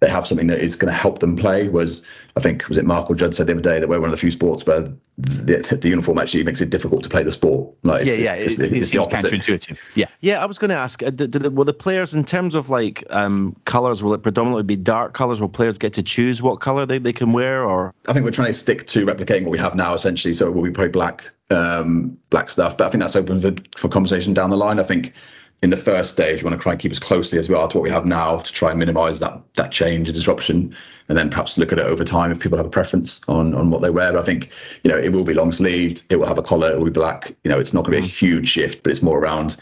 they 0.00 0.08
have 0.10 0.26
something 0.26 0.48
that 0.48 0.60
is 0.60 0.76
going 0.76 0.92
to 0.92 0.98
help 0.98 1.20
them 1.20 1.36
play. 1.36 1.68
Was 1.68 2.04
I 2.36 2.40
think 2.40 2.68
was 2.68 2.76
it 2.76 2.84
Mark 2.84 3.08
or 3.08 3.14
Judd 3.14 3.34
said 3.34 3.46
the 3.46 3.54
other 3.54 3.62
day 3.62 3.80
that 3.80 3.88
we're 3.88 3.98
one 3.98 4.08
of 4.08 4.12
the 4.12 4.18
few 4.18 4.30
sports 4.30 4.66
where 4.66 4.92
the, 5.18 5.78
the 5.80 5.88
uniform 5.88 6.18
actually 6.18 6.44
makes 6.44 6.60
it 6.60 6.68
difficult 6.68 7.02
to 7.04 7.08
play 7.08 7.22
the 7.22 7.32
sport. 7.32 7.74
Like 7.82 8.04
yeah, 8.04 8.14
yeah, 8.14 8.34
it's, 8.34 8.58
it's, 8.58 8.72
it's, 8.72 8.94
it's 8.94 9.06
counterintuitive. 9.06 9.78
Yeah, 9.94 10.06
yeah. 10.20 10.42
I 10.42 10.46
was 10.46 10.58
going 10.58 10.68
to 10.68 10.76
ask, 10.76 11.02
uh, 11.02 11.08
do, 11.08 11.26
do, 11.26 11.50
will 11.50 11.64
the 11.64 11.72
players, 11.72 12.14
in 12.14 12.24
terms 12.24 12.54
of 12.54 12.68
like 12.68 13.04
um, 13.08 13.56
colors, 13.64 14.04
will 14.04 14.12
it 14.12 14.22
predominantly 14.22 14.64
be 14.64 14.76
dark 14.76 15.14
colors? 15.14 15.40
Will 15.40 15.48
players 15.48 15.78
get 15.78 15.94
to 15.94 16.02
choose 16.02 16.42
what 16.42 16.60
color 16.60 16.84
they, 16.84 16.98
they 16.98 17.14
can 17.14 17.32
wear? 17.32 17.64
Or 17.64 17.94
I 18.06 18.12
think 18.12 18.24
we're 18.24 18.32
trying 18.32 18.48
to 18.48 18.52
stick 18.52 18.86
to 18.88 19.06
replicating 19.06 19.44
what 19.44 19.52
we 19.52 19.58
have 19.58 19.74
now, 19.74 19.94
essentially. 19.94 20.34
So 20.34 20.48
it 20.48 20.54
will 20.54 20.62
be 20.62 20.70
probably 20.70 20.90
black, 20.90 21.30
um, 21.48 22.18
black 22.28 22.50
stuff. 22.50 22.76
But 22.76 22.88
I 22.88 22.90
think 22.90 23.00
that's 23.00 23.16
open 23.16 23.40
for, 23.40 23.54
for 23.78 23.88
conversation 23.88 24.34
down 24.34 24.50
the 24.50 24.58
line. 24.58 24.78
I 24.78 24.82
think 24.82 25.14
in 25.62 25.70
the 25.70 25.76
first 25.76 26.12
stage, 26.12 26.42
we 26.42 26.48
want 26.48 26.60
to 26.60 26.62
try 26.62 26.72
and 26.72 26.80
keep 26.80 26.92
as 26.92 26.98
closely 26.98 27.38
as 27.38 27.48
we 27.48 27.54
are 27.54 27.66
to 27.66 27.78
what 27.78 27.82
we 27.82 27.90
have 27.90 28.04
now 28.04 28.38
to 28.38 28.52
try 28.52 28.70
and 28.70 28.78
minimise 28.78 29.20
that 29.20 29.40
that 29.54 29.72
change 29.72 30.08
and 30.08 30.14
disruption, 30.14 30.76
and 31.08 31.16
then 31.16 31.30
perhaps 31.30 31.56
look 31.56 31.72
at 31.72 31.78
it 31.78 31.86
over 31.86 32.04
time 32.04 32.30
if 32.30 32.40
people 32.40 32.58
have 32.58 32.66
a 32.66 32.70
preference 32.70 33.20
on 33.26 33.54
on 33.54 33.70
what 33.70 33.80
they 33.80 33.90
wear. 33.90 34.12
But 34.12 34.20
I 34.20 34.24
think 34.24 34.50
you 34.84 34.90
know 34.90 34.98
it 34.98 35.12
will 35.12 35.24
be 35.24 35.34
long 35.34 35.52
sleeved, 35.52 36.02
it 36.10 36.16
will 36.16 36.26
have 36.26 36.38
a 36.38 36.42
collar, 36.42 36.72
it 36.72 36.78
will 36.78 36.84
be 36.84 36.90
black. 36.90 37.34
You 37.42 37.50
know, 37.50 37.58
it's 37.58 37.72
not 37.72 37.84
going 37.84 37.96
to 37.96 38.02
be 38.02 38.06
a 38.06 38.10
mm. 38.10 38.18
huge 38.18 38.48
shift, 38.48 38.82
but 38.82 38.90
it's 38.90 39.02
more 39.02 39.18
around 39.18 39.56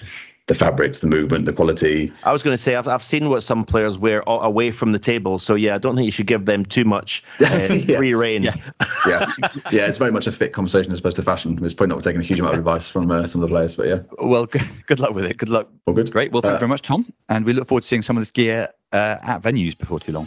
the 0.47 0.55
fabrics, 0.55 1.01
the 1.01 1.07
movement, 1.07 1.47
the 1.47 1.55
quality. 1.55 2.13
I 2.23 2.33
was 2.33 2.43
going 2.43 2.53
to 2.53 2.59
say 2.59 2.75
I've, 2.75 2.87
I've 2.87 3.03
seen 3.03 3.31
what 3.31 3.43
some 3.43 3.65
players 3.65 3.99
wear 3.99 4.23
away 4.27 4.73
from 4.73 4.93
the 4.93 4.99
table, 4.99 5.39
so 5.39 5.55
yeah, 5.55 5.75
I 5.75 5.79
don't 5.79 5.97
think 5.97 6.05
you 6.05 6.11
should 6.11 6.27
give 6.27 6.45
them 6.45 6.67
too 6.67 6.85
much 6.85 7.25
uh, 7.41 7.47
yeah. 7.71 7.97
free 7.97 8.13
reign. 8.15 8.43
Yeah. 8.43 8.57
yeah, 9.07 9.33
yeah, 9.73 9.87
it's 9.87 9.97
very 9.97 10.13
much 10.13 10.27
a 10.27 10.33
fit 10.33 10.53
conversation 10.53 10.93
as 10.93 10.99
opposed 10.99 11.17
to 11.17 11.23
fashion. 11.23 11.59
It's 11.65 11.73
probably 11.73 11.95
not 11.95 12.05
taking 12.05 12.21
a 12.21 12.25
huge 12.25 12.41
amount 12.41 12.55
of 12.55 12.59
advice 12.59 12.89
from 12.89 13.11
uh, 13.11 13.27
some 13.27 13.43
of 13.43 13.49
the 13.49 13.55
players, 13.55 13.75
but 13.75 13.87
yeah. 13.87 14.01
Well, 14.19 14.47
good 14.47 14.99
luck 14.99 15.15
with 15.15 15.25
it. 15.25 15.39
Good 15.39 15.49
luck. 15.49 15.71
All 15.87 15.95
good. 15.95 16.13
Great. 16.13 16.33
Well, 16.33 16.43
thank 16.43 16.53
uh, 16.53 16.57
you 16.57 16.61
very 16.61 16.69
much, 16.69 16.83
Tom, 16.83 17.11
and 17.31 17.47
we 17.47 17.55
look 17.55 17.69
forward 17.69 17.83
to 17.83 17.89
seeing 17.89 18.03
some 18.03 18.19
of 18.19 18.21
this 18.21 18.33
gear 18.33 18.69
uh, 18.93 19.17
at 19.23 19.43
venues 19.43 19.79
before 19.79 19.99
too 19.99 20.13
long. 20.13 20.27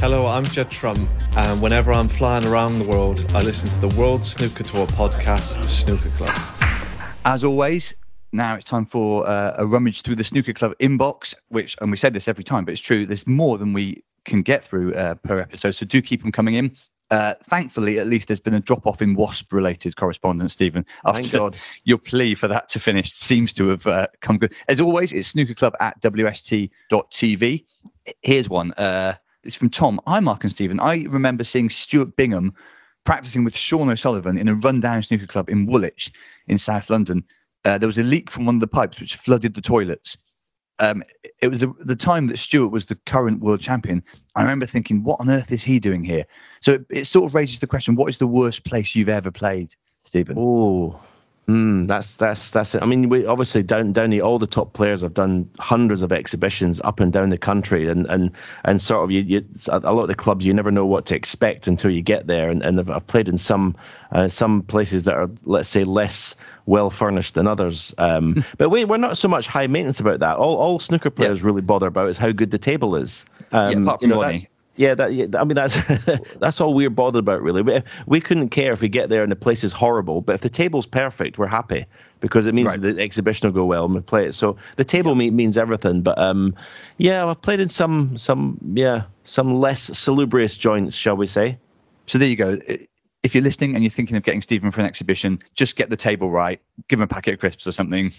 Hello, 0.00 0.26
I'm 0.26 0.44
Judd 0.44 0.70
Trump, 0.70 1.08
and 1.36 1.62
whenever 1.62 1.92
I'm 1.92 2.08
flying 2.08 2.44
around 2.44 2.80
the 2.80 2.88
world, 2.88 3.24
I 3.30 3.40
listen 3.40 3.70
to 3.70 3.86
the 3.86 3.96
World 3.96 4.24
Snooker 4.24 4.64
Tour 4.64 4.86
podcast, 4.88 5.62
The 5.62 5.68
Snooker 5.68 6.10
Club. 6.10 6.34
As 7.24 7.42
always, 7.42 7.94
now 8.34 8.56
it's 8.56 8.64
time 8.64 8.84
for 8.84 9.26
uh, 9.26 9.54
a 9.56 9.66
rummage 9.66 10.02
through 10.02 10.16
the 10.16 10.24
snooker 10.24 10.52
club 10.52 10.74
inbox 10.80 11.34
which 11.48 11.76
and 11.80 11.90
we 11.90 11.96
say 11.96 12.10
this 12.10 12.28
every 12.28 12.44
time 12.44 12.64
but 12.64 12.72
it's 12.72 12.80
true 12.80 13.06
there's 13.06 13.26
more 13.26 13.56
than 13.56 13.72
we 13.72 14.02
can 14.24 14.42
get 14.42 14.64
through 14.64 14.92
uh, 14.94 15.14
per 15.14 15.38
episode 15.38 15.70
so 15.70 15.86
do 15.86 16.02
keep 16.02 16.22
them 16.22 16.32
coming 16.32 16.54
in. 16.54 16.76
Uh, 17.10 17.34
thankfully 17.44 17.98
at 17.98 18.06
least 18.06 18.26
there's 18.26 18.40
been 18.40 18.54
a 18.54 18.60
drop 18.60 18.86
off 18.86 19.02
in 19.02 19.14
wasp 19.14 19.52
related 19.52 19.94
correspondence 19.94 20.54
stephen 20.54 20.84
after 21.04 21.50
your 21.84 21.98
plea 21.98 22.34
for 22.34 22.48
that 22.48 22.68
to 22.68 22.80
finish. 22.80 23.12
Seems 23.12 23.52
to 23.54 23.68
have 23.68 23.86
uh, 23.86 24.06
come 24.20 24.38
good. 24.38 24.54
As 24.68 24.80
always 24.80 25.12
it's 25.12 25.32
snookerclub 25.32 25.74
at 25.80 26.00
wst.tv 26.00 27.64
here's 28.22 28.48
one 28.48 28.72
uh, 28.72 29.14
it's 29.44 29.54
from 29.54 29.70
tom. 29.70 30.00
Hi 30.06 30.20
mark 30.20 30.42
and 30.42 30.52
stephen. 30.52 30.80
I 30.80 31.04
remember 31.08 31.44
seeing 31.44 31.70
stuart 31.70 32.16
bingham 32.16 32.54
practicing 33.04 33.44
with 33.44 33.54
sean 33.54 33.90
o'sullivan 33.90 34.38
in 34.38 34.48
a 34.48 34.54
rundown 34.54 35.02
snooker 35.02 35.26
club 35.26 35.50
in 35.50 35.66
woolwich 35.66 36.10
in 36.48 36.56
south 36.56 36.88
london 36.88 37.22
uh, 37.64 37.78
there 37.78 37.88
was 37.88 37.98
a 37.98 38.02
leak 38.02 38.30
from 38.30 38.46
one 38.46 38.56
of 38.56 38.60
the 38.60 38.66
pipes 38.66 39.00
which 39.00 39.16
flooded 39.16 39.54
the 39.54 39.60
toilets. 39.60 40.16
Um, 40.80 41.04
it 41.40 41.48
was 41.48 41.60
the, 41.60 41.72
the, 41.78 41.94
time 41.94 42.26
that 42.26 42.38
Stewart 42.38 42.72
was 42.72 42.86
the 42.86 42.96
current 43.06 43.40
world 43.40 43.60
champion. 43.60 44.02
I 44.34 44.42
remember 44.42 44.66
thinking, 44.66 45.04
what 45.04 45.20
on 45.20 45.30
earth 45.30 45.52
is 45.52 45.62
he 45.62 45.78
doing 45.78 46.02
here? 46.02 46.24
So 46.62 46.72
it, 46.72 46.86
it 46.90 47.04
sort 47.06 47.30
of 47.30 47.34
raises 47.34 47.60
the 47.60 47.68
question: 47.68 47.94
What 47.94 48.10
is 48.10 48.18
the 48.18 48.26
worst 48.26 48.64
place 48.64 48.96
you've 48.96 49.08
ever 49.08 49.30
played, 49.30 49.72
Stephen? 50.02 50.36
Oh, 50.36 51.00
Mm, 51.46 51.86
that's 51.86 52.16
that's 52.16 52.52
that's 52.52 52.74
it. 52.74 52.82
I 52.82 52.86
mean, 52.86 53.10
we 53.10 53.26
obviously 53.26 53.62
down 53.62 53.92
down 53.92 54.18
all 54.22 54.38
the 54.38 54.46
top 54.46 54.72
players 54.72 55.02
have 55.02 55.12
done 55.12 55.50
hundreds 55.58 56.00
of 56.00 56.10
exhibitions 56.10 56.80
up 56.82 57.00
and 57.00 57.12
down 57.12 57.28
the 57.28 57.36
country, 57.36 57.88
and 57.88 58.06
and 58.06 58.30
and 58.64 58.80
sort 58.80 59.04
of 59.04 59.10
you, 59.10 59.20
you 59.20 59.44
a 59.68 59.92
lot 59.92 60.02
of 60.02 60.08
the 60.08 60.14
clubs 60.14 60.46
you 60.46 60.54
never 60.54 60.70
know 60.70 60.86
what 60.86 61.06
to 61.06 61.16
expect 61.16 61.66
until 61.66 61.90
you 61.90 62.00
get 62.00 62.26
there. 62.26 62.48
And, 62.48 62.62
and 62.62 62.90
I've 62.90 63.06
played 63.06 63.28
in 63.28 63.36
some 63.36 63.76
uh, 64.10 64.28
some 64.28 64.62
places 64.62 65.04
that 65.04 65.16
are 65.16 65.30
let's 65.44 65.68
say 65.68 65.84
less 65.84 66.36
well 66.64 66.88
furnished 66.88 67.34
than 67.34 67.46
others. 67.46 67.94
Um, 67.98 68.42
but 68.56 68.70
we 68.70 68.86
we're 68.86 68.96
not 68.96 69.18
so 69.18 69.28
much 69.28 69.46
high 69.46 69.66
maintenance 69.66 70.00
about 70.00 70.20
that. 70.20 70.38
All 70.38 70.56
all 70.56 70.78
snooker 70.78 71.10
players 71.10 71.40
yeah. 71.40 71.46
really 71.46 71.62
bother 71.62 71.88
about 71.88 72.08
is 72.08 72.16
how 72.16 72.32
good 72.32 72.50
the 72.50 72.58
table 72.58 72.96
is. 72.96 73.26
Um, 73.52 73.72
yeah, 73.72 73.82
apart 73.82 74.00
from 74.00 74.08
you 74.08 74.14
know, 74.14 74.22
money. 74.22 74.38
That, 74.38 74.53
yeah, 74.76 74.94
that, 74.94 75.12
yeah, 75.12 75.26
I 75.38 75.44
mean 75.44 75.54
that's 75.54 75.78
that's 76.38 76.60
all 76.60 76.74
we're 76.74 76.90
bothered 76.90 77.20
about 77.20 77.42
really. 77.42 77.62
We, 77.62 77.82
we 78.06 78.20
couldn't 78.20 78.48
care 78.48 78.72
if 78.72 78.80
we 78.80 78.88
get 78.88 79.08
there 79.08 79.22
and 79.22 79.30
the 79.30 79.36
place 79.36 79.64
is 79.64 79.72
horrible, 79.72 80.20
but 80.20 80.34
if 80.34 80.40
the 80.40 80.48
table's 80.48 80.86
perfect, 80.86 81.38
we're 81.38 81.46
happy 81.46 81.86
because 82.20 82.46
it 82.46 82.54
means 82.54 82.68
right. 82.68 82.80
the 82.80 83.00
exhibition 83.00 83.48
will 83.48 83.54
go 83.54 83.64
well 83.66 83.84
and 83.84 83.94
we 83.94 84.00
play 84.00 84.26
it. 84.26 84.34
So 84.34 84.56
the 84.76 84.84
table 84.84 85.20
yeah. 85.20 85.30
means 85.30 85.56
everything. 85.58 86.02
But 86.02 86.18
um, 86.18 86.56
yeah, 86.96 87.26
I've 87.26 87.40
played 87.40 87.60
in 87.60 87.68
some 87.68 88.18
some 88.18 88.58
yeah 88.74 89.04
some 89.22 89.54
less 89.60 89.82
salubrious 89.82 90.56
joints, 90.56 90.96
shall 90.96 91.16
we 91.16 91.26
say? 91.26 91.58
So 92.06 92.18
there 92.18 92.28
you 92.28 92.36
go. 92.36 92.58
If 93.22 93.34
you're 93.34 93.44
listening 93.44 93.74
and 93.74 93.82
you're 93.84 93.90
thinking 93.90 94.16
of 94.16 94.22
getting 94.22 94.42
Stephen 94.42 94.70
for 94.70 94.80
an 94.80 94.86
exhibition, 94.86 95.40
just 95.54 95.76
get 95.76 95.88
the 95.88 95.96
table 95.96 96.30
right. 96.30 96.60
Give 96.88 96.98
him 96.98 97.04
a 97.04 97.06
packet 97.06 97.34
of 97.34 97.40
crisps 97.40 97.66
or 97.66 97.72
something. 97.72 98.12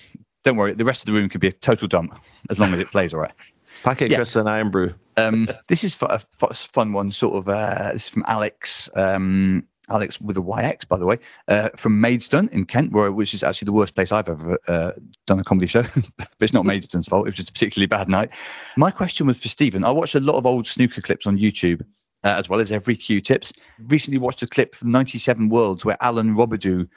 Don't 0.44 0.56
worry, 0.56 0.74
the 0.74 0.86
rest 0.86 1.02
of 1.02 1.08
the 1.08 1.20
room 1.20 1.28
could 1.30 1.41
be 1.41 1.48
a 1.48 1.52
total 1.52 1.88
dump 1.88 2.20
as 2.50 2.60
long 2.60 2.74
as 2.74 2.80
it 2.80 2.88
plays 2.88 3.13
all 3.13 3.20
right. 3.20 3.34
Packet 3.84 4.10
yeah. 4.12 4.18
Chris 4.18 4.36
and 4.36 4.48
Irn-Bru. 4.48 4.94
Um, 5.17 5.47
this 5.67 5.84
is 5.84 5.97
a 6.01 6.19
fun 6.19 6.93
one, 6.93 7.12
sort 7.12 7.36
of. 7.36 7.49
Uh, 7.49 7.93
this 7.93 8.04
is 8.04 8.10
from 8.10 8.23
Alex. 8.28 8.89
Um, 8.95 9.67
Alex 9.89 10.19
with 10.19 10.38
a 10.38 10.41
YX, 10.41 10.88
by 10.88 10.97
the 10.97 11.06
way, 11.06 11.19
uh, 11.47 11.69
from 11.75 12.01
Maidstone 12.01 12.49
in 12.51 12.65
Kent, 12.65 12.91
where 12.91 13.12
which 13.12 13.34
is 13.34 13.43
actually 13.43 13.67
the 13.67 13.73
worst 13.73 13.93
place 13.93 14.12
I've 14.12 14.30
ever 14.30 14.58
uh, 14.67 14.91
done 15.28 15.39
a 15.39 15.43
comedy 15.43 15.67
show. 15.67 15.84
but 16.17 16.30
it's 16.39 16.54
not 16.54 16.65
Maidstone's 16.65 17.08
fault. 17.08 17.28
It 17.28 17.30
was 17.30 17.36
just 17.36 17.49
a 17.49 17.54
particularly 17.54 17.88
bad 17.88 18.10
night. 18.10 18.32
My 18.78 18.91
question 18.91 19.28
was 19.28 19.39
for 19.39 19.47
Stephen. 19.47 19.84
I 19.84 19.91
watched 19.91 20.15
a 20.15 20.19
lot 20.19 20.38
of 20.38 20.45
old 20.45 20.65
snooker 20.65 21.01
clips 21.01 21.28
on 21.28 21.38
YouTube. 21.38 21.86
Uh, 22.23 22.39
as 22.39 22.49
well 22.49 22.60
as 22.60 22.71
every 22.71 22.97
cue 22.97 23.21
tips. 23.21 23.54
Recently 23.78 24.17
watched 24.17 24.41
a 24.41 24.47
clip 24.47 24.73
from 24.73 24.89
97 24.89 25.47
Worlds 25.47 25.86
where 25.86 25.95
Alain 26.01 26.32
Robidoux 26.32 26.88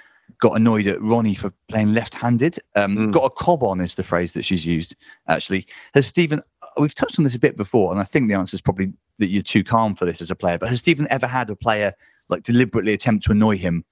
got 0.40 0.56
annoyed 0.56 0.86
at 0.86 1.00
Ronnie 1.00 1.34
for 1.34 1.52
playing 1.68 1.94
left-handed. 1.94 2.58
Um, 2.74 2.96
mm. 2.96 3.12
Got 3.12 3.24
a 3.24 3.30
cob 3.30 3.62
on 3.62 3.80
is 3.80 3.94
the 3.94 4.02
phrase 4.02 4.32
that 4.34 4.44
she's 4.44 4.66
used. 4.66 4.96
Actually, 5.26 5.66
has 5.94 6.06
Stephen? 6.06 6.40
We've 6.76 6.94
touched 6.94 7.18
on 7.18 7.24
this 7.24 7.34
a 7.34 7.40
bit 7.40 7.56
before, 7.56 7.90
and 7.90 8.00
I 8.00 8.04
think 8.04 8.28
the 8.28 8.36
answer 8.36 8.54
is 8.54 8.60
probably 8.60 8.92
that 9.18 9.28
you're 9.28 9.42
too 9.42 9.64
calm 9.64 9.94
for 9.94 10.04
this 10.04 10.22
as 10.22 10.30
a 10.30 10.36
player. 10.36 10.58
But 10.58 10.68
has 10.68 10.78
Stephen 10.78 11.08
ever 11.10 11.26
had 11.26 11.50
a 11.50 11.56
player 11.56 11.92
like 12.28 12.42
deliberately 12.42 12.92
attempt 12.92 13.24
to 13.24 13.32
annoy 13.32 13.56
him 13.56 13.84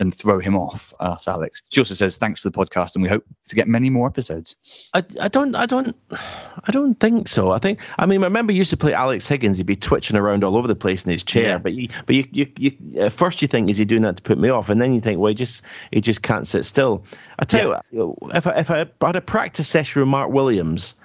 and 0.00 0.14
throw 0.14 0.38
him 0.38 0.56
off. 0.56 0.92
Alex. 1.00 1.62
She 1.68 1.80
also 1.80 1.94
says 1.94 2.16
thanks 2.16 2.40
for 2.40 2.50
the 2.50 2.58
podcast, 2.58 2.94
and 2.94 3.02
we 3.02 3.08
hope 3.08 3.24
to 3.48 3.54
get 3.54 3.68
many 3.68 3.90
more 3.90 4.08
episodes. 4.08 4.56
I, 4.92 5.04
I 5.20 5.28
don't 5.28 5.54
I 5.54 5.66
don't 5.66 5.96
I 6.10 6.72
don't 6.72 6.98
think 6.98 7.28
so. 7.28 7.50
I 7.50 7.58
think 7.58 7.80
I 7.98 8.06
mean 8.06 8.22
I 8.22 8.26
remember 8.26 8.52
you 8.52 8.58
used 8.58 8.70
to 8.70 8.76
play 8.76 8.94
Alex 8.94 9.28
Higgins. 9.28 9.58
He'd 9.58 9.66
be 9.66 9.76
twitching 9.76 10.16
around 10.16 10.44
all 10.44 10.56
over 10.56 10.68
the 10.68 10.74
place 10.74 11.04
in 11.04 11.12
his 11.12 11.24
chair. 11.24 11.50
Yeah. 11.50 11.58
But 11.58 11.72
you 11.72 11.88
but 12.06 12.16
you, 12.16 12.28
you 12.32 12.52
you 12.58 13.00
at 13.00 13.12
first 13.12 13.42
you 13.42 13.48
think 13.48 13.70
is 13.70 13.78
he 13.78 13.84
doing 13.84 14.02
that 14.02 14.16
to 14.16 14.22
put 14.22 14.38
me 14.38 14.48
off, 14.48 14.68
and 14.68 14.80
then 14.80 14.92
you 14.92 15.00
think 15.00 15.20
well 15.20 15.28
he 15.28 15.34
just 15.34 15.62
he 15.90 16.00
just 16.00 16.22
can't 16.22 16.46
sit 16.46 16.64
still. 16.64 17.04
I 17.38 17.44
tell 17.44 17.70
yeah. 17.70 17.80
you 17.90 18.16
if 18.34 18.46
I, 18.46 18.58
if 18.58 18.70
I 18.70 18.86
had 19.00 19.16
a 19.16 19.20
practice 19.20 19.68
session 19.68 20.02
with 20.02 20.08
Mark 20.08 20.30
Williams. 20.30 20.96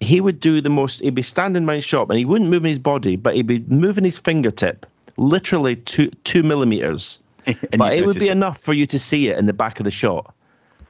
He 0.00 0.20
would 0.20 0.40
do 0.40 0.60
the 0.60 0.70
most. 0.70 1.00
He'd 1.00 1.14
be 1.14 1.22
standing 1.22 1.64
by 1.64 1.76
his 1.76 1.84
shop, 1.84 2.10
and 2.10 2.18
he 2.18 2.24
wouldn't 2.24 2.50
move 2.50 2.64
in 2.64 2.68
his 2.68 2.80
body, 2.80 3.14
but 3.14 3.36
he'd 3.36 3.46
be 3.46 3.60
moving 3.60 4.04
his 4.04 4.18
fingertip, 4.18 4.86
literally 5.16 5.76
two 5.76 6.10
two 6.24 6.42
millimeters, 6.42 7.22
but 7.76 7.94
it 7.94 8.06
would 8.06 8.18
be 8.18 8.28
enough 8.28 8.60
for 8.60 8.72
you 8.72 8.86
to 8.86 8.98
see 8.98 9.28
it 9.28 9.38
in 9.38 9.46
the 9.46 9.52
back 9.52 9.80
of 9.80 9.84
the 9.84 9.90
shot. 9.90 10.34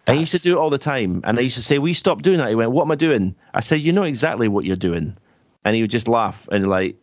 That's... 0.04 0.16
I 0.16 0.20
used 0.20 0.32
to 0.32 0.38
do 0.38 0.56
it 0.56 0.60
all 0.60 0.70
the 0.70 0.78
time, 0.78 1.22
and 1.24 1.38
I 1.38 1.42
used 1.42 1.56
to 1.56 1.62
say, 1.62 1.78
"We 1.78 1.94
stop 1.94 2.22
doing 2.22 2.38
that." 2.38 2.48
He 2.48 2.54
went, 2.54 2.70
"What 2.70 2.84
am 2.84 2.90
I 2.90 2.96
doing?" 2.96 3.34
I 3.52 3.60
said, 3.60 3.80
"You 3.80 3.92
know 3.92 4.02
exactly 4.02 4.48
what 4.48 4.64
you're 4.64 4.76
doing," 4.76 5.16
and 5.64 5.74
he 5.74 5.82
would 5.82 5.90
just 5.90 6.08
laugh 6.08 6.48
and 6.50 6.66
like. 6.66 6.96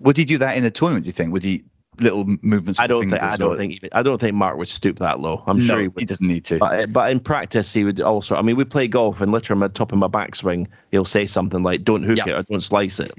Would 0.00 0.16
he 0.16 0.24
do 0.24 0.38
that 0.38 0.56
in 0.56 0.64
a 0.64 0.70
tournament? 0.70 1.04
Do 1.04 1.08
you 1.08 1.12
think? 1.12 1.32
Would 1.32 1.44
he 1.44 1.64
little 2.02 2.24
movements. 2.42 2.80
I 2.80 2.86
don't 2.86 3.08
think. 3.08 3.22
I 3.22 3.36
don't 3.36 3.56
think. 3.56 3.74
Even, 3.74 3.90
I 3.92 4.02
don't 4.02 4.20
think 4.20 4.34
Mark 4.34 4.56
would 4.56 4.68
stoop 4.68 4.98
that 4.98 5.20
low. 5.20 5.42
I'm 5.46 5.58
no, 5.58 5.64
sure 5.64 5.80
he, 5.80 5.88
would. 5.88 6.00
he 6.00 6.06
doesn't 6.06 6.26
need 6.26 6.44
to. 6.46 6.58
But, 6.58 6.92
but, 6.92 7.10
in 7.10 7.20
practice, 7.20 7.72
he 7.72 7.84
would 7.84 8.00
also. 8.00 8.36
I 8.36 8.42
mean, 8.42 8.56
we 8.56 8.64
play 8.64 8.88
golf, 8.88 9.20
and 9.20 9.32
literally 9.32 9.62
at 9.64 9.74
the 9.74 9.78
top 9.78 9.92
of 9.92 9.98
my 9.98 10.08
backswing, 10.08 10.68
he'll 10.90 11.04
say 11.04 11.26
something 11.26 11.62
like, 11.62 11.82
"Don't 11.82 12.02
hook 12.02 12.18
it 12.18 12.32
or 12.32 12.42
don't 12.42 12.60
slice 12.60 13.00
it." 13.00 13.12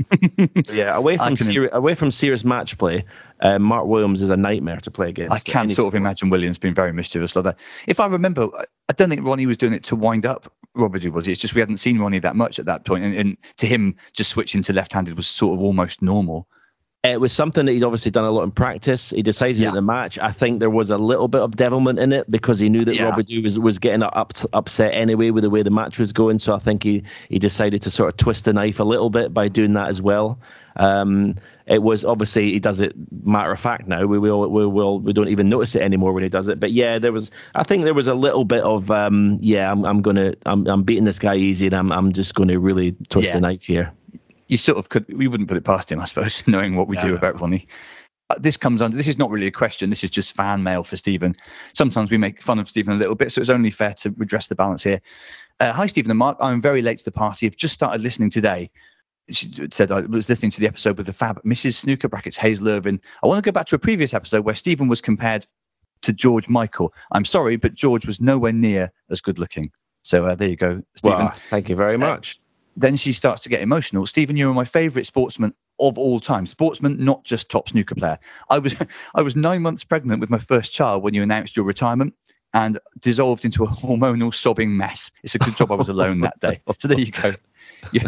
yeah, 0.71 0.95
away 0.95 1.17
from 1.17 1.35
serious, 1.35 1.71
away 1.73 1.95
from 1.95 2.11
serious 2.11 2.43
match 2.43 2.77
play, 2.77 3.05
uh, 3.39 3.59
Mark 3.59 3.85
Williams 3.85 4.21
is 4.21 4.29
a 4.29 4.37
nightmare 4.37 4.79
to 4.81 4.91
play 4.91 5.09
against. 5.09 5.33
I 5.33 5.39
can 5.39 5.69
sort 5.69 5.93
of 5.93 5.95
imagine 5.95 6.29
Williams 6.29 6.57
being 6.57 6.75
very 6.75 6.93
mischievous 6.93 7.35
like 7.35 7.45
that. 7.45 7.57
If 7.87 7.99
I 7.99 8.07
remember, 8.07 8.49
I 8.89 8.93
don't 8.93 9.09
think 9.09 9.25
Ronnie 9.25 9.45
was 9.45 9.57
doing 9.57 9.73
it 9.73 9.85
to 9.85 9.95
wind 9.95 10.25
up 10.25 10.51
Robert 10.75 11.03
was. 11.11 11.27
It's 11.27 11.39
just 11.39 11.53
we 11.53 11.61
hadn't 11.61 11.77
seen 11.77 11.99
Ronnie 11.99 12.19
that 12.19 12.35
much 12.35 12.59
at 12.59 12.65
that 12.65 12.85
point, 12.85 13.03
and, 13.03 13.15
and 13.15 13.37
to 13.57 13.67
him, 13.67 13.95
just 14.11 14.31
switching 14.31 14.63
to 14.63 14.73
left-handed 14.73 15.15
was 15.15 15.27
sort 15.27 15.53
of 15.53 15.63
almost 15.63 16.01
normal. 16.01 16.47
It 17.05 17.19
was 17.19 17.33
something 17.33 17.65
that 17.65 17.73
he'd 17.73 17.83
obviously 17.83 18.11
done 18.11 18.23
a 18.23 18.31
lot 18.31 18.43
in 18.43 18.51
practice. 18.51 19.09
He 19.09 19.23
decided 19.23 19.57
yeah. 19.57 19.67
in 19.67 19.73
the 19.73 19.81
match. 19.81 20.17
I 20.17 20.31
think 20.31 20.61
there 20.61 20.69
was 20.69 20.89
a 20.89 20.97
little 20.97 21.27
bit 21.27 21.41
of 21.41 21.53
devilment 21.53 21.99
in 21.99 22.13
it 22.13 22.31
because 22.31 22.59
he 22.59 22.69
knew 22.69 22.85
that 22.85 22.95
yeah. 22.95 23.11
Robidoux 23.11 23.43
was, 23.43 23.59
was 23.59 23.79
getting 23.79 24.03
up, 24.03 24.31
upset 24.53 24.93
anyway 24.93 25.29
with 25.29 25.43
the 25.43 25.49
way 25.49 25.63
the 25.63 25.69
match 25.69 25.99
was 25.99 26.13
going. 26.13 26.39
So 26.39 26.55
I 26.55 26.59
think 26.59 26.81
he, 26.81 27.03
he 27.27 27.39
decided 27.39 27.81
to 27.81 27.91
sort 27.91 28.07
of 28.07 28.15
twist 28.15 28.45
the 28.45 28.53
knife 28.53 28.79
a 28.79 28.85
little 28.85 29.09
bit 29.09 29.33
by 29.33 29.49
doing 29.49 29.73
that 29.73 29.89
as 29.89 30.01
well. 30.01 30.39
Um, 30.77 31.35
it 31.65 31.83
was 31.83 32.05
obviously 32.05 32.53
he 32.53 32.61
does 32.61 32.79
it 32.79 32.93
matter 33.11 33.51
of 33.51 33.59
fact 33.59 33.85
now. 33.85 34.05
We 34.05 34.17
will 34.17 34.49
we 34.49 34.65
will 34.65 34.99
we 34.99 35.11
don't 35.11 35.27
even 35.27 35.49
notice 35.49 35.75
it 35.75 35.81
anymore 35.81 36.13
when 36.13 36.23
he 36.23 36.29
does 36.29 36.47
it. 36.47 36.57
But 36.57 36.71
yeah, 36.71 36.99
there 36.99 37.11
was 37.11 37.31
I 37.53 37.63
think 37.63 37.83
there 37.83 37.93
was 37.93 38.07
a 38.07 38.15
little 38.15 38.45
bit 38.45 38.63
of 38.63 38.89
um, 38.91 39.39
yeah 39.41 39.69
I'm, 39.69 39.83
I'm 39.83 40.01
gonna 40.01 40.35
I'm, 40.45 40.65
I'm 40.67 40.83
beating 40.83 41.03
this 41.03 41.19
guy 41.19 41.35
easy 41.35 41.65
and 41.65 41.75
I'm 41.75 41.91
I'm 41.91 42.13
just 42.13 42.33
going 42.33 42.47
to 42.47 42.59
really 42.59 42.95
twist 43.09 43.29
yeah. 43.29 43.33
the 43.33 43.41
knife 43.41 43.63
here 43.63 43.93
you 44.47 44.57
sort 44.57 44.77
of 44.77 44.89
could 44.89 45.05
we 45.13 45.27
wouldn't 45.27 45.49
put 45.49 45.57
it 45.57 45.63
past 45.63 45.91
him, 45.91 45.99
I 45.99 46.05
suppose, 46.05 46.47
knowing 46.47 46.75
what 46.75 46.87
we 46.87 46.97
do 46.97 47.15
about 47.15 47.39
Ronnie. 47.39 47.67
Uh, 48.29 48.35
this 48.39 48.57
comes 48.57 48.81
under 48.81 48.95
this 48.95 49.07
is 49.07 49.17
not 49.17 49.29
really 49.29 49.47
a 49.47 49.51
question. 49.51 49.89
This 49.89 50.03
is 50.03 50.09
just 50.09 50.35
fan 50.35 50.63
mail 50.63 50.83
for 50.83 50.97
Stephen. 50.97 51.35
Sometimes 51.73 52.11
we 52.11 52.17
make 52.17 52.41
fun 52.41 52.59
of 52.59 52.67
Stephen 52.67 52.93
a 52.93 52.97
little 52.97 53.15
bit, 53.15 53.31
so 53.31 53.41
it's 53.41 53.49
only 53.49 53.71
fair 53.71 53.93
to 53.95 54.13
redress 54.17 54.47
the 54.47 54.55
balance 54.55 54.83
here. 54.83 55.01
Uh, 55.59 55.71
hi, 55.71 55.87
Stephen 55.87 56.11
and 56.11 56.17
Mark. 56.17 56.37
I'm 56.39 56.61
very 56.61 56.81
late 56.81 56.99
to 56.99 57.05
the 57.05 57.11
party. 57.11 57.45
I've 57.45 57.55
just 57.55 57.73
started 57.73 58.01
listening 58.01 58.29
today. 58.29 58.71
She 59.29 59.49
said 59.71 59.91
I 59.91 60.01
was 60.01 60.27
listening 60.27 60.51
to 60.51 60.59
the 60.59 60.67
episode 60.67 60.97
with 60.97 61.05
the 61.05 61.13
fab 61.13 61.41
Mrs. 61.43 61.75
Snooker 61.75 62.09
brackets 62.09 62.37
Hazel 62.37 62.67
Irvine. 62.67 62.99
I 63.23 63.27
want 63.27 63.43
to 63.43 63.47
go 63.47 63.53
back 63.53 63.67
to 63.67 63.75
a 63.75 63.79
previous 63.79 64.13
episode 64.13 64.43
where 64.43 64.55
Stephen 64.55 64.89
was 64.89 65.01
compared 65.01 65.47
to 66.01 66.13
George 66.13 66.49
Michael. 66.49 66.93
I'm 67.11 67.25
sorry, 67.25 67.55
but 67.55 67.73
George 67.73 68.05
was 68.05 68.19
nowhere 68.19 68.51
near 68.51 68.91
as 69.09 69.21
good 69.21 69.39
looking. 69.39 69.71
So 70.03 70.25
uh, 70.25 70.35
there 70.35 70.49
you 70.49 70.57
go, 70.57 70.81
Stephen. 70.95 71.17
Well, 71.17 71.35
thank 71.49 71.69
you 71.69 71.75
very 71.75 71.97
much. 71.97 72.39
Uh, 72.39 72.42
then 72.75 72.95
she 72.95 73.11
starts 73.11 73.43
to 73.43 73.49
get 73.49 73.61
emotional. 73.61 74.05
Stephen, 74.05 74.37
you 74.37 74.49
are 74.49 74.53
my 74.53 74.65
favourite 74.65 75.05
sportsman 75.05 75.53
of 75.79 75.97
all 75.97 76.19
time. 76.19 76.45
Sportsman, 76.45 77.03
not 77.03 77.23
just 77.23 77.49
top 77.49 77.69
snooker 77.69 77.95
player. 77.95 78.19
I 78.49 78.59
was 78.59 78.75
I 79.15 79.21
was 79.21 79.35
nine 79.35 79.61
months 79.61 79.83
pregnant 79.83 80.19
with 80.19 80.29
my 80.29 80.39
first 80.39 80.71
child 80.71 81.03
when 81.03 81.13
you 81.13 81.23
announced 81.23 81.55
your 81.55 81.65
retirement 81.65 82.13
and 82.53 82.79
dissolved 82.99 83.45
into 83.45 83.63
a 83.63 83.67
hormonal 83.67 84.33
sobbing 84.33 84.77
mess. 84.77 85.11
It's 85.23 85.35
a 85.35 85.39
good 85.39 85.57
job 85.57 85.71
I 85.71 85.75
was 85.75 85.89
alone 85.89 86.21
that 86.21 86.39
day. 86.39 86.61
So 86.79 86.87
there 86.87 86.99
you 86.99 87.11
go. 87.11 87.33
You 87.91 88.01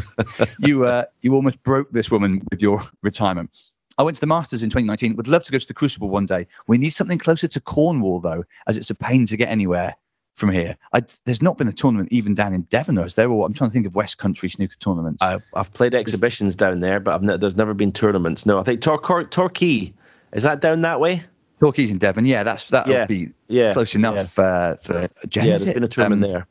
you, 0.59 0.85
uh, 0.85 1.05
you 1.21 1.33
almost 1.33 1.61
broke 1.63 1.91
this 1.91 2.09
woman 2.09 2.41
with 2.49 2.61
your 2.61 2.81
retirement. 3.01 3.49
I 3.97 4.03
went 4.03 4.17
to 4.17 4.21
the 4.21 4.27
Masters 4.27 4.61
in 4.61 4.69
2019. 4.69 5.15
Would 5.15 5.27
love 5.27 5.43
to 5.45 5.51
go 5.51 5.57
to 5.57 5.67
the 5.67 5.73
Crucible 5.73 6.09
one 6.09 6.25
day. 6.25 6.47
We 6.67 6.77
need 6.77 6.91
something 6.91 7.17
closer 7.17 7.47
to 7.47 7.61
Cornwall 7.61 8.19
though, 8.19 8.43
as 8.67 8.77
it's 8.77 8.89
a 8.89 8.95
pain 8.95 9.25
to 9.27 9.37
get 9.37 9.49
anywhere 9.49 9.95
from 10.35 10.51
here. 10.51 10.77
I, 10.93 11.01
there's 11.23 11.41
not 11.41 11.57
been 11.57 11.67
a 11.67 11.73
tournament 11.73 12.09
even 12.11 12.35
down 12.35 12.53
in 12.53 12.61
Devon. 12.63 12.97
Or 12.97 13.05
is 13.05 13.15
there 13.15 13.29
all? 13.29 13.45
I'm 13.45 13.53
trying 13.53 13.69
to 13.69 13.73
think 13.73 13.87
of 13.87 13.95
West 13.95 14.17
Country 14.17 14.49
snooker 14.49 14.75
tournaments. 14.79 15.23
I, 15.23 15.39
have 15.55 15.73
played 15.73 15.95
exhibitions 15.95 16.55
down 16.55 16.81
there, 16.81 16.99
but 16.99 17.23
ne- 17.23 17.37
there's 17.37 17.55
never 17.55 17.73
been 17.73 17.91
tournaments. 17.91 18.45
No, 18.45 18.59
I 18.59 18.63
think 18.63 18.81
Tor- 18.81 19.23
Torquay 19.23 19.93
is 20.33 20.43
that 20.43 20.59
down 20.59 20.81
that 20.81 20.99
way. 20.99 21.23
Torquay's 21.61 21.89
in 21.89 21.97
Devon. 21.97 22.25
Yeah, 22.25 22.43
that's 22.43 22.69
that 22.69 22.87
yeah. 22.87 22.99
would 22.99 23.07
be 23.07 23.29
yeah. 23.47 23.73
close 23.73 23.95
enough 23.95 24.37
yeah. 24.37 24.43
Uh, 24.43 24.75
for 24.75 25.09
Jen. 25.27 25.45
Yeah, 25.45 25.57
there's 25.57 25.73
been 25.73 25.83
a 25.83 25.87
tournament 25.87 26.23
um, 26.25 26.31
there. 26.31 26.47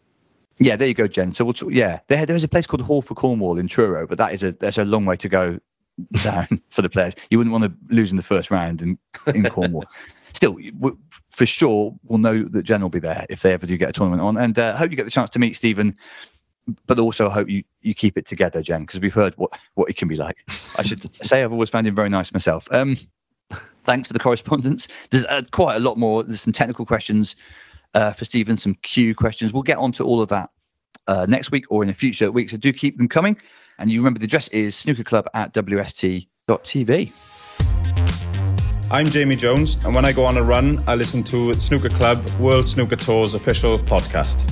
Yeah, 0.59 0.77
there 0.77 0.89
you 0.89 0.95
go, 0.95 1.07
Jen. 1.07 1.35
So 1.35 1.45
we'll 1.45 1.53
t- 1.53 1.67
yeah, 1.71 2.01
there, 2.09 2.25
there's 2.25 2.45
a 2.45 2.49
place 2.49 2.67
called 2.67 2.81
Hall 2.81 3.03
for 3.03 3.15
Cornwall 3.15 3.59
in 3.59 3.69
Truro, 3.69 4.07
but 4.07 4.19
that 4.19 4.33
is 4.33 4.43
a 4.43 4.53
that's 4.53 4.79
a 4.79 4.85
long 4.85 5.05
way 5.05 5.17
to 5.17 5.29
go 5.29 5.59
down 6.23 6.63
for 6.71 6.81
the 6.81 6.89
players. 6.89 7.15
You 7.29 7.39
wouldn't 7.39 7.53
want 7.53 7.65
to 7.65 7.95
lose 7.95 8.11
in 8.13 8.17
the 8.17 8.23
first 8.23 8.51
round 8.51 8.81
in 8.81 8.99
in 9.27 9.45
Cornwall. 9.45 9.85
Still, 10.35 10.57
for 11.31 11.47
sure, 11.47 11.95
we'll 12.05 12.19
know 12.19 12.43
that 12.43 12.63
Jen 12.65 12.83
will 12.83 12.89
be 12.89 12.99
there 12.99 13.25
if 13.29 13.43
they 13.43 13.53
ever 13.53 13.67
do 13.67 13.77
get 13.77 13.91
a 13.91 13.93
tournament 13.93 14.21
on, 14.21 14.37
and 14.37 14.59
uh, 14.59 14.77
hope 14.77 14.91
you 14.91 14.97
get 14.97 15.05
the 15.05 15.11
chance 15.11 15.31
to 15.31 15.39
meet 15.39 15.55
Stephen. 15.55 15.97
But 16.87 16.99
also, 16.99 17.29
I 17.29 17.33
hope 17.33 17.49
you, 17.49 17.63
you 17.83 17.95
keep 17.95 18.17
it 18.17 18.27
together, 18.27 18.63
Jen, 18.63 18.83
because 18.83 19.01
we've 19.01 19.15
heard 19.15 19.35
what, 19.37 19.53
what 19.75 19.91
it 19.91 19.97
can 19.97 20.09
be 20.09 20.17
like. 20.17 20.39
I 20.77 20.83
should 20.83 21.03
say 21.25 21.45
I've 21.45 21.53
always 21.53 21.71
found 21.71 21.87
him 21.87 21.95
very 21.95 22.09
nice 22.09 22.33
myself. 22.33 22.67
Um, 22.71 22.97
thanks 23.85 24.09
for 24.09 24.15
the 24.15 24.19
correspondence. 24.19 24.89
There's 25.11 25.27
uh, 25.27 25.43
quite 25.51 25.77
a 25.77 25.81
lot 25.81 25.99
more. 25.99 26.23
There's 26.23 26.41
some 26.41 26.53
technical 26.53 26.87
questions 26.87 27.37
uh, 27.95 28.13
for 28.13 28.25
Stephen, 28.25 28.57
some 28.57 28.75
cue 28.83 29.15
questions. 29.15 29.53
We'll 29.53 29.63
get 29.63 29.79
onto 29.79 30.05
all 30.05 30.21
of 30.21 30.31
that 30.31 30.51
uh, 31.07 31.27
next 31.29 31.51
week 31.51 31.67
or 31.69 31.83
in 31.83 31.91
a 31.91 31.95
future 31.95 32.33
week. 32.33 32.51
So 32.51 32.57
do 32.57 32.73
keep 32.73 32.99
them 32.99 33.09
coming. 33.09 33.37
And 33.79 33.91
you 33.91 34.01
remember 34.01 34.19
the 34.19 34.27
address 34.27 34.49
is 34.49 34.75
snookerclub 34.75 35.27
at 35.35 35.53
wst.tv. 35.53 37.44
I'm 38.95 39.07
Jamie 39.07 39.35
Jones, 39.35 39.75
and 39.85 39.93
when 39.93 40.05
I 40.05 40.13
go 40.13 40.25
on 40.25 40.37
a 40.37 40.43
run, 40.45 40.79
I 40.87 40.95
listen 40.95 41.25
to 41.25 41.53
Snooker 41.55 41.89
Club 41.89 42.25
World 42.39 42.69
Snooker 42.69 42.95
Tour's 42.95 43.35
official 43.35 43.77
podcast. 43.77 44.49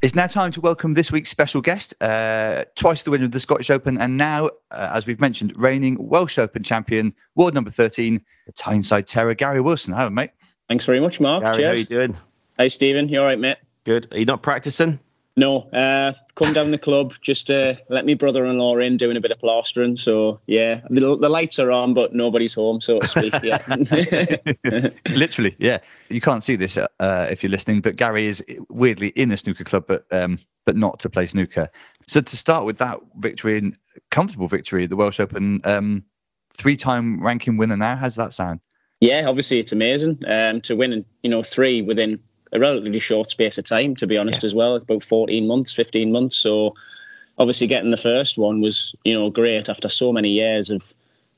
It's 0.00 0.14
now 0.14 0.28
time 0.28 0.52
to 0.52 0.60
welcome 0.60 0.94
this 0.94 1.10
week's 1.10 1.28
special 1.28 1.60
guest, 1.60 1.92
uh, 2.00 2.62
twice 2.76 3.02
the 3.02 3.10
winner 3.10 3.24
of 3.24 3.32
the 3.32 3.40
Scottish 3.40 3.68
Open, 3.70 3.98
and 3.98 4.16
now, 4.16 4.50
uh, 4.70 4.92
as 4.94 5.08
we've 5.08 5.20
mentioned, 5.20 5.54
reigning 5.56 5.96
Welsh 5.98 6.38
Open 6.38 6.62
champion, 6.62 7.16
world 7.34 7.52
number 7.52 7.70
13, 7.70 8.24
the 8.46 8.52
Tyneside 8.52 9.08
Terror, 9.08 9.34
Gary 9.34 9.60
Wilson. 9.60 9.92
Hello, 9.92 10.10
mate. 10.10 10.30
Thanks 10.68 10.84
very 10.84 11.00
much, 11.00 11.20
Mark. 11.20 11.42
Gary, 11.42 11.56
Cheers. 11.56 11.66
how 11.66 11.80
you 11.80 11.86
doing? 11.86 12.18
Hey, 12.58 12.68
Stephen. 12.68 13.08
You 13.08 13.18
all 13.18 13.26
right, 13.26 13.40
mate? 13.40 13.56
Good. 13.82 14.06
Are 14.12 14.18
you 14.20 14.24
not 14.24 14.40
practicing? 14.40 15.00
No, 15.34 15.60
uh, 15.60 16.12
come 16.34 16.52
down 16.52 16.70
the 16.72 16.78
club. 16.78 17.14
Just 17.22 17.50
uh, 17.50 17.74
let 17.88 18.04
me 18.04 18.14
brother-in-law 18.14 18.76
in 18.78 18.98
doing 18.98 19.16
a 19.16 19.20
bit 19.20 19.30
of 19.30 19.38
plastering. 19.38 19.96
So 19.96 20.40
yeah, 20.46 20.82
the, 20.90 21.00
the 21.16 21.28
lights 21.30 21.58
are 21.58 21.72
on, 21.72 21.94
but 21.94 22.14
nobody's 22.14 22.52
home, 22.54 22.82
so 22.82 23.00
to 23.00 23.08
speak. 23.08 23.32
Yeah, 23.42 24.90
literally. 25.16 25.56
Yeah, 25.58 25.78
you 26.10 26.20
can't 26.20 26.44
see 26.44 26.56
this 26.56 26.76
uh, 26.76 27.28
if 27.30 27.42
you're 27.42 27.50
listening, 27.50 27.80
but 27.80 27.96
Gary 27.96 28.26
is 28.26 28.44
weirdly 28.68 29.08
in 29.08 29.32
a 29.32 29.38
snooker 29.38 29.64
club, 29.64 29.84
but 29.88 30.04
um, 30.10 30.38
but 30.66 30.76
not 30.76 31.00
to 31.00 31.08
play 31.08 31.24
snooker. 31.24 31.70
So 32.08 32.20
to 32.20 32.36
start 32.36 32.66
with 32.66 32.78
that 32.78 33.00
victory 33.16 33.56
and 33.56 33.76
comfortable 34.10 34.48
victory 34.48 34.84
at 34.84 34.90
the 34.90 34.96
Welsh 34.96 35.18
Open, 35.18 35.62
um, 35.64 36.04
three-time 36.54 37.24
ranking 37.24 37.56
winner 37.56 37.76
now. 37.76 37.96
How's 37.96 38.16
that 38.16 38.34
sound? 38.34 38.60
Yeah, 39.00 39.24
obviously 39.26 39.58
it's 39.58 39.72
amazing 39.72 40.20
um, 40.28 40.60
to 40.62 40.76
win, 40.76 41.04
you 41.22 41.30
know, 41.30 41.42
three 41.42 41.82
within 41.82 42.20
a 42.52 42.58
relatively 42.58 42.98
short 42.98 43.30
space 43.30 43.58
of 43.58 43.64
time, 43.64 43.96
to 43.96 44.06
be 44.06 44.18
honest, 44.18 44.42
yeah. 44.42 44.46
as 44.46 44.54
well. 44.54 44.76
It's 44.76 44.84
about 44.84 45.02
14 45.02 45.46
months, 45.46 45.72
15 45.72 46.12
months. 46.12 46.36
So 46.36 46.74
obviously 47.38 47.66
getting 47.66 47.90
the 47.90 47.96
first 47.96 48.38
one 48.38 48.60
was, 48.60 48.94
you 49.04 49.14
know, 49.14 49.30
great 49.30 49.68
after 49.68 49.88
so 49.88 50.12
many 50.12 50.30
years 50.30 50.70
of 50.70 50.82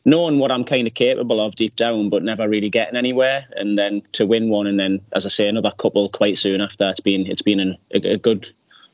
knowing 0.05 0.39
what 0.39 0.51
I'm 0.51 0.65
kind 0.65 0.87
of 0.87 0.95
capable 0.95 1.41
of 1.41 1.55
deep 1.55 1.77
down, 1.77 2.11
but 2.11 2.23
never 2.23 2.49
really 2.49 2.69
getting 2.69 2.97
anywhere. 2.97 3.47
And 3.57 3.79
then 3.79 4.03
to 4.13 4.27
win 4.27 4.49
one, 4.49 4.67
and 4.67 4.79
then, 4.79 5.01
as 5.15 5.25
I 5.27 5.29
say, 5.29 5.49
another 5.49 5.71
couple 5.71 6.09
quite 6.09 6.39
soon 6.39 6.61
after. 6.61 6.91
It's 6.91 7.01
been 7.01 7.27
it's 7.27 7.43
been 7.43 7.61
an, 7.61 7.77
a, 7.93 8.15
a, 8.15 8.19
good, 8.19 8.47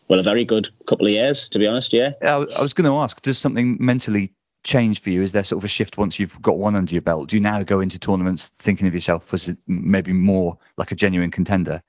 well, 0.09 0.21
a 0.21 0.23
very 0.23 0.45
good 0.45 0.69
couple 0.87 1.07
of 1.07 1.13
years, 1.13 1.49
to 1.51 1.59
be 1.59 1.67
honest. 1.67 1.93
Yeah. 1.93 2.13
I, 2.23 2.35
I 2.35 2.63
was 2.63 2.75
going 2.75 2.91
to 2.91 2.97
ask, 2.99 3.21
does 3.23 3.39
something 3.39 3.77
mentally 3.81 4.33
change 4.63 5.01
for 5.01 5.11
you? 5.11 5.23
Is 5.23 5.33
there 5.33 5.45
sort 5.45 5.61
of 5.61 5.65
a 5.65 5.69
shift 5.69 5.99
once 5.99 6.19
you've 6.19 6.41
got 6.43 6.59
one 6.59 6.77
under 6.77 6.93
your 6.93 7.03
belt? 7.03 7.31
Do 7.31 7.37
you 7.37 7.43
now 7.43 7.63
go 7.63 7.81
into 7.81 7.99
tournaments 7.99 8.53
thinking 8.59 8.87
of 8.87 8.95
yourself 8.95 9.33
as 9.33 9.55
maybe 9.67 10.13
more 10.13 10.59
like 10.77 10.93
a 10.93 10.95
genuine 10.97 11.31
contender? 11.31 11.83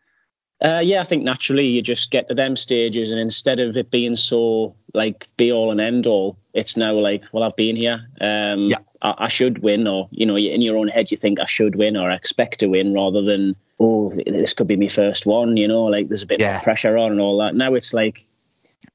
Uh, 0.61 0.79
yeah, 0.83 1.01
I 1.01 1.03
think 1.03 1.23
naturally 1.23 1.67
you 1.67 1.81
just 1.81 2.11
get 2.11 2.27
to 2.27 2.35
them 2.35 2.55
stages, 2.55 3.09
and 3.09 3.19
instead 3.19 3.59
of 3.59 3.75
it 3.77 3.89
being 3.89 4.15
so 4.15 4.75
like 4.93 5.27
be 5.35 5.51
all 5.51 5.71
and 5.71 5.81
end 5.81 6.05
all, 6.05 6.37
it's 6.53 6.77
now 6.77 6.93
like, 6.93 7.23
well, 7.33 7.43
I've 7.43 7.55
been 7.55 7.75
here. 7.75 8.07
Um, 8.19 8.67
yeah. 8.67 8.77
I, 9.01 9.15
I, 9.17 9.27
should 9.29 9.63
win, 9.63 9.87
or 9.87 10.07
you 10.11 10.27
know, 10.27 10.37
in 10.37 10.61
your 10.61 10.77
own 10.77 10.87
head, 10.87 11.09
you 11.09 11.17
think 11.17 11.39
I 11.39 11.47
should 11.47 11.75
win 11.75 11.97
or 11.97 12.11
I 12.11 12.15
expect 12.15 12.59
to 12.59 12.67
win, 12.67 12.93
rather 12.93 13.23
than 13.23 13.55
oh, 13.79 14.13
this 14.13 14.53
could 14.53 14.67
be 14.67 14.75
my 14.75 14.85
first 14.85 15.25
one. 15.25 15.57
You 15.57 15.67
know, 15.67 15.85
like 15.85 16.09
there's 16.09 16.21
a 16.21 16.27
bit 16.27 16.39
yeah. 16.39 16.53
more 16.53 16.61
pressure 16.61 16.95
on 16.95 17.11
and 17.11 17.21
all 17.21 17.39
that. 17.39 17.55
Now 17.55 17.73
it's 17.73 17.93
like 17.93 18.19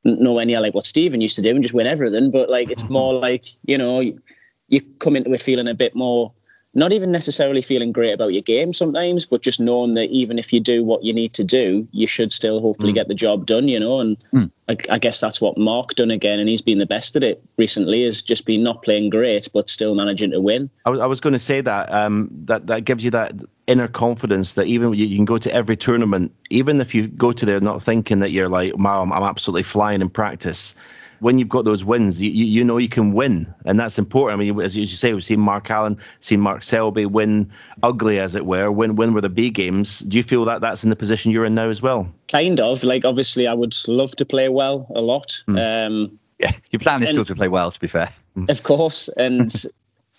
nowhere 0.04 0.46
near 0.46 0.60
like 0.60 0.74
what 0.74 0.86
Stephen 0.86 1.20
used 1.20 1.34
to 1.36 1.42
do 1.42 1.50
and 1.50 1.62
just 1.62 1.74
win 1.74 1.88
everything, 1.88 2.30
but 2.30 2.48
like 2.48 2.70
it's 2.70 2.84
more 2.88 3.14
like 3.14 3.44
you 3.64 3.76
know, 3.78 3.98
you, 3.98 4.22
you 4.68 4.82
come 5.00 5.16
into 5.16 5.32
it 5.32 5.42
feeling 5.42 5.66
a 5.66 5.74
bit 5.74 5.96
more 5.96 6.32
not 6.76 6.92
even 6.92 7.10
necessarily 7.10 7.62
feeling 7.62 7.90
great 7.90 8.12
about 8.12 8.34
your 8.34 8.42
game 8.42 8.74
sometimes, 8.74 9.24
but 9.24 9.40
just 9.40 9.60
knowing 9.60 9.92
that 9.92 10.10
even 10.10 10.38
if 10.38 10.52
you 10.52 10.60
do 10.60 10.84
what 10.84 11.02
you 11.02 11.14
need 11.14 11.32
to 11.32 11.42
do, 11.42 11.88
you 11.90 12.06
should 12.06 12.32
still 12.34 12.60
hopefully 12.60 12.92
mm. 12.92 12.96
get 12.96 13.08
the 13.08 13.14
job 13.14 13.46
done, 13.46 13.66
you 13.66 13.80
know. 13.80 14.00
And 14.00 14.18
mm. 14.30 14.50
I, 14.68 14.76
I, 14.90 14.98
guess 14.98 15.18
that's 15.18 15.40
what 15.40 15.56
Mark 15.56 15.94
done 15.94 16.10
again, 16.10 16.38
and 16.38 16.46
he's 16.46 16.60
been 16.60 16.76
the 16.76 16.84
best 16.84 17.16
at 17.16 17.24
it 17.24 17.42
recently. 17.56 18.04
Is 18.04 18.22
just 18.22 18.44
been 18.44 18.62
not 18.62 18.82
playing 18.82 19.08
great, 19.08 19.48
but 19.54 19.70
still 19.70 19.94
managing 19.94 20.32
to 20.32 20.40
win. 20.40 20.68
I 20.84 20.90
was, 20.90 21.00
I 21.00 21.06
was 21.06 21.20
going 21.22 21.32
to 21.32 21.38
say 21.38 21.62
that 21.62 21.90
um, 21.90 22.28
that 22.44 22.66
that 22.66 22.84
gives 22.84 23.02
you 23.02 23.12
that 23.12 23.32
inner 23.66 23.88
confidence 23.88 24.54
that 24.54 24.66
even 24.66 24.92
you, 24.92 25.06
you, 25.06 25.16
can 25.16 25.24
go 25.24 25.38
to 25.38 25.52
every 25.52 25.76
tournament, 25.76 26.34
even 26.50 26.82
if 26.82 26.94
you 26.94 27.08
go 27.08 27.32
to 27.32 27.46
there 27.46 27.58
not 27.58 27.82
thinking 27.82 28.20
that 28.20 28.30
you're 28.30 28.50
like, 28.50 28.76
wow, 28.76 29.02
I'm, 29.02 29.12
I'm 29.14 29.22
absolutely 29.22 29.62
flying 29.62 30.02
in 30.02 30.10
practice 30.10 30.74
when 31.20 31.38
you've 31.38 31.48
got 31.48 31.64
those 31.64 31.84
wins, 31.84 32.20
you, 32.22 32.30
you 32.30 32.64
know 32.64 32.78
you 32.78 32.88
can 32.88 33.12
win, 33.12 33.54
and 33.64 33.78
that's 33.78 33.98
important. 33.98 34.40
I 34.40 34.44
mean, 34.44 34.60
as 34.60 34.76
you 34.76 34.86
say, 34.86 35.14
we've 35.14 35.24
seen 35.24 35.40
Mark 35.40 35.70
Allen, 35.70 35.98
seen 36.20 36.40
Mark 36.40 36.62
Selby 36.62 37.06
win 37.06 37.52
ugly, 37.82 38.18
as 38.18 38.34
it 38.34 38.44
were, 38.44 38.70
win 38.70 38.96
win 38.96 39.14
with 39.14 39.22
the 39.22 39.28
B 39.28 39.50
games. 39.50 40.00
Do 40.00 40.16
you 40.16 40.22
feel 40.22 40.46
that 40.46 40.60
that's 40.60 40.84
in 40.84 40.90
the 40.90 40.96
position 40.96 41.32
you're 41.32 41.44
in 41.44 41.54
now 41.54 41.70
as 41.70 41.82
well? 41.82 42.12
Kind 42.28 42.60
of. 42.60 42.84
Like, 42.84 43.04
obviously, 43.04 43.46
I 43.46 43.54
would 43.54 43.74
love 43.88 44.14
to 44.16 44.26
play 44.26 44.48
well 44.48 44.86
a 44.94 45.00
lot. 45.00 45.42
Mm. 45.48 45.86
Um, 45.86 46.18
yeah, 46.38 46.52
your 46.70 46.80
plan 46.80 47.02
is 47.02 47.10
and, 47.10 47.16
still 47.16 47.24
to 47.24 47.34
play 47.34 47.48
well. 47.48 47.70
To 47.70 47.80
be 47.80 47.88
fair, 47.88 48.10
hmm. 48.34 48.46
of 48.48 48.62
course, 48.62 49.08
and. 49.08 49.52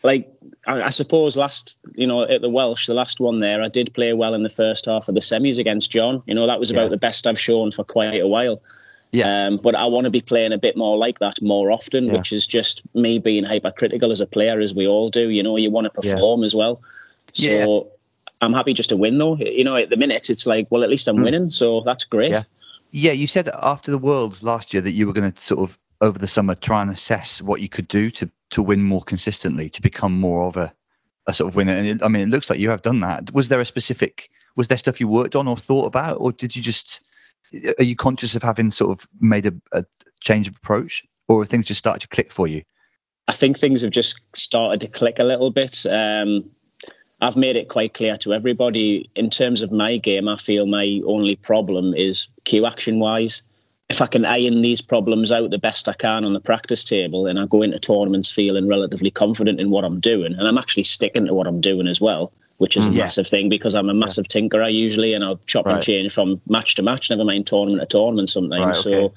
like 0.04 0.32
I, 0.66 0.84
I, 0.84 0.90
suppose 0.92 1.36
last 1.36 1.80
you 1.96 2.06
know 2.06 2.24
at 2.24 2.42
the 2.42 2.50
Welsh 2.50 2.86
the 2.86 2.94
last 2.94 3.20
one 3.20 3.40
there 3.40 3.64
I 3.64 3.68
did 3.68 3.94
play 3.94 4.14
well 4.14 4.36
in 4.36 4.44
the 4.44 4.50
first 4.50 4.86
half 4.86 5.10
of 5.10 5.16
the 5.16 5.22
semis 5.22 5.58
against 5.58 5.90
John 5.90 6.22
you 6.28 6.36
know 6.36 6.48
that 6.48 6.60
was 6.60 6.70
about 6.70 6.84
yeah. 6.84 6.90
the 6.90 6.98
best 6.98 7.26
I've 7.26 7.40
shown 7.40 7.72
for 7.72 7.84
quite 7.84 8.22
a 8.22 8.28
while 8.28 8.62
yeah. 9.12 9.48
Um, 9.48 9.58
but 9.58 9.76
I 9.76 9.86
want 9.88 10.06
to 10.06 10.12
be 10.12 10.22
playing 10.22 10.54
a 10.54 10.58
bit 10.58 10.76
more 10.76 10.98
like 10.98 11.20
that 11.20 11.41
more 11.41 11.72
often, 11.72 12.06
yeah. 12.06 12.13
which 12.13 12.34
is 12.34 12.46
just 12.46 12.84
me 12.93 13.20
being 13.20 13.43
hypercritical 13.43 14.12
as 14.12 14.22
a 14.22 14.28
player, 14.28 14.60
as 14.60 14.76
we 14.76 14.88
all 14.88 15.10
do. 15.10 15.30
You 15.30 15.43
know, 15.43 15.58
you 15.58 15.72
want 15.72 15.86
to 15.86 15.91
perform 15.91 16.41
yeah. 16.41 16.46
as 16.46 16.56
well. 16.56 16.82
So 17.34 17.50
yeah. 17.50 17.84
I'm 18.41 18.54
happy 18.54 18.74
just 18.74 18.89
to 18.89 18.98
win, 18.98 19.17
though. 19.17 19.38
You 19.38 19.63
know, 19.63 19.76
at 19.76 19.89
the 19.89 19.98
minute, 19.98 20.30
it's 20.30 20.46
like, 20.46 20.67
well, 20.70 20.84
at 20.84 20.89
least 20.89 21.08
I'm 21.08 21.17
mm. 21.17 21.24
winning. 21.24 21.50
So 21.50 21.82
that's 21.86 22.04
great. 22.04 22.32
Yeah. 22.32 22.43
yeah, 22.91 23.12
you 23.12 23.28
said 23.28 23.50
after 23.50 23.91
the 23.91 23.98
Worlds 23.98 24.43
last 24.43 24.74
year 24.74 24.82
that 24.82 24.91
you 24.91 25.08
were 25.08 25.13
going 25.13 25.32
to 25.32 25.41
sort 25.41 25.62
of, 25.62 25.78
over 26.00 26.20
the 26.20 26.28
summer, 26.28 26.54
try 26.54 26.82
and 26.82 26.91
assess 26.91 27.41
what 27.41 27.60
you 27.60 27.70
could 27.70 27.88
do 27.88 28.12
to, 28.12 28.30
to 28.52 28.62
win 28.62 28.84
more 28.84 29.02
consistently, 29.02 29.70
to 29.70 29.82
become 29.82 30.20
more 30.20 30.46
of 30.46 30.58
a, 30.58 30.72
a 31.26 31.34
sort 31.34 31.50
of 31.50 31.56
winner. 31.56 31.74
And 31.74 31.88
it, 31.88 32.04
I 32.04 32.08
mean, 32.08 32.22
it 32.22 32.30
looks 32.30 32.50
like 32.50 32.60
you 32.60 32.70
have 32.70 32.84
done 32.84 33.00
that. 33.00 33.34
Was 33.34 33.50
there 33.50 33.60
a 33.60 33.65
specific, 33.65 34.30
was 34.56 34.67
there 34.67 34.78
stuff 34.78 35.00
you 35.00 35.08
worked 35.08 35.36
on 35.36 35.48
or 35.48 35.58
thought 35.58 35.86
about, 35.86 36.17
or 36.17 36.32
did 36.32 36.56
you 36.56 36.62
just 36.62 37.02
are 37.80 37.84
you 37.84 37.96
conscious 37.96 38.36
of 38.36 38.44
having 38.44 38.72
sort 38.72 38.92
of 38.92 39.08
made 39.20 39.46
a, 39.46 39.54
a 39.72 39.86
change 40.20 40.48
of 40.48 40.56
approach, 40.56 41.06
or 41.28 41.46
things 41.46 41.68
just 41.68 41.80
started 41.80 42.02
to 42.02 42.08
click 42.08 42.34
for 42.34 42.48
you? 42.48 42.64
I 43.28 43.34
think 43.34 43.58
things 43.58 43.82
have 43.82 43.92
just 43.92 44.20
started 44.34 44.82
to 44.82 44.88
click 44.88 45.20
a 45.20 45.24
little 45.24 45.52
bit. 45.52 45.86
Um, 45.86 46.52
I've 47.20 47.36
made 47.36 47.56
it 47.56 47.68
quite 47.68 47.94
clear 47.94 48.16
to 48.18 48.34
everybody 48.34 49.10
in 49.16 49.30
terms 49.30 49.64
of 49.64 49.72
my 49.72 49.98
game. 49.98 50.28
I 50.28 50.36
feel 50.36 50.66
my 50.66 51.02
only 51.06 51.36
problem 51.36 51.94
is 51.94 52.28
cue 52.46 52.66
action 52.66 53.00
wise. 53.00 53.44
If 53.90 54.02
I 54.02 54.06
can 54.06 54.26
iron 54.26 54.62
these 54.62 54.82
problems 54.82 55.32
out 55.32 55.50
the 55.50 55.58
best 55.58 55.88
I 55.88 55.94
can 55.94 56.26
on 56.26 56.34
the 56.34 56.42
practice 56.42 56.84
table, 56.84 57.26
and 57.26 57.40
I 57.40 57.46
go 57.46 57.62
into 57.62 57.80
tournaments 57.80 58.32
feeling 58.32 58.68
relatively 58.68 59.12
confident 59.12 59.60
in 59.60 59.70
what 59.70 59.86
I'm 59.86 60.00
doing, 60.00 60.36
and 60.38 60.48
I'm 60.48 60.58
actually 60.58 60.84
sticking 60.84 61.26
to 61.26 61.34
what 61.34 61.48
I'm 61.48 61.62
doing 61.62 61.88
as 61.88 62.00
well, 62.00 62.34
which 62.58 62.78
is 62.78 62.88
a 62.88 62.89
mm. 62.89 62.98
massive 62.98 63.28
thing 63.28 63.50
because 63.50 63.76
I'm 63.76 63.89
a 63.89 63.93
massive 63.93 64.26
yeah. 64.30 64.41
tinkerer 64.41 64.74
usually, 64.74 65.13
and 65.13 65.24
I'll 65.24 65.39
chop 65.46 65.65
right. 65.65 65.76
and 65.76 65.84
change 65.84 66.13
from 66.13 66.41
match 66.48 66.76
to 66.76 66.84
match, 66.84 67.10
never 67.10 67.24
mind 67.24 67.48
tournament 67.48 67.89
to 67.89 67.98
tournament 67.98 68.30
sometimes. 68.30 68.86
Right, 68.86 68.93
okay. 68.93 69.08
So 69.08 69.13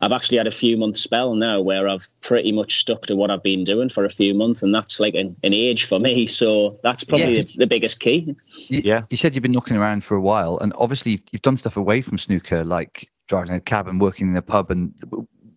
I've 0.00 0.12
actually 0.12 0.38
had 0.38 0.46
a 0.46 0.52
few 0.52 0.76
months 0.76 1.00
spell 1.00 1.34
now 1.34 1.60
where 1.60 1.88
I've 1.88 2.08
pretty 2.20 2.52
much 2.52 2.78
stuck 2.78 3.06
to 3.06 3.16
what 3.16 3.30
I've 3.30 3.42
been 3.42 3.64
doing 3.64 3.88
for 3.88 4.04
a 4.04 4.10
few 4.10 4.34
months, 4.34 4.62
and 4.62 4.74
that's 4.74 5.00
like 5.00 5.14
an, 5.14 5.36
an 5.42 5.54
age 5.54 5.84
for 5.84 5.98
me. 5.98 6.26
So 6.26 6.78
that's 6.82 7.04
probably 7.04 7.36
yeah. 7.36 7.42
the, 7.42 7.52
the, 7.58 7.66
biggest 7.66 7.98
key. 7.98 8.36
You, 8.68 8.82
yeah, 8.84 9.02
you 9.10 9.16
said 9.16 9.34
you've 9.34 9.42
been 9.42 9.52
knocking 9.52 9.76
around 9.76 10.04
for 10.04 10.16
a 10.16 10.20
while, 10.20 10.58
and 10.58 10.72
obviously 10.76 11.22
you've 11.32 11.42
done 11.42 11.56
stuff 11.56 11.76
away 11.76 12.02
from 12.02 12.18
snooker, 12.18 12.62
like 12.62 13.10
driving 13.26 13.54
a 13.54 13.60
cab 13.60 13.88
and 13.88 14.00
working 14.00 14.28
in 14.28 14.36
a 14.36 14.42
pub. 14.42 14.70
And 14.70 14.94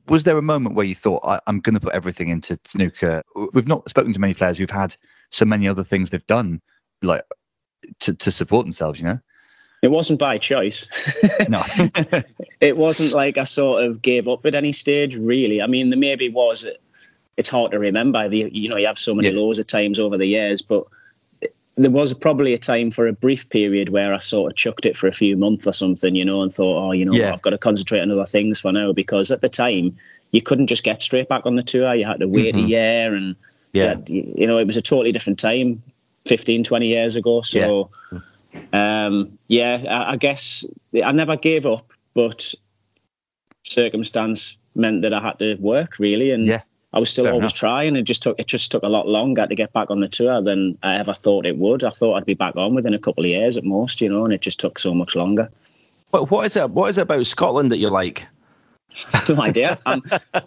was 0.07 0.23
there 0.23 0.37
a 0.37 0.41
moment 0.41 0.75
where 0.75 0.85
you 0.85 0.95
thought, 0.95 1.23
I, 1.25 1.39
am 1.47 1.59
going 1.59 1.75
to 1.75 1.81
put 1.81 1.93
everything 1.93 2.29
into 2.29 2.57
snooker? 2.65 3.23
We've 3.53 3.67
not 3.67 3.89
spoken 3.89 4.13
to 4.13 4.19
many 4.19 4.33
players 4.33 4.57
who've 4.57 4.69
had 4.69 4.95
so 5.31 5.45
many 5.45 5.67
other 5.67 5.83
things 5.83 6.09
they've 6.09 6.25
done, 6.27 6.61
like 7.01 7.23
to, 8.01 8.15
to 8.15 8.31
support 8.31 8.65
themselves. 8.65 8.99
You 8.99 9.07
know. 9.07 9.19
It 9.81 9.89
wasn't 9.89 10.19
by 10.19 10.37
choice. 10.37 10.87
no. 11.49 11.63
it 12.59 12.75
wasn't 12.75 13.13
like 13.13 13.37
I 13.37 13.45
sort 13.45 13.83
of 13.85 14.01
gave 14.01 14.27
up 14.27 14.45
at 14.45 14.55
any 14.55 14.73
stage, 14.73 15.15
really. 15.15 15.61
I 15.61 15.67
mean, 15.67 15.89
there 15.89 15.99
maybe 15.99 16.29
was. 16.29 16.65
It's 17.37 17.49
hard 17.49 17.71
to 17.71 17.79
remember. 17.79 18.27
The, 18.27 18.49
you 18.51 18.69
know, 18.69 18.75
you 18.75 18.87
have 18.87 18.99
so 18.99 19.15
many 19.15 19.29
yeah. 19.29 19.39
lows 19.39 19.59
at 19.59 19.67
times 19.67 19.99
over 19.99 20.17
the 20.17 20.25
years, 20.25 20.61
but 20.61 20.87
there 21.77 21.91
was 21.91 22.13
probably 22.13 22.53
a 22.53 22.57
time 22.57 22.91
for 22.91 23.07
a 23.07 23.13
brief 23.13 23.49
period 23.49 23.87
where 23.87 24.13
I 24.13 24.17
sort 24.17 24.51
of 24.51 24.57
chucked 24.57 24.85
it 24.85 24.97
for 24.97 25.07
a 25.07 25.13
few 25.13 25.37
months 25.37 25.65
or 25.65 25.71
something, 25.71 26.13
you 26.13 26.25
know, 26.25 26.41
and 26.41 26.51
thought, 26.51 26.89
oh, 26.89 26.91
you 26.91 27.05
know, 27.05 27.13
yeah. 27.13 27.31
I've 27.31 27.41
got 27.41 27.51
to 27.51 27.57
concentrate 27.57 28.01
on 28.01 28.11
other 28.11 28.25
things 28.25 28.59
for 28.59 28.73
now 28.73 28.91
because 28.91 29.31
at 29.31 29.39
the 29.39 29.47
time 29.47 29.95
you 30.31 30.41
couldn't 30.41 30.67
just 30.67 30.83
get 30.83 31.01
straight 31.01 31.29
back 31.29 31.45
on 31.45 31.55
the 31.55 31.63
tour. 31.63 31.95
You 31.95 32.05
had 32.05 32.19
to 32.19 32.27
wait 32.27 32.53
mm-hmm. 32.53 32.65
a 32.65 32.67
year 32.67 33.15
and, 33.15 33.37
yeah, 33.71 33.89
had, 33.89 34.09
you 34.09 34.47
know, 34.47 34.57
it 34.57 34.67
was 34.67 34.75
a 34.75 34.81
totally 34.81 35.13
different 35.13 35.39
time 35.39 35.83
15, 36.29 36.63
20 36.63 36.87
years 36.87 37.15
ago. 37.17 37.41
So, 37.41 37.89
yeah 38.11 38.19
um, 38.73 39.37
yeah, 39.47 39.83
I, 39.89 40.13
I, 40.13 40.15
guess 40.15 40.65
I 41.03 41.11
never 41.11 41.37
gave 41.37 41.65
up, 41.65 41.91
but 42.13 42.53
circumstance 43.63 44.57
meant 44.75 45.03
that 45.03 45.13
I 45.13 45.21
had 45.21 45.39
to 45.39 45.55
work 45.55 45.99
really, 45.99 46.31
and 46.31 46.45
yeah. 46.45 46.61
I 46.91 46.99
was 46.99 47.09
still 47.09 47.25
Fair 47.25 47.33
always 47.33 47.51
enough. 47.51 47.59
trying. 47.59 47.95
It 47.95 48.03
just 48.03 48.23
took 48.23 48.39
it 48.39 48.47
just 48.47 48.71
took 48.71 48.83
a 48.83 48.87
lot 48.87 49.07
longer 49.07 49.45
to 49.45 49.55
get 49.55 49.73
back 49.73 49.91
on 49.91 49.99
the 49.99 50.07
tour 50.07 50.41
than 50.41 50.77
I 50.81 50.95
ever 50.95 51.13
thought 51.13 51.45
it 51.45 51.57
would. 51.57 51.83
I 51.83 51.89
thought 51.89 52.15
I'd 52.15 52.25
be 52.25 52.33
back 52.33 52.55
on 52.55 52.73
within 52.73 52.93
a 52.93 52.99
couple 52.99 53.23
of 53.23 53.29
years 53.29 53.57
at 53.57 53.63
most, 53.63 54.01
you 54.01 54.09
know, 54.09 54.25
and 54.25 54.33
it 54.33 54.41
just 54.41 54.59
took 54.59 54.79
so 54.79 54.93
much 54.93 55.15
longer. 55.15 55.51
But 56.11 56.31
what 56.31 56.45
is 56.47 56.55
it? 56.55 56.69
What 56.69 56.89
is 56.89 56.97
it 56.97 57.03
about 57.03 57.25
Scotland 57.27 57.71
that 57.71 57.77
you 57.77 57.89
like? 57.89 58.27
no 59.29 59.41
idea. 59.41 59.77
I'm 59.85 60.01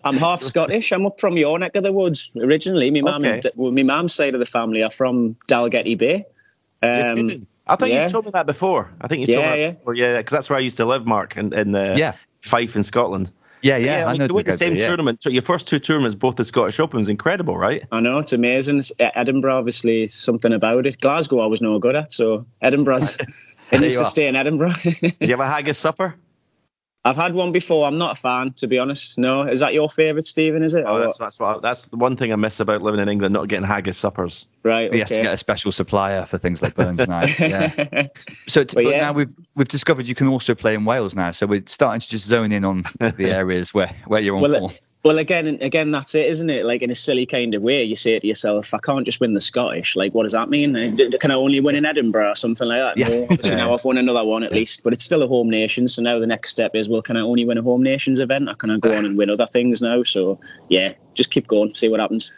I'm 0.05 0.17
half 0.17 0.43
Scottish. 0.43 0.93
I'm 0.93 1.07
up 1.07 1.21
from 1.21 1.37
your 1.37 1.59
neck 1.59 1.77
of 1.77 1.83
the 1.83 1.93
woods 1.93 2.37
originally. 2.37 2.91
My 2.91 3.01
mum, 3.01 3.25
okay. 3.25 3.51
my 3.57 3.83
mum's 3.83 4.15
side 4.15 4.35
of 4.35 4.41
the 4.41 4.47
family 4.47 4.83
are 4.83 4.91
from 4.91 5.37
Dalgety 5.49 5.97
Bay. 5.97 6.27
Um, 6.83 7.47
I 7.67 7.77
think 7.77 7.93
yeah. 7.93 8.05
you 8.05 8.11
told 8.11 8.25
me 8.25 8.33
that 8.33 8.47
before. 8.47 8.91
I 9.01 9.09
think 9.09 9.21
you 9.21 9.35
told 9.35 9.45
yeah, 9.45 9.55
me 9.55 9.67
that 9.67 9.79
before. 9.79 9.95
Yeah, 9.95 10.17
because 10.19 10.33
that's 10.33 10.51
where 10.51 10.59
I 10.59 10.61
used 10.61 10.79
to 10.79 10.85
live, 10.85 11.07
Mark, 11.07 11.37
in, 11.37 11.53
in 11.53 11.75
uh, 11.75 11.95
yeah. 11.97 12.15
Fife 12.41 12.75
in 12.75 12.83
Scotland. 12.83 13.31
Yeah, 13.63 13.77
yeah. 13.77 14.01
yeah 14.01 14.07
I, 14.07 14.19
mean, 14.19 14.45
the 14.45 14.53
same 14.53 14.75
yeah. 14.75 14.89
tournament. 14.89 15.23
So 15.23 15.31
your 15.31 15.43
first 15.43 15.69
two 15.69 15.79
tournaments, 15.79 16.17
both 16.17 16.35
the 16.35 16.45
Scottish 16.45 16.81
Open, 16.81 16.99
was 16.99 17.09
incredible, 17.09 17.57
right? 17.57 17.85
I 17.93 18.01
know 18.01 18.19
it's 18.19 18.33
amazing. 18.33 18.79
It's 18.79 18.91
Edinburgh, 18.99 19.59
obviously, 19.59 20.09
something 20.09 20.53
about 20.53 20.87
it. 20.87 21.01
Glasgow, 21.01 21.41
I 21.41 21.47
was 21.47 21.63
no 21.63 21.79
good 21.79 21.95
at, 21.95 22.13
so 22.13 22.47
Edinburgh's. 22.61 23.17
it 23.71 23.81
used 23.81 23.99
to 23.99 24.07
stay 24.07 24.27
in 24.27 24.35
Edinburgh. 24.35 24.75
Did 24.83 25.17
you 25.21 25.29
have 25.29 25.41
a 25.41 25.49
haggis 25.49 25.79
supper? 25.79 26.17
I've 27.05 27.17
had 27.17 27.35
one 27.35 27.51
before. 27.51 27.87
I'm 27.87 27.99
not 27.99 28.13
a 28.13 28.21
fan, 28.21 28.53
to 28.59 28.69
be 28.69 28.79
honest. 28.79 29.19
No, 29.19 29.43
is 29.43 29.59
that 29.59 29.75
your 29.75 29.91
favourite, 29.91 30.25
Stephen? 30.27 30.63
Is 30.63 30.77
it? 30.77 30.85
Oh, 30.87 31.01
that's, 31.01 31.19
that's 31.19 31.39
what. 31.39 31.61
That's 31.61 31.87
the 31.87 31.97
one 31.97 32.17
thing 32.17 32.33
I 32.33 32.37
miss 32.37 32.61
about 32.61 32.81
living 32.81 33.01
in 33.01 33.09
England, 33.09 33.33
not 33.33 33.49
getting 33.49 33.67
haggis 33.67 33.97
suppers. 33.97 34.47
Right. 34.63 34.87
Okay. 34.87 34.97
He 34.97 35.01
has 35.01 35.09
to 35.11 35.21
get 35.21 35.35
a 35.35 35.37
special 35.37 35.73
supplier 35.73 36.27
for 36.27 36.39
things 36.39 36.63
like 36.63 36.77
Burns 36.77 37.07
night. 37.07 37.39
Yeah. 37.43 38.09
so, 38.47 38.63
but, 38.63 38.75
but 38.75 38.85
yeah. 38.85 39.01
now 39.01 39.13
we've 39.15 39.35
we've 39.57 39.69
discovered 39.69 40.07
you 40.07 40.15
can 40.15 40.29
also 40.29 40.55
play 40.55 40.75
in 40.75 40.85
Wales 40.85 41.15
now. 41.15 41.33
So 41.33 41.47
we're 41.47 41.65
starting 41.67 42.01
to 42.01 42.09
just 42.09 42.27
zone 42.27 42.53
in 42.53 42.65
on 42.65 42.85
the 43.01 43.31
areas 43.31 43.75
where 43.75 43.93
where 44.07 44.21
you're 44.21 44.37
on 44.37 44.43
well, 44.43 44.59
form. 44.59 44.73
Well, 45.05 45.19
again, 45.19 45.59
again, 45.63 45.91
that's 45.91 46.15
it, 46.15 46.27
isn't 46.27 46.49
it? 46.49 46.65
Like 46.65 46.83
in 46.83 46.91
a 46.91 46.95
silly 46.95 47.27
kind 47.27 47.55
of 47.55 47.63
way, 47.63 47.83
you 47.83 47.97
say 47.97 48.17
to 48.17 48.27
yourself, 48.27 48.73
"I 48.73 48.79
can't 48.79 49.05
just 49.05 49.19
win 49.19 49.35
the 49.35 49.41
Scottish. 49.41 49.97
Like, 49.97 50.15
what 50.15 50.23
does 50.23 50.33
that 50.33 50.49
mean? 50.49 50.75
Can 51.19 51.31
I 51.33 51.35
only 51.35 51.59
win 51.59 51.75
in 51.75 51.85
Edinburgh 51.85 52.31
or 52.31 52.37
something 52.37 52.69
like 52.69 52.79
that?" 52.79 52.97
Yeah. 52.97 53.09
No, 53.09 53.23
obviously 53.25 53.57
now 53.57 53.75
I've 53.75 53.85
won 53.85 53.99
another 53.99 54.23
one 54.23 54.45
at 54.45 54.53
least, 54.53 54.85
but 54.85 54.93
it's 54.93 55.05
still 55.05 55.25
a 55.25 55.27
home 55.27 55.51
nation. 55.51 55.89
So 55.89 56.03
now 56.03 56.21
the 56.21 56.29
next 56.29 56.51
step 56.51 56.77
is, 56.77 56.89
well, 56.89 57.03
can 57.03 57.17
I 57.17 57.23
only 57.23 57.45
win 57.45 57.59
a 57.59 57.63
home 57.63 57.83
nations 57.83 58.21
event, 58.21 58.49
or 58.49 58.55
can 58.55 58.71
I 58.71 58.79
go 58.79 58.97
on 58.97 59.05
and 59.05 59.19
win 59.19 59.29
other 59.29 59.47
things 59.47 59.83
now? 59.83 60.05
So 60.05 60.39
yeah, 60.69 60.93
just 61.15 61.31
keep 61.31 61.49
going, 61.49 61.75
see 61.75 61.89
what 61.89 61.99
happens. 61.99 62.31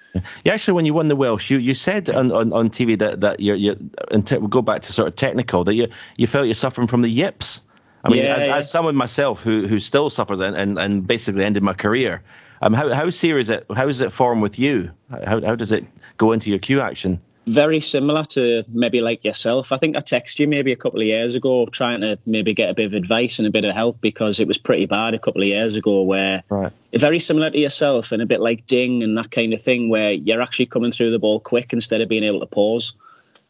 Yeah, 0.43 0.55
actually, 0.55 0.75
when 0.75 0.87
you 0.87 0.95
won 0.95 1.09
the 1.09 1.17
Welsh, 1.17 1.51
you, 1.51 1.59
you 1.59 1.75
said 1.75 2.09
on, 2.09 2.33
on, 2.33 2.53
on 2.55 2.71
TV 2.71 2.99
that 2.99 3.21
that 3.21 3.41
you're, 3.41 3.57
you're 3.57 3.77
and 4.11 4.27
te- 4.27 4.39
we'll 4.39 4.49
go 4.49 4.63
back 4.63 4.83
to 4.83 4.93
sort 4.95 5.09
of 5.09 5.17
technical 5.17 5.65
that 5.65 5.75
you 5.75 5.89
you 6.17 6.27
felt 6.27 6.47
you're 6.47 6.55
suffering 6.55 6.89
from 6.89 7.03
the 7.03 7.11
yips. 7.11 7.61
I 8.03 8.09
mean, 8.11 8.23
yeah, 8.23 8.37
as, 8.37 8.47
yeah. 8.47 8.57
as 8.57 8.71
someone 8.71 8.97
myself 8.97 9.43
who 9.43 9.67
who 9.67 9.81
still 9.81 10.09
suffers 10.09 10.41
and, 10.41 10.57
and, 10.57 10.79
and 10.79 11.07
basically 11.07 11.45
ended 11.45 11.63
my 11.63 11.73
career, 11.73 12.23
um, 12.65 12.73
how 12.73 12.93
how 12.93 13.11
serious 13.11 13.49
is 13.49 13.51
it? 13.51 13.67
How 13.75 13.85
does 13.85 14.01
it 14.01 14.11
form 14.11 14.41
with 14.41 14.59
you? 14.59 14.91
How 15.11 15.41
how 15.43 15.55
does 15.55 15.71
it 15.71 15.85
go 16.17 16.33
into 16.33 16.49
your 16.49 16.59
cue 16.59 16.81
action? 16.81 17.21
Very 17.47 17.81
similar 17.81 18.25
to 18.25 18.65
maybe 18.69 19.03
like 19.03 19.23
yourself. 19.23 19.71
I 19.71 19.77
think 19.77 19.99
I 19.99 20.01
texted 20.01 20.39
you 20.39 20.49
maybe 20.49 20.73
a 20.73 20.77
couple 20.77 21.03
of 21.03 21.07
years 21.07 21.35
ago 21.35 21.67
trying 21.67 22.01
to 22.01 22.19
maybe 22.25 22.55
get 22.55 22.71
a 22.71 22.75
bit 22.75 22.87
of 22.87 22.95
advice 22.95 23.39
and 23.39 23.47
a 23.47 23.51
bit 23.51 23.67
of 23.67 23.75
help 23.75 24.01
because 24.01 24.41
it 24.41 24.49
was 24.49 24.57
pretty 24.57 24.87
bad 24.87 25.13
a 25.13 25.19
couple 25.19 25.43
of 25.43 25.49
years 25.49 25.77
ago 25.77 26.05
where 26.05 26.43
right. 26.49 26.73
very 26.91 27.19
similar 27.19 27.51
to 27.51 27.59
yourself 27.59 28.13
and 28.13 28.23
a 28.23 28.27
bit 28.27 28.41
like 28.41 28.67
Ding 28.67 29.03
and 29.03 29.19
that 29.19 29.31
kind 29.31 29.53
of 29.53 29.61
thing 29.61 29.91
where 29.91 30.13
you're 30.13 30.41
actually 30.41 30.67
coming 30.67 30.91
through 30.91 31.11
the 31.11 31.19
ball 31.19 31.39
quick 31.39 31.75
instead 31.75 32.01
of 32.01 32.09
being 32.09 32.25
able 32.25 32.41
to 32.41 32.47
pause. 32.47 32.95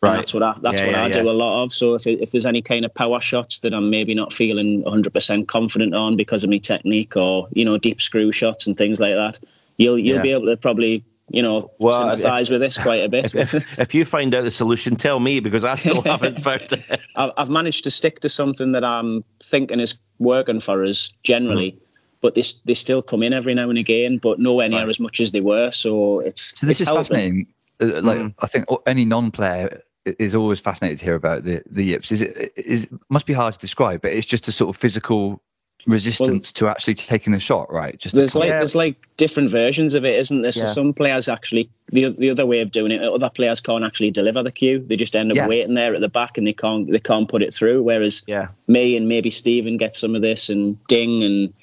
Right. 0.05 0.17
that's 0.17 0.35
what 0.35 0.43
I 0.43 0.57
that's 0.61 0.81
yeah, 0.81 0.87
what 0.87 0.97
yeah, 0.97 1.05
I 1.05 1.09
do 1.11 1.29
a 1.29 1.33
lot 1.33 1.63
of. 1.63 1.73
So 1.73 1.95
if 1.95 2.07
if 2.07 2.33
there's 2.33 2.47
any 2.47 2.63
kind 2.63 2.85
of 2.85 2.95
power 2.95 3.21
shots 3.21 3.61
that 3.61 3.75
I'm 3.75 3.91
maybe 3.91 4.15
not 4.15 4.33
feeling 4.33 4.83
100% 4.85 5.47
confident 5.47 5.95
on 5.95 6.17
because 6.17 6.45
of 6.45 6.51
my 6.51 6.59
technique 6.59 7.17
or 7.17 7.49
you 7.53 7.65
know 7.65 7.79
deep 7.79 8.01
screw 8.01 8.33
shots 8.33 8.67
and 8.67 8.77
things 8.77 9.01
like 9.01 9.15
that, 9.15 9.41
you'll 9.77 9.99
you'll 9.99 10.23
be 10.23 10.33
able 10.33 10.47
to 10.47 10.57
probably 10.57 11.05
you 11.29 11.43
know 11.43 11.71
well, 11.79 12.17
sympathise 12.17 12.51
with 12.51 12.61
this 12.61 12.79
quite 12.79 13.05
a 13.05 13.09
bit. 13.09 13.35
If, 13.35 13.55
if, 13.55 13.79
if, 13.79 13.95
you 13.95 14.05
find 14.05 14.35
out 14.35 14.45
the 14.45 14.51
solution, 14.51 14.97
tell 14.97 15.19
me 15.19 15.41
because 15.41 15.65
I 15.65 15.77
still 15.77 16.03
haven't 16.05 16.43
found 16.43 16.73
it. 16.73 17.01
I've 17.17 17.51
managed 17.51 17.85
to 17.85 17.91
stick 17.91 18.21
to 18.21 18.29
something 18.29 18.73
that 18.73 18.85
I'm 18.85 19.25
thinking 19.43 19.81
is 19.81 19.95
working 20.19 20.61
for 20.61 20.85
us 20.85 21.13
generally. 21.23 21.73
Mm. 21.73 21.79
But 22.21 22.35
they, 22.35 22.43
they 22.65 22.73
still 22.73 23.03
come 23.03 23.23
in 23.23 23.35
every 23.35 23.53
now 23.53 23.69
and 23.69 23.77
again, 23.77 24.17
but 24.17 24.39
nowhere 24.39 24.71
near 24.71 24.81
right. 24.81 24.89
as 24.89 24.99
much 24.99 25.21
as 25.21 25.31
they 25.33 25.43
were. 25.43 25.71
So 25.73 26.21
it's 26.21 26.59
so 26.59 26.67
this 26.67 26.81
it's 26.81 26.89
is 26.89 26.89
helping. 26.89 27.05
fascinating. 27.05 27.47
Uh, 27.79 28.01
like 28.01 28.19
mm. 28.19 28.35
I 28.41 28.47
think 28.47 28.65
any 28.87 29.05
non-player 29.05 29.83
is 30.05 30.35
always 30.35 30.61
fascinated 30.61 30.99
to 30.99 31.05
hear 31.05 31.15
about 31.15 31.45
the 31.45 31.63
the 31.71 31.85
yips. 31.85 32.13
Is 32.13 32.23
it 32.23 32.53
is 32.57 32.89
must 33.09 33.27
be 33.27 33.33
hard 33.33 33.55
to 33.55 33.61
describe, 33.61 34.03
but 34.03 34.13
it's 34.13 34.27
just 34.27 34.49
a 34.49 34.53
sort 34.53 34.75
of 34.75 34.81
physical 34.81 35.43
resistance 35.87 36.53
well, 36.55 36.69
to 36.69 36.69
actually 36.69 36.95
taking 36.95 37.33
the 37.33 37.41
shot, 37.41 37.73
right? 37.73 37.99
Just 37.99 38.15
there's 38.15 38.35
like 38.35 38.49
there's 38.49 38.75
like 38.75 38.97
different 39.17 39.51
versions 39.51 39.95
of 39.95 40.05
it, 40.05 40.15
isn't 40.17 40.43
there? 40.43 40.53
So 40.53 40.63
yeah. 40.63 40.67
some 40.67 40.95
players 40.95 41.29
actually 41.29 41.71
the 41.89 42.11
the 42.11 42.31
other 42.31 42.47
way 42.47 42.61
of 42.61 42.71
doing 42.71 42.93
it, 42.93 43.03
other 43.03 43.31
players 43.31 43.61
can't 43.61 43.85
actually 43.85 44.11
deliver 44.11 44.43
the 44.43 44.53
cue. 44.53 44.81
They 44.81 44.97
just 44.97 45.17
end 45.17 45.31
up 45.31 45.37
yeah. 45.37 45.49
waiting 45.49 45.75
there 45.75 45.95
at 45.95 46.01
the 46.01 46.09
back 46.09 46.39
and 46.39 46.47
they 46.47 46.53
can't 46.53 46.91
they 46.91 47.01
can't 47.01 47.29
put 47.29 47.43
it 47.43 47.53
through. 47.53 47.83
Whereas 47.83 48.23
yeah. 48.27 48.49
me 48.67 48.97
and 48.97 49.09
maybe 49.09 49.31
Stephen 49.31 49.77
get 49.77 49.95
some 49.95 50.15
of 50.15 50.23
this 50.23 50.49
and 50.49 50.85
Ding 50.87 51.23
and 51.23 51.55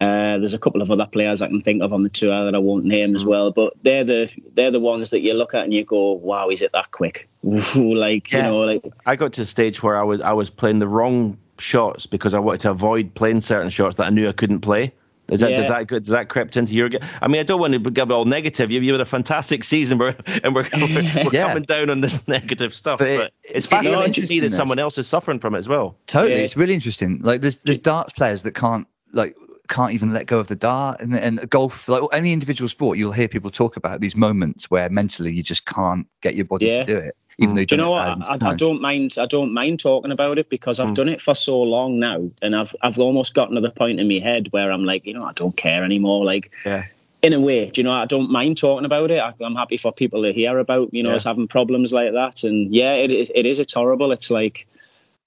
uh, 0.00 0.38
there's 0.38 0.54
a 0.54 0.58
couple 0.58 0.80
of 0.80 0.90
other 0.90 1.06
players 1.06 1.42
I 1.42 1.48
can 1.48 1.60
think 1.60 1.82
of 1.82 1.92
on 1.92 2.04
the 2.04 2.08
tour 2.08 2.44
that 2.44 2.54
I 2.54 2.58
won't 2.58 2.84
name 2.84 3.16
as 3.16 3.24
mm. 3.24 3.28
well, 3.28 3.50
but 3.50 3.74
they're 3.82 4.04
the 4.04 4.32
they're 4.54 4.70
the 4.70 4.80
ones 4.80 5.10
that 5.10 5.20
you 5.20 5.34
look 5.34 5.54
at 5.54 5.64
and 5.64 5.74
you 5.74 5.84
go, 5.84 6.12
"Wow, 6.12 6.50
is 6.50 6.62
it 6.62 6.72
that 6.72 6.90
quick?" 6.92 7.28
like 7.42 8.30
yeah. 8.30 8.38
you 8.38 8.42
know, 8.42 8.58
like 8.58 8.84
I 9.04 9.16
got 9.16 9.32
to 9.34 9.42
a 9.42 9.44
stage 9.44 9.82
where 9.82 9.96
I 9.96 10.04
was 10.04 10.20
I 10.20 10.34
was 10.34 10.50
playing 10.50 10.78
the 10.78 10.88
wrong 10.88 11.38
shots 11.58 12.06
because 12.06 12.32
I 12.34 12.38
wanted 12.38 12.60
to 12.60 12.70
avoid 12.70 13.14
playing 13.14 13.40
certain 13.40 13.70
shots 13.70 13.96
that 13.96 14.06
I 14.06 14.10
knew 14.10 14.28
I 14.28 14.32
couldn't 14.32 14.60
play. 14.60 14.92
Is 15.30 15.40
that, 15.40 15.50
yeah. 15.50 15.56
does 15.56 15.68
that 15.68 15.86
does 15.88 16.08
that 16.08 16.28
crept 16.28 16.56
into 16.56 16.74
your 16.74 16.88
game? 16.88 17.00
I 17.20 17.28
mean, 17.28 17.40
I 17.40 17.42
don't 17.42 17.60
want 17.60 17.74
to 17.74 17.90
give 17.90 18.10
it 18.10 18.14
all 18.14 18.24
negative. 18.24 18.70
You, 18.70 18.80
you 18.80 18.92
had 18.92 19.00
a 19.00 19.04
fantastic 19.04 19.62
season, 19.62 19.98
we're, 19.98 20.14
and 20.42 20.54
we're, 20.54 20.66
we're, 20.74 21.24
we're 21.24 21.32
yeah. 21.32 21.48
coming 21.48 21.64
down 21.64 21.90
on 21.90 22.00
this 22.00 22.26
negative 22.28 22.72
stuff. 22.72 23.00
But, 23.00 23.08
it, 23.08 23.20
but 23.20 23.32
it's 23.42 23.66
fascinating 23.66 24.12
to 24.14 24.26
me 24.26 24.40
that 24.40 24.52
someone 24.52 24.78
else 24.78 24.96
is 24.96 25.06
suffering 25.06 25.38
from 25.38 25.54
it 25.54 25.58
as 25.58 25.68
well. 25.68 25.96
Totally, 26.06 26.36
yeah. 26.36 26.42
it's 26.42 26.56
really 26.56 26.74
interesting. 26.74 27.20
Like 27.20 27.42
there's 27.42 27.58
there's 27.58 27.80
darts 27.80 28.14
players 28.14 28.44
that 28.44 28.54
can't 28.54 28.86
like 29.12 29.36
can't 29.68 29.92
even 29.92 30.12
let 30.12 30.26
go 30.26 30.38
of 30.38 30.46
the 30.46 30.56
dart 30.56 31.00
and, 31.00 31.14
and 31.14 31.48
golf 31.50 31.88
like 31.88 32.02
any 32.12 32.32
individual 32.32 32.68
sport 32.68 32.98
you'll 32.98 33.12
hear 33.12 33.28
people 33.28 33.50
talk 33.50 33.76
about 33.76 34.00
these 34.00 34.16
moments 34.16 34.70
where 34.70 34.88
mentally 34.90 35.32
you 35.32 35.42
just 35.42 35.64
can't 35.64 36.06
get 36.20 36.34
your 36.34 36.44
body 36.44 36.66
yeah. 36.66 36.78
to 36.78 36.84
do 36.84 36.96
it 36.96 37.16
even 37.38 37.54
though 37.54 37.60
you, 37.60 37.66
do 37.66 37.74
you 37.76 37.80
know 37.80 37.90
what 37.90 38.30
I, 38.30 38.50
I, 38.50 38.54
don't 38.54 38.80
mind 38.80 39.14
i 39.18 39.26
don't 39.26 39.52
mind 39.52 39.80
talking 39.80 40.10
about 40.10 40.38
it 40.38 40.48
because 40.48 40.80
i've 40.80 40.90
mm. 40.90 40.94
done 40.94 41.08
it 41.08 41.20
for 41.20 41.34
so 41.34 41.62
long 41.62 41.98
now 42.00 42.30
and 42.42 42.56
i've 42.56 42.74
i've 42.82 42.98
almost 42.98 43.34
gotten 43.34 43.54
to 43.54 43.60
the 43.60 43.70
point 43.70 44.00
in 44.00 44.08
my 44.08 44.18
head 44.18 44.48
where 44.50 44.72
i'm 44.72 44.84
like 44.84 45.06
you 45.06 45.14
know 45.14 45.24
i 45.24 45.32
don't 45.32 45.56
care 45.56 45.84
anymore 45.84 46.24
like 46.24 46.52
yeah 46.64 46.84
in 47.20 47.32
a 47.32 47.40
way, 47.40 47.68
do 47.68 47.80
you 47.80 47.82
know, 47.82 47.92
I 47.92 48.04
don't 48.04 48.30
mind 48.30 48.58
talking 48.58 48.84
about 48.84 49.10
it. 49.10 49.18
I, 49.18 49.34
am 49.40 49.56
happy 49.56 49.76
for 49.76 49.92
people 49.92 50.22
to 50.22 50.32
hear 50.32 50.56
about, 50.56 50.94
you 50.94 51.02
know, 51.02 51.10
yeah. 51.10 51.16
us 51.16 51.24
having 51.24 51.48
problems 51.48 51.92
like 51.92 52.12
that. 52.12 52.44
And 52.44 52.72
yeah, 52.72 52.92
it, 52.92 53.10
it, 53.10 53.30
it 53.34 53.44
is. 53.44 53.58
It's 53.58 53.74
horrible. 53.74 54.12
It's 54.12 54.30
like 54.30 54.68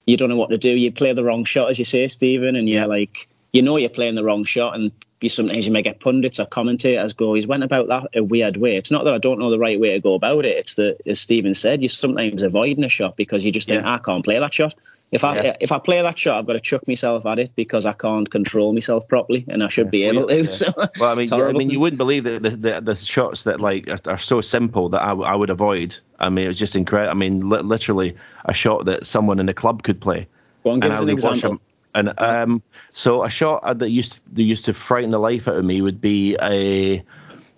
you 0.06 0.16
don't 0.16 0.28
know 0.28 0.36
what 0.36 0.50
to 0.50 0.58
do. 0.58 0.70
You 0.70 0.92
play 0.92 1.12
the 1.12 1.24
wrong 1.24 1.44
shot, 1.44 1.70
as 1.70 1.78
you 1.78 1.84
say, 1.84 2.08
Stephen, 2.08 2.56
and 2.56 2.68
you're 2.68 2.82
yeah. 2.82 2.86
like, 2.86 3.28
you 3.52 3.62
know 3.62 3.76
you're 3.76 3.90
playing 3.90 4.14
the 4.14 4.24
wrong 4.24 4.44
shot 4.44 4.74
and 4.74 4.92
you 5.20 5.28
sometimes 5.28 5.66
you 5.66 5.72
may 5.72 5.82
get 5.82 6.00
pundits 6.00 6.40
or 6.40 6.46
commentators 6.46 7.12
go, 7.12 7.34
he's 7.34 7.46
went 7.46 7.62
about 7.62 7.88
that 7.88 8.08
a 8.14 8.22
weird 8.22 8.56
way. 8.56 8.76
It's 8.76 8.90
not 8.90 9.04
that 9.04 9.14
I 9.14 9.18
don't 9.18 9.38
know 9.38 9.50
the 9.50 9.58
right 9.58 9.78
way 9.78 9.92
to 9.92 10.00
go 10.00 10.14
about 10.14 10.44
it. 10.44 10.56
It's 10.56 10.74
that, 10.76 10.98
as 11.06 11.20
Stephen 11.20 11.54
said, 11.54 11.80
you're 11.80 11.88
sometimes 11.88 12.42
avoiding 12.42 12.84
a 12.84 12.88
shot 12.88 13.16
because 13.16 13.44
you 13.44 13.52
just 13.52 13.68
think, 13.68 13.84
yeah. 13.84 13.94
I 13.94 13.98
can't 13.98 14.24
play 14.24 14.38
that 14.38 14.52
shot. 14.52 14.74
If 15.12 15.24
I 15.24 15.36
yeah. 15.42 15.56
if 15.60 15.72
I 15.72 15.78
play 15.78 16.00
that 16.00 16.18
shot, 16.18 16.38
I've 16.38 16.46
got 16.46 16.54
to 16.54 16.60
chuck 16.60 16.88
myself 16.88 17.26
at 17.26 17.38
it 17.38 17.54
because 17.54 17.84
I 17.84 17.92
can't 17.92 18.28
control 18.30 18.72
myself 18.72 19.06
properly, 19.06 19.44
and 19.46 19.62
I 19.62 19.68
should 19.68 19.88
yeah. 19.88 19.90
be 19.90 20.04
able 20.04 20.26
to. 20.26 20.50
So 20.52 20.72
well, 20.98 21.12
I 21.12 21.14
mean, 21.14 21.30
I 21.30 21.52
mean, 21.52 21.68
you 21.68 21.80
wouldn't 21.80 21.98
believe 21.98 22.24
the, 22.24 22.38
the, 22.38 22.80
the 22.80 22.94
shots 22.94 23.44
that 23.44 23.60
like 23.60 23.90
are, 24.08 24.16
so 24.16 24.40
simple 24.40 24.88
that 24.88 25.02
I, 25.02 25.12
I 25.12 25.34
would 25.34 25.50
avoid. 25.50 25.98
I 26.18 26.30
mean, 26.30 26.46
it 26.46 26.48
was 26.48 26.58
just 26.58 26.76
incredible. 26.76 27.10
I 27.10 27.14
mean, 27.14 27.50
li- 27.50 27.60
literally 27.60 28.16
a 28.42 28.54
shot 28.54 28.86
that 28.86 29.06
someone 29.06 29.38
in 29.38 29.44
the 29.44 29.52
club 29.52 29.82
could 29.82 30.00
play. 30.00 30.28
Go 30.64 30.70
on, 30.70 30.80
give 30.80 30.92
us 30.92 31.02
an 31.02 31.10
example. 31.10 31.60
And 31.94 32.14
um, 32.18 32.62
so 32.92 33.22
a 33.22 33.30
shot 33.30 33.78
that 33.78 33.90
used 33.90 34.22
that 34.34 34.42
used 34.42 34.66
to 34.66 34.74
frighten 34.74 35.10
the 35.10 35.18
life 35.18 35.46
out 35.48 35.56
of 35.56 35.64
me 35.64 35.82
would 35.82 36.00
be 36.00 36.36
a 36.40 37.04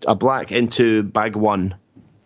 a 0.07 0.15
black 0.15 0.53
into 0.53 1.03
bag 1.03 1.37
one 1.37 1.77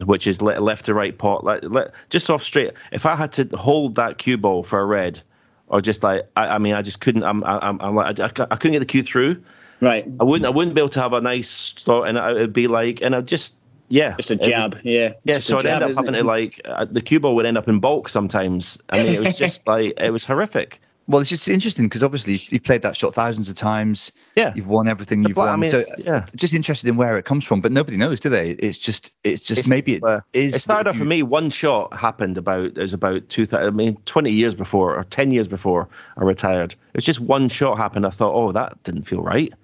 which 0.04 0.26
is 0.26 0.40
left 0.40 0.86
to 0.86 0.94
right 0.94 1.16
pot, 1.16 1.44
like, 1.44 1.92
just 2.08 2.30
off 2.30 2.42
straight. 2.42 2.72
If 2.92 3.06
I 3.06 3.16
had 3.16 3.32
to 3.32 3.56
hold 3.56 3.96
that 3.96 4.18
cue 4.18 4.38
ball 4.38 4.62
for 4.62 4.78
a 4.80 4.84
red, 4.84 5.20
or 5.66 5.80
just 5.80 6.02
like 6.02 6.28
I, 6.36 6.48
I 6.48 6.58
mean, 6.58 6.74
I 6.74 6.82
just 6.82 7.00
couldn't. 7.00 7.24
I'm, 7.24 7.44
I'm, 7.44 7.80
I'm 7.80 7.94
like, 7.94 8.20
I, 8.20 8.26
I 8.26 8.56
couldn't 8.56 8.72
get 8.72 8.78
the 8.80 8.86
cue 8.86 9.02
through. 9.02 9.42
Right. 9.80 10.06
I 10.20 10.24
wouldn't. 10.24 10.46
I 10.46 10.50
wouldn't 10.50 10.74
be 10.74 10.80
able 10.80 10.88
to 10.90 11.00
have 11.00 11.12
a 11.12 11.20
nice 11.20 11.50
start, 11.50 12.08
and 12.08 12.16
it 12.16 12.40
would 12.40 12.52
be 12.52 12.68
like, 12.68 13.02
and 13.02 13.14
I 13.14 13.20
just. 13.20 13.56
Yeah, 13.90 14.16
just 14.16 14.30
a 14.30 14.36
jab. 14.36 14.80
Yeah, 14.84 15.14
yeah. 15.24 15.38
So 15.38 15.58
I'd 15.58 15.64
end 15.64 15.82
up 15.82 15.94
having 15.94 16.14
it? 16.14 16.18
to 16.18 16.24
like 16.24 16.60
uh, 16.62 16.84
the 16.84 17.00
cue 17.00 17.20
ball 17.20 17.36
would 17.36 17.46
end 17.46 17.56
up 17.56 17.68
in 17.68 17.80
baulk 17.80 18.10
sometimes. 18.10 18.78
I 18.90 19.02
mean, 19.02 19.14
it 19.14 19.20
was 19.20 19.38
just 19.38 19.66
like 19.66 19.94
it 19.98 20.10
was 20.10 20.26
horrific. 20.26 20.82
Well, 21.08 21.22
it's 21.22 21.30
just 21.30 21.48
interesting 21.48 21.86
because 21.86 22.02
obviously 22.02 22.36
you've 22.50 22.64
played 22.64 22.82
that 22.82 22.94
shot 22.94 23.14
thousands 23.14 23.48
of 23.48 23.56
times. 23.56 24.12
Yeah, 24.36 24.52
you've 24.54 24.68
won 24.68 24.88
everything 24.88 25.24
you've 25.24 25.38
won. 25.38 25.48
I 25.48 25.56
mean, 25.56 25.70
so 25.70 25.82
yeah, 25.96 26.26
just 26.36 26.52
interested 26.52 26.86
in 26.86 26.98
where 26.98 27.16
it 27.16 27.24
comes 27.24 27.46
from, 27.46 27.62
but 27.62 27.72
nobody 27.72 27.96
knows, 27.96 28.20
do 28.20 28.28
they? 28.28 28.50
It's 28.50 28.76
just, 28.76 29.10
it's 29.24 29.40
just 29.40 29.60
it's, 29.60 29.68
maybe 29.70 29.94
it 29.94 30.04
uh, 30.04 30.20
is. 30.34 30.54
It 30.54 30.58
started 30.58 30.90
off 30.90 30.98
for 30.98 31.06
me. 31.06 31.22
One 31.22 31.48
shot 31.48 31.94
happened 31.94 32.36
about 32.36 32.66
it 32.66 32.76
was 32.76 32.92
about 32.92 33.30
two. 33.30 33.46
I 33.52 33.70
mean, 33.70 33.96
twenty 34.04 34.32
years 34.32 34.54
before 34.54 34.98
or 34.98 35.04
ten 35.04 35.30
years 35.30 35.48
before 35.48 35.88
I 36.14 36.24
retired. 36.24 36.72
It 36.72 36.96
was 36.96 37.06
just 37.06 37.20
one 37.20 37.48
shot 37.48 37.78
happened. 37.78 38.04
I 38.04 38.10
thought, 38.10 38.34
oh, 38.34 38.52
that 38.52 38.82
didn't 38.82 39.04
feel 39.04 39.22
right. 39.22 39.54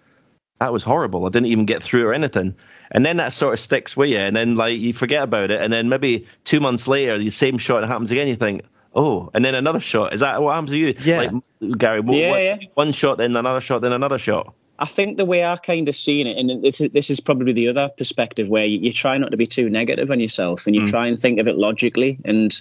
That 0.61 0.73
was 0.73 0.83
horrible. 0.83 1.27
I 1.27 1.29
didn't 1.29 1.49
even 1.49 1.67
get 1.67 1.83
through 1.83 2.07
or 2.07 2.15
anything. 2.15 2.55
And 2.91 3.05
then 3.05 3.19
that 3.19 3.33
sort 3.33 3.53
of 3.53 3.61
sticks 3.61 3.95
with 3.95 4.09
you, 4.09 4.19
and 4.19 4.35
then 4.35 4.57
like 4.57 4.79
you 4.79 4.95
forget 4.95 5.23
about 5.23 5.51
it, 5.51 5.61
and 5.61 5.71
then 5.71 5.91
maybe 5.91 6.27
two 6.45 6.61
months 6.61 6.89
later, 6.89 7.19
the 7.19 7.29
same 7.29 7.59
shot 7.59 7.87
happens 7.87 8.11
again. 8.13 8.29
You 8.29 8.37
think, 8.37 8.63
oh, 8.95 9.31
and 9.35 9.45
then 9.45 9.55
another 9.55 9.81
shot. 9.81 10.15
Is 10.15 10.21
that 10.21 10.41
what 10.41 10.53
happens 10.53 10.71
to 10.71 10.79
you? 10.79 10.95
Yeah. 11.01 11.31
Like, 11.61 11.79
Gary, 11.79 12.03
yeah, 12.07 12.31
what, 12.31 12.43
yeah. 12.43 12.57
one 12.75 12.93
shot, 12.93 13.19
then 13.19 13.37
another 13.37 13.61
shot, 13.61 13.83
then 13.83 13.93
another 13.93 14.19
shot. 14.19 14.55
I 14.79 14.87
think 14.87 15.17
the 15.17 15.25
way 15.25 15.45
I 15.45 15.57
kind 15.57 15.89
of 15.89 15.95
seen 15.95 16.27
it, 16.27 16.37
and 16.37 16.63
this, 16.63 16.79
this 16.79 17.11
is 17.11 17.21
probably 17.21 17.53
the 17.53 17.69
other 17.69 17.89
perspective 17.89 18.49
where 18.49 18.65
you, 18.65 18.81
you, 18.81 18.93
try 18.93 19.19
not 19.19 19.31
to 19.31 19.37
be 19.37 19.47
too 19.47 19.71
negative 19.71 20.11
on 20.11 20.19
yourself 20.19 20.67
and 20.67 20.75
you 20.75 20.83
mm. 20.83 20.91
try 20.91 21.07
and 21.07 21.19
think 21.19 21.39
of 21.39 21.47
it 21.47 21.57
logically. 21.57 22.19
And 22.25 22.53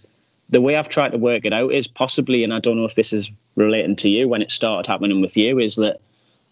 the 0.49 0.61
way 0.61 0.75
I've 0.75 0.89
tried 0.89 1.13
to 1.13 1.17
work 1.17 1.45
it 1.45 1.53
out 1.53 1.73
is 1.73 1.87
possibly, 1.87 2.43
and 2.43 2.53
I 2.53 2.59
don't 2.59 2.77
know 2.77 2.85
if 2.85 2.93
this 2.93 3.13
is 3.13 3.31
relating 3.55 3.95
to 3.97 4.09
you 4.09 4.27
when 4.27 4.43
it 4.43 4.51
started 4.51 4.87
happening 4.87 5.21
with 5.21 5.35
you, 5.37 5.57
is 5.57 5.77
that 5.77 6.01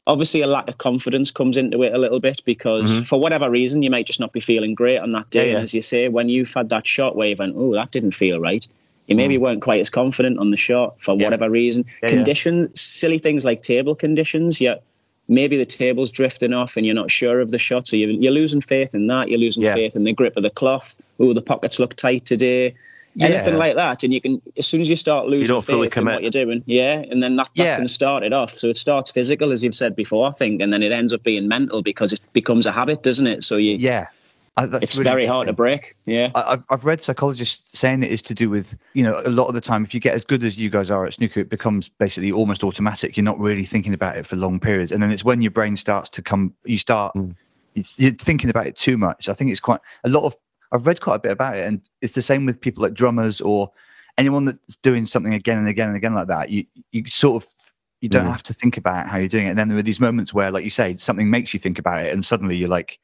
obviously 0.08 0.42
a 0.42 0.48
lack 0.48 0.68
of 0.68 0.80
confidence 0.80 1.30
comes 1.30 1.58
into 1.58 1.84
it 1.84 1.94
a 1.94 2.00
little 2.00 2.20
bit 2.20 2.42
because 2.44 2.92
mm-hmm. 2.92 3.04
for 3.04 3.20
whatever 3.20 3.48
reason 3.48 3.84
you 3.84 3.92
might 3.92 4.08
just 4.08 4.20
not 4.20 4.34
be 4.34 4.40
feeling 4.40 4.74
great 4.74 4.98
on 4.98 5.12
that 5.12 5.30
day. 5.30 5.46
Yeah, 5.46 5.52
yeah. 5.52 5.58
And 5.58 5.64
as 5.64 5.74
you 5.76 5.84
say, 5.84 6.08
when 6.08 6.28
you've 6.28 6.52
had 6.52 6.70
that 6.70 6.88
shot 6.88 7.16
where 7.16 7.28
you 7.28 7.36
went, 7.38 7.56
oh, 7.56 7.76
that 7.76 7.92
didn't 7.92 8.12
feel 8.12 8.40
right 8.40 8.68
you 9.08 9.16
maybe 9.16 9.38
mm. 9.38 9.42
weren't 9.42 9.62
quite 9.62 9.82
as 9.82 9.90
confident 9.90 10.40
on 10.40 10.52
the 10.52 10.58
shot 10.58 11.02
for 11.02 11.16
yeah. 11.16 11.26
whatever 11.26 11.50
reason. 11.50 11.86
Yeah, 12.02 12.10
conditions, 12.10 12.68
yeah. 12.68 12.72
silly 12.76 13.18
things 13.18 13.44
like 13.44 13.62
table 13.62 13.96
conditions. 13.96 14.62
Yeah, 14.62 14.76
maybe 15.28 15.58
the 15.58 15.66
table's 15.66 16.12
drifting 16.12 16.54
off 16.54 16.78
and 16.78 16.86
you're 16.86 16.96
not 16.96 17.12
sure 17.12 17.40
of 17.40 17.52
the 17.52 17.60
shot, 17.60 17.88
so 17.88 17.96
you're, 17.96 18.10
you're 18.10 18.32
losing 18.32 18.62
faith 18.62 18.96
in 18.96 19.08
that. 19.08 19.30
You're 19.30 19.40
losing 19.40 19.64
faith 19.64 19.96
in 19.96 20.04
the 20.04 20.14
grip 20.14 20.38
of 20.38 20.44
the 20.44 20.50
cloth. 20.50 21.02
Oh, 21.20 21.34
the 21.34 21.42
pockets 21.42 21.80
look 21.80 21.96
tight 21.96 22.26
today. 22.26 22.76
Anything 23.20 23.58
like 23.58 23.76
that, 23.76 24.04
and 24.04 24.14
you 24.14 24.22
can 24.22 24.42
as 24.58 24.66
soon 24.66 24.80
as 24.80 24.90
you 24.90 24.96
start 24.96 25.28
losing 25.28 25.48
so 25.48 25.56
you 25.56 25.62
faith 25.62 25.98
in 25.98 26.06
what 26.06 26.22
you're 26.22 26.32
doing, 26.32 26.64
yeah, 26.66 26.94
and 26.94 27.22
then 27.22 27.36
that, 27.36 27.50
that 27.56 27.80
can 27.80 27.90
start 27.90 28.24
it 28.24 28.32
off. 28.32 28.52
So 28.52 28.70
it 28.70 28.78
starts 28.78 29.12
physical, 29.12 29.52
as 29.52 29.66
you've 29.66 29.76
said 29.76 29.98
before, 29.98 30.30
I 30.30 30.32
think, 30.32 30.62
and 30.62 30.72
then 30.72 30.82
it 30.82 30.94
ends 30.94 31.12
up 31.12 31.22
being 31.22 31.50
mental 31.50 31.82
because 31.82 32.14
it 32.14 32.22
becomes 32.32 32.68
a 32.68 32.72
habit, 32.72 33.04
doesn't 33.04 33.28
it? 33.28 33.44
So 33.44 33.58
you, 33.58 33.76
yeah, 33.76 34.08
I, 34.58 34.66
it's 34.66 34.98
really 34.98 35.10
very 35.10 35.26
hard 35.26 35.48
to 35.48 35.54
break. 35.54 35.96
Yeah, 36.06 36.30
I, 36.36 36.52
have 36.52 36.66
I've 36.70 36.84
read 36.84 37.04
psychologists 37.04 37.78
saying 37.78 38.04
it 38.04 38.12
is 38.12 38.22
to 38.24 38.34
do 38.34 38.50
with 38.50 38.78
you 38.94 39.04
know 39.04 39.22
a 39.26 39.30
lot 39.30 39.48
of 39.48 39.54
the 39.54 39.62
time 39.62 39.86
if 39.86 39.94
you 39.94 40.02
get 40.02 40.14
as 40.14 40.26
good 40.26 40.44
as 40.44 40.58
you 40.58 40.70
guys 40.70 40.92
are 40.92 41.06
at 41.06 41.14
snooker, 41.14 41.40
it 41.40 41.50
becomes 41.50 41.88
basically 41.88 42.34
almost 42.34 42.64
automatic. 42.64 43.16
You're 43.16 43.24
not 43.24 43.40
really 43.40 43.64
thinking 43.64 43.94
about 43.94 44.18
it 44.18 44.26
for 44.26 44.36
long 44.36 44.60
periods, 44.60 44.92
and 44.92 45.02
then 45.02 45.12
it's 45.12 45.24
when 45.24 45.42
your 45.42 45.52
brain 45.52 45.78
starts 45.78 46.10
to 46.12 46.22
come, 46.22 46.54
you 46.66 46.78
start 46.78 47.16
mm. 47.16 47.34
you're 47.96 48.12
thinking 48.12 48.50
about 48.50 48.68
it 48.68 48.76
too 48.76 48.98
much. 48.98 49.30
I 49.30 49.34
think 49.34 49.52
it's 49.52 49.62
quite 49.62 49.80
a 50.04 50.10
lot 50.10 50.26
of. 50.26 50.36
I've 50.74 50.88
read 50.88 51.02
quite 51.02 51.16
a 51.16 51.20
bit 51.20 51.32
about 51.32 51.56
it, 51.56 51.66
and 51.66 51.82
it's 52.02 52.14
the 52.14 52.22
same 52.22 52.46
with 52.46 52.60
people 52.60 52.84
like 52.84 52.94
drummers 52.94 53.40
or 53.40 53.72
anyone 54.18 54.46
that's 54.46 54.78
doing 54.78 55.06
something 55.06 55.34
again 55.34 55.60
and 55.60 55.68
again 55.68 55.88
and 55.88 55.98
again 55.98 56.14
like 56.14 56.28
that. 56.28 56.50
You 56.50 56.66
you 56.92 57.06
sort 57.08 57.42
of 57.42 57.50
you 58.02 58.10
don't 58.10 58.26
mm. 58.26 58.32
have 58.32 58.44
to 58.44 58.54
think 58.54 58.76
about 58.76 59.08
how 59.08 59.18
you're 59.18 59.30
doing 59.30 59.48
it, 59.48 59.52
and 59.52 59.60
then 59.60 59.70
there 59.70 59.78
are 59.78 59.84
these 59.84 60.02
moments 60.02 60.34
where, 60.34 60.52
like 60.52 60.66
you 60.66 60.70
say, 60.70 60.98
something 60.98 61.30
makes 61.30 61.54
you 61.54 61.60
think 61.60 61.80
about 61.80 62.06
it, 62.06 62.12
and 62.14 62.26
suddenly 62.26 62.58
you're 62.58 62.68
like 62.68 63.00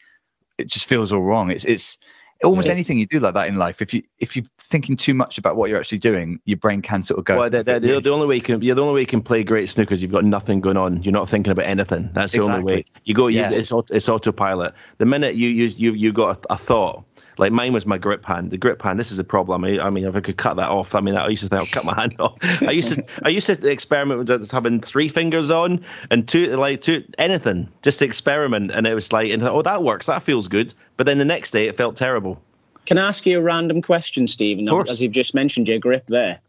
it 0.57 0.67
just 0.67 0.85
feels 0.85 1.11
all 1.11 1.21
wrong. 1.21 1.51
It's 1.51 1.65
it's 1.65 1.97
almost 2.43 2.67
yeah. 2.67 2.73
anything 2.73 2.99
you 2.99 3.05
do 3.05 3.19
like 3.19 3.33
that 3.33 3.47
in 3.47 3.55
life. 3.55 3.81
If 3.81 3.93
you 3.93 4.03
if 4.19 4.35
you're 4.35 4.45
thinking 4.59 4.97
too 4.97 5.13
much 5.13 5.37
about 5.37 5.55
what 5.55 5.69
you're 5.69 5.79
actually 5.79 5.99
doing, 5.99 6.39
your 6.45 6.57
brain 6.57 6.81
can 6.81 7.03
sort 7.03 7.19
of 7.19 7.25
go. 7.25 7.37
Well, 7.37 7.49
the, 7.49 7.63
the, 7.63 7.79
the, 7.79 7.99
the 7.99 8.11
only 8.11 8.27
way 8.27 8.35
you 8.35 8.41
can 8.41 8.61
yeah, 8.61 8.73
the 8.73 8.81
only 8.81 8.95
way 8.95 9.01
you 9.01 9.07
can 9.07 9.21
play 9.21 9.43
great 9.43 9.69
snooker 9.69 9.93
is 9.93 10.01
you've 10.01 10.11
got 10.11 10.25
nothing 10.25 10.61
going 10.61 10.77
on. 10.77 11.03
You're 11.03 11.13
not 11.13 11.29
thinking 11.29 11.51
about 11.51 11.65
anything. 11.65 12.09
That's 12.13 12.31
the 12.31 12.39
exactly. 12.39 12.59
only 12.59 12.73
way. 12.75 12.85
You 13.03 13.13
go. 13.13 13.27
You, 13.27 13.41
yeah. 13.41 13.51
It's 13.51 13.71
it's 13.89 14.09
autopilot. 14.09 14.73
The 14.97 15.05
minute 15.05 15.35
you 15.35 15.49
use 15.49 15.79
you 15.79 15.93
you 15.93 16.13
got 16.13 16.45
a, 16.45 16.53
a 16.53 16.57
thought 16.57 17.05
like 17.37 17.51
mine 17.51 17.73
was 17.73 17.85
my 17.85 17.97
grip 17.97 18.25
hand. 18.25 18.51
The 18.51 18.57
grip 18.57 18.81
hand. 18.81 18.99
This 18.99 19.11
is 19.11 19.19
a 19.19 19.23
problem. 19.23 19.63
I, 19.63 19.79
I 19.79 19.89
mean, 19.89 20.05
if 20.05 20.15
I 20.15 20.21
could 20.21 20.37
cut 20.37 20.55
that 20.57 20.69
off, 20.69 20.95
I 20.95 21.01
mean, 21.01 21.15
I 21.15 21.27
used 21.27 21.43
to 21.43 21.49
think 21.49 21.61
I'll 21.61 21.67
cut 21.67 21.85
my 21.85 21.95
hand 22.01 22.15
off. 22.19 22.37
I 22.61 22.71
used 22.71 22.93
to, 22.93 23.05
I 23.23 23.29
used 23.29 23.47
to 23.47 23.69
experiment 23.69 24.27
with 24.27 24.51
having 24.51 24.81
three 24.81 25.09
fingers 25.09 25.51
on 25.51 25.85
and 26.09 26.27
two, 26.27 26.55
like 26.57 26.81
two, 26.81 27.05
anything, 27.17 27.69
just 27.81 27.99
to 27.99 28.05
experiment. 28.05 28.71
And 28.71 28.87
it 28.87 28.93
was 28.93 29.11
like, 29.11 29.31
and 29.31 29.43
oh, 29.43 29.61
that 29.61 29.83
works. 29.83 30.07
That 30.07 30.23
feels 30.23 30.47
good. 30.47 30.73
But 30.95 31.05
then 31.05 31.17
the 31.17 31.25
next 31.25 31.51
day, 31.51 31.67
it 31.67 31.77
felt 31.77 31.95
terrible. 31.95 32.41
Can 32.85 32.97
I 32.97 33.07
ask 33.07 33.25
you 33.25 33.37
a 33.37 33.41
random 33.41 33.81
question, 33.81 34.27
Stephen? 34.27 34.67
As 34.69 35.01
you've 35.01 35.11
just 35.11 35.35
mentioned 35.35 35.67
your 35.67 35.79
grip 35.79 36.07
there. 36.07 36.39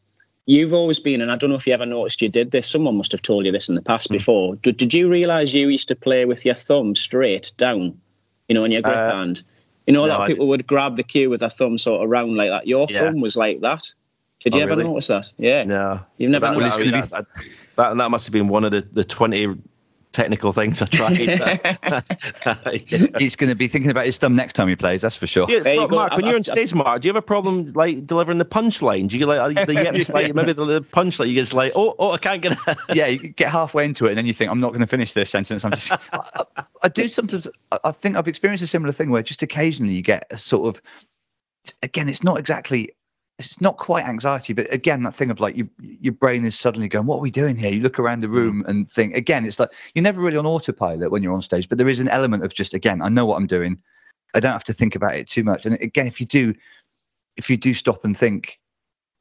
You've 0.46 0.72
always 0.72 0.98
been, 0.98 1.20
and 1.20 1.30
I 1.30 1.36
don't 1.36 1.50
know 1.50 1.56
if 1.56 1.66
you 1.66 1.74
ever 1.74 1.84
noticed 1.84 2.22
you 2.22 2.30
did 2.30 2.50
this. 2.50 2.66
Someone 2.66 2.96
must 2.96 3.12
have 3.12 3.20
told 3.20 3.44
you 3.44 3.52
this 3.52 3.68
in 3.68 3.74
the 3.74 3.82
past 3.82 4.08
mm. 4.08 4.12
before. 4.12 4.56
Did, 4.56 4.78
did 4.78 4.94
you 4.94 5.10
realise 5.10 5.52
you 5.52 5.68
used 5.68 5.88
to 5.88 5.94
play 5.94 6.24
with 6.24 6.46
your 6.46 6.54
thumb 6.54 6.94
straight 6.94 7.52
down, 7.58 8.00
you 8.48 8.54
know, 8.54 8.64
in 8.64 8.72
your 8.72 8.80
grip 8.80 8.96
uh, 8.96 9.10
hand? 9.10 9.42
You 9.88 9.94
know, 9.94 10.04
a 10.04 10.06
lot 10.06 10.20
of 10.20 10.26
people 10.26 10.48
would 10.48 10.66
grab 10.66 10.96
the 10.96 11.02
cue 11.02 11.30
with 11.30 11.40
their 11.40 11.48
thumb 11.48 11.78
sort 11.78 12.04
of 12.04 12.10
round 12.10 12.36
like 12.36 12.50
that. 12.50 12.66
Your 12.66 12.86
yeah. 12.90 13.00
thumb 13.00 13.22
was 13.22 13.38
like 13.38 13.62
that. 13.62 13.90
Did 14.40 14.54
you 14.54 14.60
oh, 14.60 14.64
ever 14.64 14.76
really? 14.76 14.84
notice 14.84 15.06
that? 15.06 15.32
Yeah. 15.38 15.64
No. 15.64 16.00
You've 16.18 16.30
never 16.30 16.48
that, 16.48 16.58
noticed 16.58 16.78
that, 16.78 17.10
that, 17.10 17.26
that, 17.76 17.96
that 17.96 18.10
must 18.10 18.26
have 18.26 18.34
been 18.34 18.48
one 18.48 18.64
of 18.64 18.70
the, 18.70 18.82
the 18.82 19.02
20 19.02 19.56
technical 20.12 20.52
things 20.52 20.82
I 20.82 20.86
tried. 20.86 21.16
He's 23.18 23.36
going 23.36 23.48
to 23.48 23.56
be 23.56 23.68
thinking 23.68 23.90
about 23.90 24.04
his 24.04 24.18
thumb 24.18 24.36
next 24.36 24.52
time 24.54 24.68
he 24.68 24.76
plays, 24.76 25.00
that's 25.00 25.16
for 25.16 25.26
sure. 25.26 25.46
Yeah, 25.48 25.76
Mark, 25.76 25.90
Mark 25.90 26.12
when 26.16 26.26
you're 26.26 26.34
on 26.34 26.42
stage, 26.42 26.74
Mark, 26.74 27.00
do 27.00 27.08
you 27.08 27.14
have 27.14 27.22
a 27.22 27.26
problem 27.26 27.68
like 27.68 28.06
delivering 28.06 28.36
the 28.36 28.44
punchline? 28.44 29.08
Do 29.08 29.18
you 29.18 29.24
like 29.24 29.66
the 29.66 29.74
yips, 29.94 30.10
like 30.10 30.34
maybe 30.34 30.52
the, 30.52 30.66
the 30.66 30.82
punchline? 30.82 31.28
You 31.28 31.36
just 31.36 31.54
like, 31.54 31.72
oh, 31.74 31.94
oh, 31.98 32.12
I 32.12 32.18
can't 32.18 32.42
get. 32.42 32.58
yeah, 32.92 33.06
you 33.06 33.28
get 33.28 33.50
halfway 33.50 33.86
into 33.86 34.04
it 34.04 34.10
and 34.10 34.18
then 34.18 34.26
you 34.26 34.34
think, 34.34 34.50
I'm 34.50 34.60
not 34.60 34.68
going 34.68 34.80
to 34.80 34.86
finish 34.86 35.14
this 35.14 35.30
sentence. 35.30 35.64
I'm 35.64 35.72
just. 35.72 35.92
I, 36.82 36.88
do 36.88 37.08
sometimes. 37.08 37.48
I 37.84 37.92
think 37.92 38.16
I've 38.16 38.28
experienced 38.28 38.64
a 38.64 38.68
similar 38.68 38.92
thing 38.92 39.10
where 39.10 39.22
just 39.22 39.42
occasionally 39.42 39.94
you 39.94 40.02
get 40.02 40.26
a 40.30 40.38
sort 40.38 40.74
of. 40.74 40.82
Again, 41.82 42.08
it's 42.08 42.24
not 42.24 42.38
exactly 42.38 42.94
it's 43.38 43.60
not 43.60 43.76
quite 43.76 44.04
anxiety, 44.04 44.52
but 44.52 44.72
again, 44.72 45.04
that 45.04 45.14
thing 45.14 45.30
of 45.30 45.38
like 45.38 45.56
you, 45.56 45.68
your 45.78 46.12
brain 46.12 46.44
is 46.44 46.58
suddenly 46.58 46.88
going, 46.88 47.06
"What 47.06 47.18
are 47.18 47.22
we 47.22 47.30
doing 47.30 47.56
here?" 47.56 47.70
You 47.70 47.80
look 47.80 48.00
around 48.00 48.20
the 48.20 48.28
room 48.28 48.64
mm. 48.64 48.68
and 48.68 48.90
think. 48.90 49.14
Again, 49.14 49.46
it's 49.46 49.60
like 49.60 49.72
you're 49.94 50.02
never 50.02 50.20
really 50.20 50.36
on 50.36 50.46
autopilot 50.46 51.12
when 51.12 51.22
you're 51.22 51.32
on 51.32 51.42
stage, 51.42 51.68
but 51.68 51.78
there 51.78 51.88
is 51.88 52.00
an 52.00 52.08
element 52.08 52.42
of 52.42 52.52
just 52.52 52.74
again, 52.74 53.00
I 53.00 53.08
know 53.08 53.26
what 53.26 53.36
I'm 53.36 53.46
doing. 53.46 53.80
I 54.34 54.40
don't 54.40 54.52
have 54.52 54.64
to 54.64 54.72
think 54.72 54.96
about 54.96 55.14
it 55.14 55.28
too 55.28 55.44
much. 55.44 55.66
And 55.66 55.76
again, 55.80 56.08
if 56.08 56.20
you 56.20 56.26
do, 56.26 56.52
if 57.36 57.48
you 57.48 57.56
do 57.56 57.74
stop 57.74 58.04
and 58.04 58.18
think, 58.18 58.58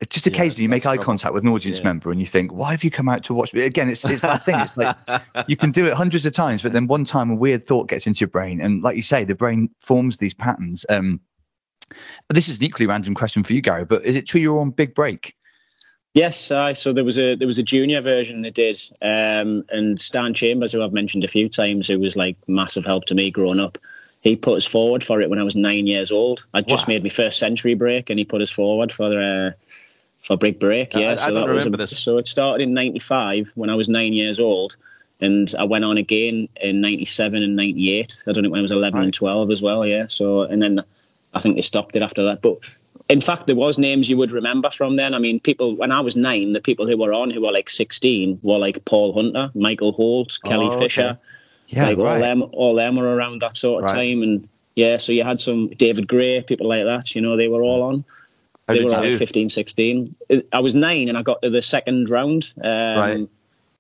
just 0.10 0.28
occasionally 0.28 0.62
yeah, 0.62 0.64
you 0.64 0.70
make 0.70 0.86
eye 0.86 0.98
contact 0.98 1.34
with 1.34 1.44
an 1.44 1.50
audience 1.50 1.80
yeah. 1.80 1.86
member 1.86 2.12
and 2.12 2.20
you 2.20 2.28
think, 2.28 2.54
"Why 2.54 2.72
have 2.72 2.84
you 2.84 2.92
come 2.92 3.10
out 3.10 3.26
to 3.26 3.34
watch 3.34 3.54
me?" 3.54 3.62
Again, 3.62 3.90
it's 3.90 4.06
it's 4.06 4.22
that 4.22 4.46
thing. 4.46 4.60
It's 4.60 4.78
like 4.78 4.96
you 5.48 5.58
can 5.58 5.72
do 5.72 5.88
it 5.88 5.94
hundreds 5.94 6.26
of 6.26 6.34
times, 6.34 6.62
but 6.62 6.72
then 6.72 6.88
one 6.88 7.06
time 7.06 7.32
a 7.32 7.36
weird 7.36 7.66
thought 7.66 7.90
gets 7.90 8.06
into 8.06 8.20
your 8.22 8.30
brain, 8.30 8.62
and 8.62 8.84
like 8.84 8.96
you 8.96 9.02
say, 9.02 9.24
the 9.24 9.36
brain 9.36 9.70
forms 9.82 10.18
these 10.18 10.36
patterns. 10.36 10.86
Um, 10.88 11.22
this 12.30 12.50
is 12.50 12.60
an 12.60 12.66
equally 12.66 12.86
random 12.86 13.16
question 13.16 13.44
for 13.44 13.54
you, 13.54 13.62
Gary, 13.62 13.86
but 13.86 14.06
is 14.06 14.16
it 14.16 14.28
true 14.28 14.42
you're 14.42 14.60
on 14.60 14.72
Big 14.72 14.94
Break? 14.94 15.36
Yes, 16.14 16.50
uh, 16.52 16.74
so 16.74 16.94
there 16.94 17.06
was 17.06 17.18
a 17.18 17.36
there 17.36 17.48
was 17.48 17.58
a 17.58 17.64
junior 17.64 18.02
version 18.02 18.42
they 18.42 18.52
did, 18.52 18.80
um, 19.02 19.66
and 19.70 20.00
Stan 20.00 20.34
Chambers, 20.34 20.72
who 20.72 20.84
I've 20.84 20.94
mentioned 20.94 21.24
a 21.24 21.28
few 21.28 21.50
times, 21.50 21.88
who 21.88 22.00
was 22.00 22.16
like 22.16 22.38
massive 22.48 22.86
help 22.86 23.06
to 23.06 23.16
me 23.16 23.32
growing 23.32 23.60
up. 23.60 23.78
He 24.22 24.36
put 24.36 24.58
us 24.58 24.66
forward 24.66 25.04
for 25.04 25.22
it 25.22 25.30
when 25.30 25.40
I 25.40 25.44
was 25.44 25.56
nine 25.56 25.86
years 25.86 26.12
old. 26.12 26.48
I 26.54 26.62
just 26.62 26.88
wow. 26.88 26.96
made 26.96 27.04
my 27.04 27.10
first 27.10 27.38
century 27.38 27.76
break, 27.76 28.10
and 28.10 28.18
he 28.18 28.26
put 28.26 28.42
us 28.42 28.50
forward 28.50 28.92
for 28.92 29.14
uh, 29.14 29.52
for 30.22 30.38
Big 30.38 30.60
Break. 30.60 30.94
Yeah, 30.94 31.12
I, 31.12 31.16
so 31.16 31.30
I 31.30 31.34
that 31.34 31.48
was 31.48 31.66
a, 31.66 31.96
so 31.96 32.18
it 32.18 32.28
started 32.28 32.64
in 32.64 32.74
'95 32.74 33.52
when 33.56 33.70
I 33.70 33.76
was 33.76 33.90
nine 33.90 34.14
years 34.14 34.40
old, 34.40 34.78
and 35.20 35.54
I 35.58 35.64
went 35.64 35.86
on 35.86 35.98
again 35.98 36.50
in 36.60 36.82
'97 36.82 37.42
and 37.42 37.56
'98. 37.56 38.24
I 38.28 38.32
don't 38.32 38.44
know 38.44 38.50
when 38.50 38.60
I 38.60 38.62
was 38.62 38.72
11 38.72 38.98
right. 38.98 39.06
and 39.06 39.14
12 39.14 39.52
as 39.52 39.62
well. 39.62 39.86
Yeah. 39.86 40.08
So 40.08 40.42
and 40.42 40.62
then 40.62 40.84
I 41.34 41.40
think 41.40 41.56
they 41.56 41.62
stopped 41.62 41.96
it 41.96 42.02
after 42.02 42.26
that. 42.26 42.42
But 42.42 42.58
in 43.10 43.22
fact, 43.22 43.48
there 43.48 43.56
was 43.56 43.78
names 43.78 44.10
you 44.10 44.18
would 44.18 44.32
remember 44.32 44.70
from 44.70 44.96
then. 44.96 45.14
I 45.14 45.20
mean, 45.20 45.40
people 45.40 45.76
when 45.76 45.92
I 45.92 46.02
was 46.02 46.16
nine, 46.16 46.54
the 46.54 46.62
people 46.62 46.88
who 46.88 46.98
were 46.98 47.14
on 47.14 47.32
who 47.32 47.42
were 47.42 47.52
like 47.52 47.70
16 47.70 48.40
were 48.42 48.60
like 48.60 48.84
Paul 48.86 49.14
Hunter, 49.14 49.52
Michael 49.56 49.94
Holt, 49.94 50.40
Kelly 50.44 50.70
oh, 50.72 50.80
Fisher. 50.80 51.02
Okay. 51.02 51.20
Yeah, 51.70 51.88
like 51.90 51.98
right. 51.98 52.14
all 52.14 52.20
them, 52.20 52.44
all 52.54 52.76
them 52.76 52.96
were 52.96 53.14
around 53.14 53.42
that 53.42 53.56
sort 53.56 53.84
of 53.84 53.90
right. 53.90 53.98
time, 53.98 54.24
and 54.24 54.48
yeah, 54.74 54.98
so 54.98 55.12
you 55.12 55.24
had 55.24 55.42
some 55.42 55.68
David 55.68 56.08
Gray, 56.08 56.42
people 56.42 56.70
like 56.70 56.86
that. 56.86 57.14
You 57.14 57.22
know, 57.22 57.36
they 57.36 57.50
were 57.50 57.62
all 57.62 57.84
on. 57.84 58.06
How 58.68 58.74
they 58.74 58.84
were 58.84 58.90
like 58.90 59.16
15, 59.16 59.50
16. 59.50 60.16
I 60.52 60.60
was 60.60 60.76
nine, 60.76 61.10
and 61.10 61.18
I 61.18 61.22
got 61.22 61.42
to 61.42 61.50
the 61.50 61.62
second 61.62 62.10
round. 62.10 62.54
Um, 62.62 62.98
right 62.98 63.30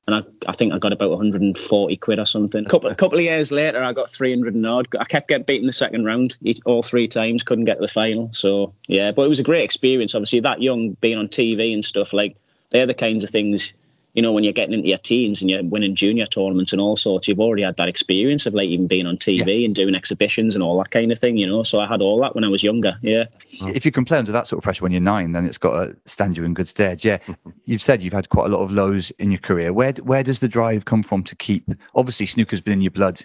and 0.07 0.15
I, 0.15 0.49
I 0.49 0.53
think 0.53 0.73
I 0.73 0.79
got 0.79 0.93
about 0.93 1.09
140 1.09 1.97
quid 1.97 2.19
or 2.19 2.25
something. 2.25 2.65
A 2.65 2.69
couple, 2.69 2.89
a 2.89 2.95
couple 2.95 3.17
of 3.17 3.25
years 3.25 3.51
later, 3.51 3.83
I 3.83 3.91
got 3.91 4.09
300 4.09 4.55
and 4.55 4.65
odd. 4.65 4.87
I 4.97 5.03
kept 5.03 5.27
getting 5.27 5.43
beaten 5.43 5.67
the 5.67 5.73
second 5.73 6.05
round 6.05 6.37
all 6.65 6.81
three 6.81 7.09
times, 7.09 7.43
couldn't 7.43 7.65
get 7.65 7.75
to 7.75 7.81
the 7.81 7.89
final. 7.89 8.31
So 8.31 8.73
yeah, 8.87 9.11
but 9.11 9.23
it 9.23 9.29
was 9.29 9.39
a 9.39 9.43
great 9.43 9.65
experience. 9.65 10.15
Obviously, 10.15 10.41
that 10.41 10.61
young, 10.61 10.91
being 10.93 11.17
on 11.17 11.27
TV 11.27 11.73
and 11.73 11.83
stuff 11.83 12.13
like 12.13 12.37
they're 12.69 12.87
the 12.87 12.93
kinds 12.93 13.25
of 13.25 13.29
things 13.29 13.73
you 14.17 14.23
know, 14.23 14.31
when 14.31 14.43
you're 14.43 14.51
getting 14.51 14.73
into 14.73 14.87
your 14.87 14.97
teens 14.97 15.43
and 15.43 15.51
you're 15.51 15.63
winning 15.63 15.93
junior 15.93 16.25
tournaments 16.25 16.71
and 16.71 16.81
all 16.81 16.95
sorts, 16.95 17.27
you've 17.27 17.39
already 17.39 17.61
had 17.61 17.77
that 17.77 17.87
experience 17.87 18.47
of 18.47 18.55
like 18.55 18.67
even 18.67 18.87
being 18.87 19.05
on 19.05 19.17
TV 19.17 19.59
yeah. 19.59 19.65
and 19.65 19.75
doing 19.75 19.93
exhibitions 19.93 20.55
and 20.55 20.63
all 20.63 20.75
that 20.79 20.89
kind 20.89 21.11
of 21.11 21.19
thing, 21.19 21.37
you 21.37 21.45
know. 21.45 21.61
So 21.61 21.79
I 21.79 21.87
had 21.87 22.01
all 22.01 22.19
that 22.21 22.33
when 22.33 22.43
I 22.43 22.47
was 22.47 22.63
younger. 22.63 22.97
Yeah. 23.03 23.25
If 23.61 23.85
you 23.85 23.91
can 23.91 24.05
play 24.05 24.17
under 24.17 24.31
that 24.31 24.47
sort 24.47 24.57
of 24.57 24.63
pressure 24.63 24.81
when 24.81 24.91
you're 24.91 25.01
nine, 25.01 25.33
then 25.33 25.45
it's 25.45 25.59
got 25.59 25.83
to 25.83 25.97
stand 26.05 26.35
you 26.35 26.45
in 26.45 26.55
good 26.55 26.67
stead. 26.67 27.05
Yeah. 27.05 27.19
you've 27.65 27.83
said 27.83 28.01
you've 28.01 28.11
had 28.11 28.27
quite 28.29 28.47
a 28.47 28.49
lot 28.49 28.63
of 28.63 28.71
lows 28.71 29.11
in 29.19 29.29
your 29.29 29.39
career. 29.39 29.71
Where 29.71 29.91
where 30.01 30.23
does 30.23 30.39
the 30.39 30.47
drive 30.47 30.83
come 30.83 31.03
from 31.03 31.21
to 31.25 31.35
keep? 31.35 31.69
Obviously, 31.93 32.25
snooker's 32.25 32.61
been 32.61 32.73
in 32.73 32.81
your 32.81 32.89
blood 32.89 33.23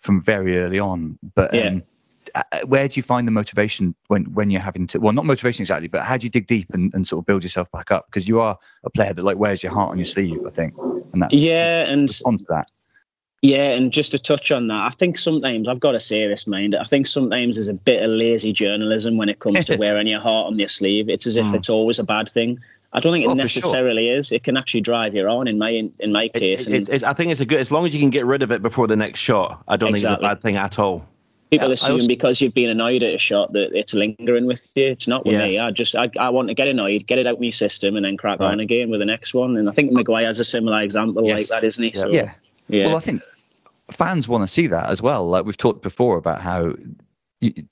from 0.00 0.20
very 0.20 0.58
early 0.58 0.78
on, 0.78 1.18
but. 1.34 1.56
Um, 1.56 1.82
where 2.66 2.88
do 2.88 2.98
you 2.98 3.02
find 3.02 3.26
the 3.26 3.32
motivation 3.32 3.94
when 4.08 4.24
when 4.34 4.50
you're 4.50 4.60
having 4.60 4.86
to 4.86 5.00
well 5.00 5.12
not 5.12 5.24
motivation 5.24 5.62
exactly 5.62 5.88
but 5.88 6.02
how 6.02 6.16
do 6.16 6.24
you 6.24 6.30
dig 6.30 6.46
deep 6.46 6.72
and, 6.72 6.92
and 6.94 7.06
sort 7.06 7.22
of 7.22 7.26
build 7.26 7.42
yourself 7.42 7.70
back 7.72 7.90
up 7.90 8.06
because 8.06 8.28
you 8.28 8.40
are 8.40 8.58
a 8.84 8.90
player 8.90 9.12
that 9.12 9.22
like 9.22 9.36
wears 9.36 9.62
your 9.62 9.72
heart 9.72 9.90
on 9.90 9.98
your 9.98 10.06
sleeve 10.06 10.40
i 10.46 10.50
think 10.50 10.74
and 11.12 11.22
that's 11.22 11.34
yeah 11.34 11.88
and 11.88 12.08
on 12.24 12.38
to 12.38 12.44
that 12.48 12.66
yeah 13.42 13.72
and 13.72 13.92
just 13.92 14.12
to 14.12 14.18
touch 14.18 14.50
on 14.50 14.68
that 14.68 14.84
i 14.84 14.88
think 14.88 15.18
sometimes 15.18 15.68
i've 15.68 15.80
got 15.80 15.94
a 15.94 16.00
serious 16.00 16.46
mind 16.46 16.74
i 16.74 16.82
think 16.82 17.06
sometimes 17.06 17.56
there's 17.56 17.68
a 17.68 17.74
bit 17.74 18.02
of 18.02 18.10
lazy 18.10 18.52
journalism 18.52 19.16
when 19.16 19.28
it 19.28 19.38
comes 19.38 19.66
to 19.66 19.76
wearing 19.78 20.06
your 20.06 20.20
heart 20.20 20.46
on 20.46 20.58
your 20.58 20.68
sleeve 20.68 21.08
it's 21.08 21.26
as 21.26 21.36
if 21.36 21.46
mm. 21.46 21.54
it's 21.54 21.70
always 21.70 21.98
a 21.98 22.04
bad 22.04 22.28
thing 22.28 22.60
I 22.92 23.00
don't 23.00 23.12
think 23.12 23.26
it 23.26 23.28
oh, 23.28 23.34
necessarily 23.34 24.06
sure. 24.06 24.16
is. 24.16 24.32
It 24.32 24.42
can 24.42 24.56
actually 24.56 24.80
drive 24.80 25.14
you 25.14 25.26
on. 25.26 25.48
In 25.48 25.58
my 25.58 25.68
in, 25.68 25.92
in 25.98 26.12
my 26.12 26.28
case, 26.28 26.66
it, 26.66 26.74
it's, 26.74 26.88
it's, 26.88 27.04
I 27.04 27.12
think 27.12 27.30
it's 27.30 27.40
a 27.40 27.44
good 27.44 27.58
as 27.58 27.70
long 27.70 27.84
as 27.84 27.92
you 27.92 28.00
can 28.00 28.08
get 28.08 28.24
rid 28.24 28.42
of 28.42 28.52
it 28.52 28.62
before 28.62 28.86
the 28.86 28.96
next 28.96 29.18
shot. 29.18 29.62
I 29.68 29.76
don't 29.76 29.90
exactly. 29.90 30.08
think 30.08 30.14
it's 30.14 30.22
a 30.22 30.34
bad 30.34 30.42
thing 30.42 30.56
at 30.56 30.78
all 30.78 31.06
people 31.50 31.68
yeah, 31.68 31.74
assume 31.74 31.92
also, 31.92 32.06
because 32.06 32.40
you've 32.40 32.54
been 32.54 32.70
annoyed 32.70 33.02
at 33.02 33.14
a 33.14 33.18
shot 33.18 33.52
that 33.52 33.70
it's 33.74 33.94
lingering 33.94 34.46
with 34.46 34.72
you. 34.74 34.86
It's 34.86 35.06
not 35.06 35.24
with 35.24 35.34
yeah. 35.34 35.46
me. 35.46 35.58
I 35.58 35.70
just 35.70 35.94
I, 35.94 36.10
I 36.18 36.30
want 36.30 36.48
to 36.48 36.54
get 36.54 36.68
annoyed, 36.68 37.06
get 37.06 37.18
it 37.18 37.26
out 37.26 37.34
of 37.34 37.40
my 37.40 37.50
system, 37.50 37.96
and 37.96 38.04
then 38.04 38.16
crack 38.16 38.40
right. 38.40 38.52
on 38.52 38.60
again 38.60 38.90
with 38.90 39.00
the 39.00 39.06
next 39.06 39.34
one. 39.34 39.56
And 39.56 39.68
I 39.68 39.72
think 39.72 39.92
Maguire's 39.92 40.40
a 40.40 40.44
similar 40.44 40.80
example 40.80 41.24
yes. 41.24 41.38
like 41.38 41.48
that, 41.48 41.64
isn't 41.64 41.82
he? 41.82 41.90
Yeah. 41.90 42.00
So, 42.00 42.08
yeah. 42.08 42.32
yeah. 42.68 42.86
Well, 42.86 42.96
I 42.96 43.00
think 43.00 43.22
fans 43.90 44.28
want 44.28 44.42
to 44.42 44.48
see 44.48 44.68
that 44.68 44.90
as 44.90 45.00
well. 45.00 45.28
Like 45.28 45.44
we've 45.44 45.56
talked 45.56 45.82
before 45.82 46.16
about 46.16 46.40
how 46.40 46.74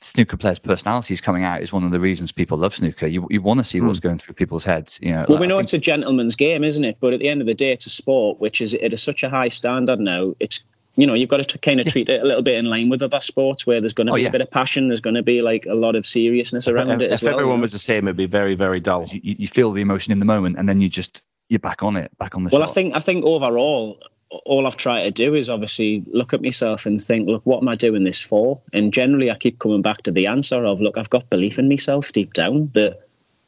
snooker 0.01 0.37
players' 0.37 0.59
personalities 0.59 1.21
coming 1.21 1.43
out 1.43 1.63
is 1.63 1.73
one 1.73 1.85
of 1.85 1.91
the 1.91 1.99
reasons 1.99 2.33
people 2.33 2.59
love 2.59 2.75
snooker. 2.75 3.07
You, 3.07 3.27
you 3.31 3.41
want 3.41 3.61
to 3.61 3.65
see 3.65 3.81
mm. 3.81 3.87
what's 3.87 3.99
going 3.99 4.19
through 4.19 4.35
people's 4.35 4.65
heads. 4.65 4.99
You 5.03 5.13
know, 5.13 5.25
well, 5.27 5.39
like, 5.39 5.41
we 5.41 5.47
know 5.47 5.59
it's 5.59 5.73
a 5.73 5.79
gentleman's 5.79 6.37
game, 6.37 6.65
isn't 6.65 6.85
it? 6.85 6.99
But 7.01 7.15
at 7.15 7.21
the 7.21 7.29
end 7.29 7.41
of 7.41 7.47
the 7.47 7.55
day, 7.55 7.73
it's 7.73 7.87
a 7.87 7.91
sport 7.91 8.39
which 8.39 8.61
is 8.61 8.75
at 8.75 8.97
such 8.99 9.23
a 9.23 9.31
high 9.31 9.49
standard 9.49 10.01
now. 10.01 10.35
It's 10.39 10.65
you 10.97 11.07
know, 11.07 11.15
you've 11.15 11.29
got 11.29 11.47
to 11.49 11.59
kind 11.59 11.81
of 11.81 11.87
treat 11.87 12.09
it 12.09 12.23
a 12.23 12.25
little 12.25 12.43
bit 12.43 12.57
in 12.59 12.67
line 12.67 12.89
with 12.89 13.03
other 13.03 13.21
sports 13.21 13.67
where 13.67 13.81
there's 13.81 13.95
going 13.95 14.07
to 14.07 14.13
oh, 14.13 14.17
be 14.17 14.23
yeah. 14.23 14.29
a 14.29 14.33
bit 14.33 14.41
of 14.41 14.51
passion. 14.51 14.89
There's 14.89 15.01
going 15.01 15.15
to 15.15 15.23
be 15.23 15.43
like 15.43 15.67
a 15.67 15.75
lot 15.75 15.97
of 15.97 16.07
seriousness 16.07 16.69
around 16.69 16.91
if, 16.91 17.01
it. 17.01 17.13
If 17.13 17.23
well, 17.23 17.33
everyone 17.33 17.55
you 17.55 17.57
know? 17.59 17.63
was 17.63 17.73
the 17.73 17.79
same, 17.79 18.07
it'd 18.07 18.17
be 18.17 18.27
very, 18.27 18.55
very 18.55 18.81
dull. 18.81 19.07
You, 19.07 19.37
you, 19.39 19.49
feel 19.49 19.73
the 19.73 19.83
emotion 19.83 20.13
in 20.13 20.21
the 20.21 20.25
moment, 20.25 20.57
and 20.59 20.69
then 20.69 20.81
you 20.81 20.89
just 20.89 21.23
you're 21.49 21.59
back 21.59 21.83
on 21.83 21.97
it, 21.97 22.17
back 22.19 22.37
on 22.37 22.45
the. 22.45 22.51
Well, 22.51 22.63
shot. 22.63 22.71
I 22.71 22.73
think 22.73 22.97
I 22.97 23.01
think 23.01 23.25
overall, 23.25 23.99
all 24.45 24.67
I've 24.67 24.77
tried 24.77 25.05
to 25.05 25.11
do 25.11 25.35
is 25.35 25.51
obviously 25.51 26.05
look 26.07 26.33
at 26.33 26.43
myself 26.43 26.87
and 26.87 27.01
think, 27.01 27.29
look, 27.29 27.45
what 27.45 27.63
am 27.63 27.69
I 27.69 27.75
doing 27.75 28.05
this 28.05 28.21
for? 28.21 28.61
And 28.73 28.93
generally, 28.93 29.31
I 29.31 29.35
keep 29.35 29.59
coming 29.59 29.83
back 29.83 30.03
to 30.03 30.13
the 30.13 30.29
answer 30.29 30.65
of, 30.65 30.81
look, 30.81 30.97
I've 30.97 31.11
got 31.11 31.29
belief 31.29 31.59
in 31.59 31.69
myself 31.69 32.13
deep 32.13 32.33
down 32.33 32.71
that 32.75 33.01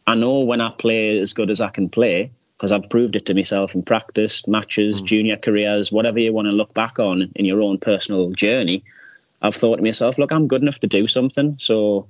I 0.07 0.17
know 0.17 0.41
when 0.41 0.61
I 0.61 0.71
play 0.71 1.19
as 1.21 1.33
good 1.33 1.51
as 1.51 1.61
I 1.61 1.69
can 1.69 1.91
play 1.91 2.33
because 2.57 2.73
I've 2.73 2.89
proved 2.89 3.17
it 3.17 3.27
to 3.27 3.35
myself 3.35 3.75
in 3.75 3.83
practice, 3.83 4.47
matches, 4.49 5.03
mm. 5.03 5.07
junior 5.07 5.37
careers, 5.37 5.93
whatever 5.93 6.19
you 6.19 6.33
want 6.33 6.47
to 6.47 6.53
look 6.53 6.73
back 6.73 6.99
on 6.99 7.33
in 7.35 7.45
your 7.45 7.61
own 7.61 7.79
personal 7.79 8.31
journey. 8.31 8.85
I've 9.43 9.55
thought 9.55 9.77
to 9.77 9.83
myself, 9.83 10.19
look, 10.19 10.33
I'm 10.33 10.49
good 10.49 10.63
enough 10.63 10.81
to 10.81 10.87
do 10.87 11.07
something. 11.07 11.57
So 11.59 12.09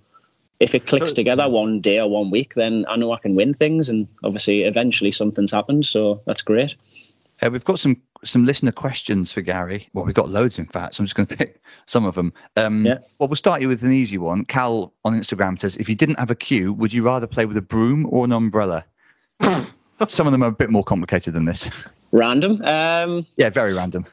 if 0.60 0.74
it 0.74 0.86
clicks 0.86 1.12
together 1.12 1.48
one 1.48 1.80
day 1.80 1.98
or 1.98 2.08
one 2.08 2.30
week, 2.30 2.54
then 2.54 2.86
I 2.88 2.96
know 2.96 3.12
I 3.12 3.18
can 3.18 3.34
win 3.34 3.52
things. 3.52 3.88
And 3.88 4.06
obviously, 4.22 4.62
eventually, 4.62 5.10
something's 5.10 5.50
happened. 5.50 5.84
So 5.84 6.22
that's 6.26 6.42
great. 6.42 6.76
Uh, 7.42 7.50
we've 7.50 7.64
got 7.64 7.78
some 7.78 8.00
some 8.24 8.46
listener 8.46 8.72
questions 8.72 9.30
for 9.30 9.42
Gary. 9.42 9.88
Well, 9.92 10.04
we've 10.04 10.14
got 10.14 10.30
loads, 10.30 10.58
in 10.58 10.66
fact. 10.66 10.94
So 10.94 11.02
I'm 11.02 11.06
just 11.06 11.16
going 11.16 11.26
to 11.28 11.36
pick 11.36 11.60
some 11.84 12.06
of 12.06 12.14
them. 12.14 12.32
Um, 12.56 12.86
yeah. 12.86 12.98
Well, 13.18 13.28
we'll 13.28 13.36
start 13.36 13.60
you 13.60 13.68
with 13.68 13.82
an 13.82 13.92
easy 13.92 14.18
one. 14.18 14.44
Cal 14.44 14.94
on 15.04 15.12
Instagram 15.12 15.60
says, 15.60 15.76
if 15.76 15.88
you 15.88 15.94
didn't 15.94 16.18
have 16.18 16.30
a 16.30 16.34
cue, 16.34 16.72
would 16.72 16.92
you 16.92 17.02
rather 17.02 17.26
play 17.26 17.44
with 17.44 17.56
a 17.56 17.62
broom 17.62 18.06
or 18.08 18.24
an 18.24 18.32
umbrella? 18.32 18.84
Some 20.08 20.26
of 20.26 20.32
them 20.32 20.42
are 20.42 20.48
a 20.48 20.52
bit 20.52 20.70
more 20.70 20.84
complicated 20.84 21.34
than 21.34 21.44
this. 21.44 21.70
Random. 22.12 22.62
Um, 22.62 23.26
yeah, 23.36 23.50
very 23.50 23.74
random. 23.74 24.06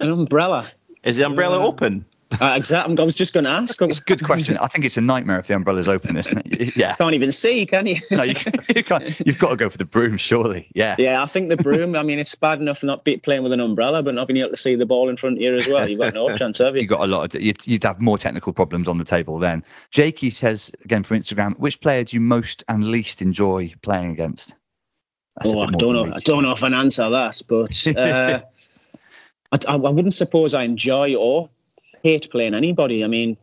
An 0.00 0.10
umbrella. 0.10 0.68
Is 1.02 1.16
the 1.16 1.26
umbrella 1.26 1.60
uh, 1.60 1.66
open? 1.66 2.04
Uh, 2.40 2.54
exactly. 2.56 2.96
I 2.98 3.04
was 3.04 3.14
just 3.14 3.32
going 3.32 3.44
to 3.44 3.50
ask. 3.50 3.80
It's 3.80 4.00
a 4.00 4.02
good 4.02 4.24
question. 4.24 4.56
I 4.58 4.66
think 4.66 4.84
it's 4.84 4.96
a 4.96 5.00
nightmare 5.00 5.38
if 5.38 5.46
the 5.46 5.54
umbrella's 5.54 5.88
open, 5.88 6.16
isn't 6.16 6.46
it? 6.46 6.76
Yeah. 6.76 6.94
Can't 6.96 7.14
even 7.14 7.32
see, 7.32 7.66
can 7.66 7.86
you? 7.86 7.96
no, 8.10 8.22
you, 8.22 8.34
you, 8.74 8.82
can't. 8.82 9.20
You've 9.20 9.38
got 9.38 9.50
to 9.50 9.56
go 9.56 9.70
for 9.70 9.78
the 9.78 9.84
broom, 9.84 10.16
surely. 10.16 10.68
Yeah. 10.74 10.96
Yeah, 10.98 11.22
I 11.22 11.26
think 11.26 11.50
the 11.50 11.56
broom. 11.56 11.94
I 11.94 12.02
mean, 12.02 12.18
it's 12.18 12.34
bad 12.34 12.60
enough 12.60 12.82
not 12.82 13.04
be 13.04 13.16
playing 13.18 13.42
with 13.42 13.52
an 13.52 13.60
umbrella, 13.60 14.02
but 14.02 14.14
not 14.14 14.26
being 14.26 14.40
able 14.40 14.50
to 14.50 14.56
see 14.56 14.74
the 14.74 14.86
ball 14.86 15.08
in 15.08 15.16
front 15.16 15.36
of 15.36 15.42
you 15.42 15.54
as 15.56 15.68
well. 15.68 15.88
You've 15.88 16.00
got 16.00 16.14
no 16.14 16.34
chance, 16.36 16.58
have 16.58 16.74
you? 16.74 16.82
You've 16.82 16.90
got 16.90 17.00
a 17.00 17.06
lot. 17.06 17.34
Of, 17.34 17.40
you'd, 17.40 17.64
you'd 17.66 17.84
have 17.84 18.00
more 18.00 18.18
technical 18.18 18.52
problems 18.52 18.88
on 18.88 18.98
the 18.98 19.04
table 19.04 19.38
then. 19.38 19.64
Jakey 19.90 20.30
says 20.30 20.72
again 20.84 21.04
from 21.04 21.20
Instagram, 21.20 21.56
which 21.58 21.80
player 21.80 22.04
do 22.04 22.16
you 22.16 22.20
most 22.20 22.64
and 22.68 22.84
least 22.84 23.22
enjoy 23.22 23.72
playing 23.82 24.10
against? 24.10 24.54
That's 25.36 25.50
oh, 25.50 25.60
I 25.60 25.66
don't 25.66 25.94
know. 25.94 26.12
I 26.14 26.18
don't 26.18 26.42
know 26.42 26.52
if 26.52 26.62
I 26.62 26.68
can 26.68 26.74
answer 26.74 27.10
that, 27.10 27.42
but 27.48 27.86
uh, 27.96 28.42
I, 29.52 29.58
I, 29.74 29.76
wouldn't 29.76 30.14
suppose 30.14 30.54
I 30.54 30.62
enjoy 30.62 31.16
or 31.16 31.50
hate 32.04 32.30
playing 32.30 32.54
anybody. 32.54 33.02
I 33.02 33.06
mean, 33.06 33.38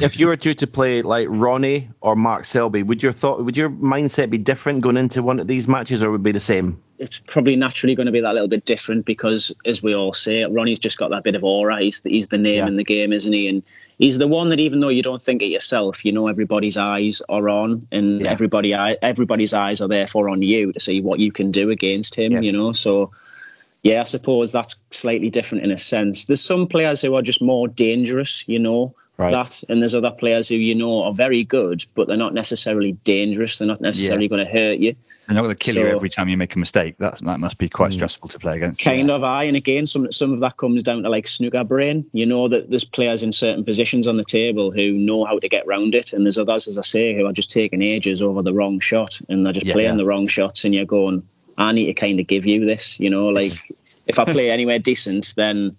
if 0.00 0.18
you 0.18 0.26
were 0.26 0.34
due 0.34 0.54
to 0.54 0.66
play 0.66 1.02
like 1.02 1.28
Ronnie 1.30 1.88
or 2.00 2.16
Mark 2.16 2.44
Selby, 2.44 2.82
would 2.82 3.00
your 3.00 3.12
thought, 3.12 3.44
would 3.44 3.56
your 3.56 3.70
mindset 3.70 4.28
be 4.28 4.38
different 4.38 4.80
going 4.80 4.96
into 4.96 5.22
one 5.22 5.38
of 5.38 5.46
these 5.46 5.68
matches, 5.68 6.02
or 6.02 6.10
would 6.10 6.20
it 6.20 6.24
be 6.24 6.32
the 6.32 6.40
same? 6.40 6.82
It's 6.98 7.20
probably 7.20 7.54
naturally 7.54 7.94
going 7.94 8.06
to 8.06 8.12
be 8.12 8.20
that 8.20 8.32
little 8.32 8.48
bit 8.48 8.64
different 8.64 9.06
because, 9.06 9.52
as 9.64 9.84
we 9.84 9.94
all 9.94 10.12
say, 10.12 10.42
Ronnie's 10.42 10.80
just 10.80 10.98
got 10.98 11.10
that 11.10 11.22
bit 11.22 11.36
of 11.36 11.44
aura. 11.44 11.80
He's 11.80 12.00
the, 12.00 12.10
he's 12.10 12.26
the 12.26 12.38
name 12.38 12.56
yeah. 12.56 12.66
in 12.66 12.76
the 12.76 12.84
game, 12.84 13.12
isn't 13.12 13.32
he? 13.32 13.46
And 13.46 13.62
he's 13.98 14.18
the 14.18 14.26
one 14.26 14.48
that, 14.48 14.58
even 14.58 14.80
though 14.80 14.88
you 14.88 15.04
don't 15.04 15.22
think 15.22 15.42
it 15.42 15.46
yourself, 15.46 16.04
you 16.04 16.10
know 16.10 16.26
everybody's 16.26 16.76
eyes 16.76 17.22
are 17.28 17.48
on, 17.48 17.86
and 17.92 18.22
yeah. 18.22 18.30
everybody 18.30 18.74
everybody's 18.74 19.54
eyes 19.54 19.80
are 19.80 19.88
therefore 19.88 20.28
on 20.28 20.42
you 20.42 20.72
to 20.72 20.80
see 20.80 21.00
what 21.00 21.20
you 21.20 21.30
can 21.30 21.52
do 21.52 21.70
against 21.70 22.16
him. 22.16 22.32
Yes. 22.32 22.44
You 22.44 22.52
know, 22.52 22.72
so 22.72 23.12
yeah, 23.82 24.00
I 24.00 24.04
suppose 24.04 24.52
that's 24.52 24.76
slightly 24.90 25.30
different 25.30 25.64
in 25.64 25.72
a 25.72 25.78
sense. 25.78 26.26
There's 26.26 26.44
some 26.44 26.68
players 26.68 27.00
who 27.00 27.14
are 27.16 27.22
just 27.22 27.42
more 27.42 27.66
dangerous, 27.66 28.48
you 28.48 28.60
know, 28.60 28.94
right. 29.16 29.32
that, 29.32 29.64
and 29.68 29.82
there's 29.82 29.94
other 29.94 30.12
players 30.12 30.48
who 30.48 30.54
you 30.54 30.76
know 30.76 31.02
are 31.02 31.12
very 31.12 31.42
good, 31.42 31.84
but 31.96 32.06
they're 32.06 32.16
not 32.16 32.32
necessarily 32.32 32.92
dangerous. 32.92 33.58
They're 33.58 33.66
not 33.66 33.80
necessarily 33.80 34.26
yeah. 34.26 34.28
going 34.28 34.46
to 34.46 34.52
hurt 34.52 34.78
you. 34.78 34.94
They're 35.26 35.34
not 35.34 35.42
going 35.42 35.56
to 35.56 35.58
kill 35.58 35.74
so, 35.74 35.80
you 35.80 35.86
every 35.88 36.10
time 36.10 36.28
you 36.28 36.36
make 36.36 36.54
a 36.54 36.60
mistake. 36.60 36.96
That 36.98 37.18
that 37.18 37.40
must 37.40 37.58
be 37.58 37.68
quite 37.68 37.90
mm. 37.90 37.94
stressful 37.94 38.28
to 38.28 38.38
play 38.38 38.56
against. 38.56 38.84
Kind 38.84 39.08
yeah. 39.08 39.14
of, 39.16 39.24
I. 39.24 39.44
And 39.44 39.56
again, 39.56 39.86
some 39.86 40.12
some 40.12 40.32
of 40.32 40.40
that 40.40 40.56
comes 40.56 40.84
down 40.84 41.02
to 41.02 41.08
like 41.08 41.26
snooker 41.26 41.64
brain. 41.64 42.06
You 42.12 42.26
know 42.26 42.46
that 42.48 42.70
there's 42.70 42.84
players 42.84 43.24
in 43.24 43.32
certain 43.32 43.64
positions 43.64 44.06
on 44.06 44.16
the 44.16 44.24
table 44.24 44.70
who 44.70 44.92
know 44.92 45.24
how 45.24 45.40
to 45.40 45.48
get 45.48 45.66
round 45.66 45.96
it, 45.96 46.12
and 46.12 46.24
there's 46.24 46.38
others, 46.38 46.68
as 46.68 46.78
I 46.78 46.82
say, 46.82 47.16
who 47.16 47.26
are 47.26 47.32
just 47.32 47.50
taking 47.50 47.82
ages 47.82 48.22
over 48.22 48.42
the 48.42 48.54
wrong 48.54 48.78
shot, 48.78 49.20
and 49.28 49.44
they're 49.44 49.52
just 49.52 49.66
yeah, 49.66 49.74
playing 49.74 49.96
the 49.96 50.06
wrong 50.06 50.28
shots, 50.28 50.64
and 50.64 50.72
you're 50.72 50.84
going 50.84 51.26
I 51.62 51.72
need 51.72 51.86
to 51.86 51.94
kind 51.94 52.20
of 52.20 52.26
give 52.26 52.46
you 52.46 52.66
this, 52.66 52.98
you 53.00 53.10
know, 53.10 53.28
like 53.28 53.52
if 54.06 54.18
I 54.18 54.24
play 54.24 54.50
anywhere 54.50 54.78
decent, 54.90 55.34
then 55.36 55.76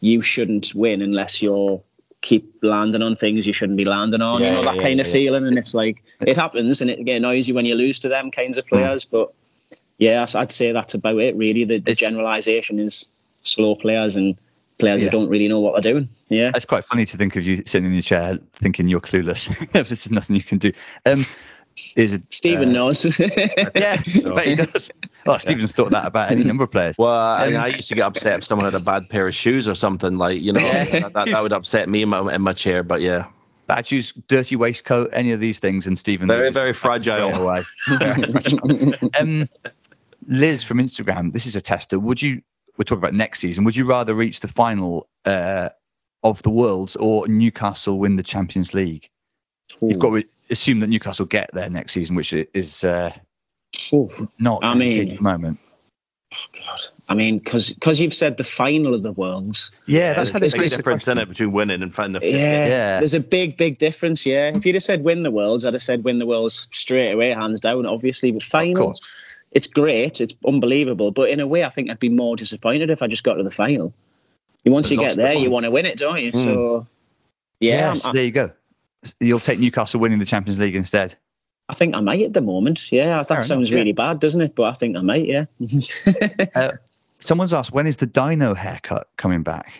you 0.00 0.22
shouldn't 0.22 0.74
win 0.74 1.02
unless 1.02 1.42
you're 1.42 1.82
keep 2.20 2.54
landing 2.62 3.02
on 3.02 3.16
things 3.16 3.46
you 3.46 3.52
shouldn't 3.52 3.78
be 3.78 3.84
landing 3.84 4.20
on, 4.20 4.42
yeah, 4.42 4.48
you 4.48 4.54
know, 4.54 4.64
that 4.64 4.76
yeah, 4.76 4.80
kind 4.80 4.98
yeah, 4.98 5.04
of 5.04 5.10
feeling. 5.10 5.46
And 5.46 5.56
it's 5.56 5.74
like, 5.74 6.02
it 6.20 6.36
happens 6.36 6.80
and 6.80 6.90
it 6.90 7.04
get 7.04 7.16
annoys 7.16 7.48
you 7.48 7.54
when 7.54 7.66
you 7.66 7.74
lose 7.74 8.00
to 8.00 8.08
them 8.08 8.30
kinds 8.30 8.58
of 8.58 8.66
players. 8.66 9.06
Mm. 9.06 9.10
But 9.10 9.32
yeah, 9.98 10.24
I'd 10.34 10.52
say 10.52 10.72
that's 10.72 10.94
about 10.94 11.18
it, 11.18 11.36
really. 11.36 11.64
The, 11.64 11.78
the 11.78 11.94
generalization 11.94 12.78
is 12.78 13.06
slow 13.42 13.74
players 13.74 14.16
and 14.16 14.38
players 14.78 15.00
who 15.00 15.10
don't 15.10 15.28
really 15.28 15.48
know 15.48 15.60
what 15.60 15.82
they're 15.82 15.92
doing. 15.92 16.08
Yeah. 16.28 16.52
It's 16.54 16.64
quite 16.64 16.84
funny 16.84 17.06
to 17.06 17.16
think 17.16 17.36
of 17.36 17.44
you 17.44 17.62
sitting 17.66 17.86
in 17.86 17.92
your 17.92 18.02
chair 18.02 18.38
thinking 18.54 18.88
you're 18.88 19.00
clueless. 19.00 19.48
There's 19.72 20.10
nothing 20.10 20.36
you 20.36 20.42
can 20.42 20.58
do. 20.58 20.72
Um, 21.06 21.26
is 21.96 22.14
it, 22.14 22.22
Stephen 22.32 22.70
uh, 22.70 22.72
knows. 22.72 23.18
yeah, 23.18 24.02
but 24.24 24.44
he 24.46 24.54
does. 24.54 24.90
Oh, 25.26 25.38
Stephen's 25.38 25.72
thought 25.72 25.90
that 25.90 26.06
about 26.06 26.30
any 26.30 26.44
number 26.44 26.64
of 26.64 26.70
players. 26.70 26.96
Well, 26.98 27.10
I, 27.10 27.48
mean, 27.48 27.56
I 27.56 27.68
used 27.68 27.88
to 27.90 27.94
get 27.94 28.06
upset 28.06 28.38
if 28.38 28.44
someone 28.44 28.70
had 28.70 28.80
a 28.80 28.84
bad 28.84 29.08
pair 29.08 29.26
of 29.26 29.34
shoes 29.34 29.68
or 29.68 29.74
something 29.74 30.16
like 30.16 30.40
you 30.40 30.52
know 30.52 30.60
that, 30.60 31.12
that, 31.12 31.26
that 31.26 31.42
would 31.42 31.52
upset 31.52 31.88
me 31.88 32.02
in 32.02 32.08
my, 32.08 32.34
in 32.34 32.42
my 32.42 32.52
chair. 32.52 32.82
But 32.82 33.00
yeah, 33.00 33.26
bad 33.66 33.86
shoes, 33.86 34.12
dirty 34.12 34.56
waistcoat, 34.56 35.10
any 35.12 35.32
of 35.32 35.40
these 35.40 35.58
things, 35.58 35.86
and 35.86 35.98
Stephen 35.98 36.28
very 36.28 36.50
very 36.50 36.72
fragile. 36.72 37.34
Away. 37.34 37.62
um, 39.20 39.48
Liz 40.26 40.62
from 40.62 40.78
Instagram, 40.78 41.32
this 41.32 41.46
is 41.46 41.56
a 41.56 41.60
tester. 41.60 41.98
Would 41.98 42.22
you? 42.22 42.42
We're 42.76 42.84
talking 42.84 43.02
about 43.02 43.14
next 43.14 43.40
season. 43.40 43.64
Would 43.64 43.76
you 43.76 43.84
rather 43.84 44.14
reach 44.14 44.40
the 44.40 44.48
final 44.48 45.08
uh, 45.24 45.68
of 46.22 46.42
the 46.42 46.50
Worlds 46.50 46.96
or 46.96 47.28
Newcastle 47.28 47.98
win 47.98 48.16
the 48.16 48.22
Champions 48.22 48.72
League? 48.72 49.10
Ooh. 49.82 49.88
You've 49.88 49.98
got 49.98 50.10
to 50.10 50.24
assume 50.50 50.80
that 50.80 50.88
Newcastle 50.88 51.26
get 51.26 51.50
there 51.52 51.70
next 51.70 51.92
season, 51.92 52.16
which 52.16 52.32
is 52.32 52.84
uh, 52.84 53.12
not 54.38 54.64
I 54.64 54.74
mean, 54.74 55.10
at 55.10 55.16
the 55.16 55.22
moment. 55.22 55.58
Oh 56.32 56.46
God! 56.52 56.80
I 57.08 57.14
mean, 57.14 57.38
because 57.38 57.72
because 57.72 58.00
you've 58.00 58.14
said 58.14 58.36
the 58.36 58.44
final 58.44 58.94
of 58.94 59.02
the 59.02 59.10
worlds. 59.10 59.72
Yeah, 59.86 60.12
that's 60.12 60.30
how 60.30 60.38
there's 60.38 60.54
a 60.54 60.58
big 60.58 60.70
difference 60.70 61.08
in 61.08 61.18
it 61.18 61.28
between 61.28 61.50
winning 61.50 61.82
and 61.82 61.92
finding. 61.92 62.22
Yeah, 62.22 62.66
yeah, 62.66 62.98
there's 63.00 63.14
a 63.14 63.20
big, 63.20 63.56
big 63.56 63.78
difference. 63.78 64.24
Yeah, 64.26 64.52
if 64.54 64.64
you'd 64.64 64.76
have 64.76 64.82
said 64.84 65.02
win 65.02 65.24
the 65.24 65.32
worlds, 65.32 65.64
I'd 65.64 65.74
have 65.74 65.82
said 65.82 66.04
win 66.04 66.20
the 66.20 66.26
worlds 66.26 66.68
straight 66.70 67.10
away, 67.10 67.30
hands 67.30 67.60
down. 67.60 67.84
Obviously, 67.84 68.30
but 68.30 68.44
final, 68.44 68.94
it's 69.50 69.66
great, 69.66 70.20
it's 70.20 70.34
unbelievable. 70.46 71.10
But 71.10 71.30
in 71.30 71.40
a 71.40 71.46
way, 71.48 71.64
I 71.64 71.68
think 71.68 71.90
I'd 71.90 71.98
be 71.98 72.10
more 72.10 72.36
disappointed 72.36 72.90
if 72.90 73.02
I 73.02 73.08
just 73.08 73.24
got 73.24 73.34
to 73.34 73.42
the 73.42 73.50
final. 73.50 73.92
Once 74.64 74.90
you 74.90 74.98
get 74.98 75.16
there, 75.16 75.34
the 75.34 75.40
you 75.40 75.50
want 75.50 75.64
to 75.64 75.70
win 75.70 75.86
it, 75.86 75.98
don't 75.98 76.22
you? 76.22 76.30
Mm. 76.30 76.44
So, 76.44 76.86
yeah, 77.58 77.94
yeah 77.94 77.94
so 77.96 78.12
there 78.12 78.24
you 78.24 78.30
go. 78.30 78.52
You'll 79.18 79.40
take 79.40 79.58
Newcastle 79.58 80.00
winning 80.00 80.18
the 80.18 80.26
Champions 80.26 80.58
League 80.58 80.76
instead. 80.76 81.16
I 81.68 81.74
think 81.74 81.94
I 81.94 82.00
might 82.00 82.22
at 82.22 82.32
the 82.32 82.40
moment. 82.40 82.90
Yeah, 82.90 83.22
that 83.22 83.44
sounds 83.44 83.72
really 83.72 83.92
bad, 83.92 84.18
doesn't 84.18 84.40
it? 84.40 84.54
But 84.56 84.64
I 84.64 84.72
think 84.72 84.96
I 84.96 85.02
might. 85.02 85.26
Yeah. 85.26 85.44
uh, 86.54 86.72
someone's 87.18 87.52
asked 87.52 87.72
when 87.72 87.86
is 87.86 87.96
the 87.96 88.06
Dino 88.06 88.54
haircut 88.54 89.08
coming 89.16 89.42
back? 89.42 89.72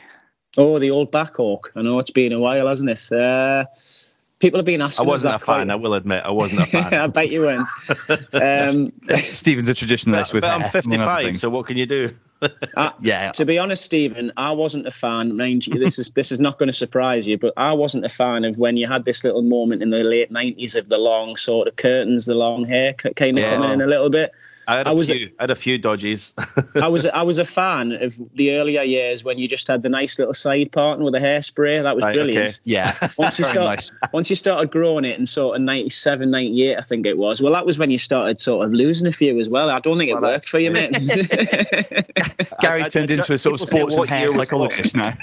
Oh, 0.56 0.78
the 0.78 0.90
old 0.90 1.10
back 1.10 1.34
hawk. 1.34 1.72
I 1.74 1.82
know 1.82 1.98
it's 1.98 2.10
been 2.10 2.32
a 2.32 2.38
while, 2.38 2.68
hasn't 2.68 2.90
it? 2.90 3.12
Uh, 3.12 3.64
people 4.38 4.58
have 4.58 4.66
been 4.66 4.82
asking. 4.82 5.06
I 5.06 5.08
wasn't 5.08 5.34
a 5.34 5.38
fan. 5.38 5.66
Quite... 5.66 5.70
I 5.70 5.76
will 5.76 5.94
admit, 5.94 6.22
I 6.24 6.30
wasn't 6.30 6.62
a 6.62 6.66
fan. 6.66 6.94
I 6.94 7.06
bet 7.08 7.30
you 7.30 7.40
weren't. 7.40 7.68
Um, 8.32 8.92
Stephen's 9.16 9.68
a 9.68 9.74
traditionalist 9.74 10.32
with. 10.32 10.42
But 10.42 10.50
I'm 10.50 10.70
55, 10.70 11.38
so 11.38 11.50
what 11.50 11.66
can 11.66 11.76
you 11.76 11.86
do? 11.86 12.10
yeah. 13.00 13.30
To 13.32 13.44
be 13.44 13.58
honest, 13.58 13.84
Stephen, 13.84 14.32
I 14.36 14.52
wasn't 14.52 14.86
a 14.86 14.90
fan. 14.90 15.36
Mind 15.36 15.66
you, 15.66 15.78
this 15.78 15.98
is 15.98 16.10
this 16.10 16.32
is 16.32 16.38
not 16.38 16.58
going 16.58 16.68
to 16.68 16.72
surprise 16.72 17.26
you, 17.26 17.38
but 17.38 17.54
I 17.56 17.74
wasn't 17.74 18.04
a 18.04 18.08
fan 18.08 18.44
of 18.44 18.58
when 18.58 18.76
you 18.76 18.88
had 18.88 19.04
this 19.04 19.24
little 19.24 19.42
moment 19.42 19.82
in 19.82 19.90
the 19.90 19.98
late 19.98 20.32
'90s 20.32 20.76
of 20.76 20.88
the 20.88 20.98
long 20.98 21.36
sort 21.36 21.68
of 21.68 21.76
curtains, 21.76 22.26
the 22.26 22.34
long 22.34 22.64
hair 22.64 22.94
kind 22.94 23.38
of 23.38 23.44
yeah. 23.44 23.56
coming 23.56 23.70
in 23.70 23.80
a 23.80 23.86
little 23.86 24.10
bit. 24.10 24.32
I 24.70 24.76
had 24.76 24.86
a 24.86 24.90
I 24.90 24.92
was 24.92 25.10
few, 25.10 25.30
I 25.36 25.42
had 25.42 25.50
a 25.50 25.56
few 25.56 25.78
dodges. 25.78 26.32
I 26.80 26.88
was 26.88 27.04
I 27.20 27.22
was 27.22 27.38
a 27.38 27.44
fan 27.44 27.90
of 27.90 28.14
the 28.34 28.56
earlier 28.56 28.82
years 28.82 29.24
when 29.24 29.38
you 29.38 29.48
just 29.48 29.66
had 29.66 29.82
the 29.82 29.88
nice 29.88 30.16
little 30.18 30.32
side 30.32 30.70
parting 30.70 31.04
with 31.04 31.14
a 31.16 31.18
hairspray. 31.18 31.82
That 31.82 31.96
was 31.96 32.04
right, 32.04 32.14
brilliant. 32.14 32.50
Okay. 32.50 32.58
Yeah. 32.64 32.96
Once 33.18 33.40
you 33.40 33.44
start, 33.44 33.66
nice. 33.66 33.92
once 34.12 34.30
you 34.30 34.36
started 34.36 34.70
growing 34.70 35.04
it 35.04 35.18
in 35.18 35.26
sort 35.26 35.56
of 35.56 35.62
97, 35.62 36.30
98, 36.30 36.76
I 36.78 36.80
think 36.82 37.06
it 37.06 37.18
was. 37.18 37.42
Well, 37.42 37.52
that 37.54 37.66
was 37.66 37.78
when 37.78 37.90
you 37.90 37.98
started 37.98 38.38
sort 38.38 38.64
of 38.64 38.72
losing 38.72 39.08
a 39.08 39.12
few 39.12 39.38
as 39.40 39.48
well. 39.48 39.70
I 39.70 39.80
don't 39.80 39.98
think 39.98 40.10
it 40.10 40.14
well, 40.14 40.32
worked 40.32 40.48
for 40.48 40.58
you, 40.58 40.70
mate. 40.70 40.92
Gary 42.60 42.84
turned 42.84 43.10
into 43.10 43.32
a 43.32 43.38
sort 43.38 43.60
of 43.60 43.68
sports 43.68 43.96
and 43.96 44.08
hair 44.08 44.30
psychologist 44.30 44.96
now. 44.96 45.16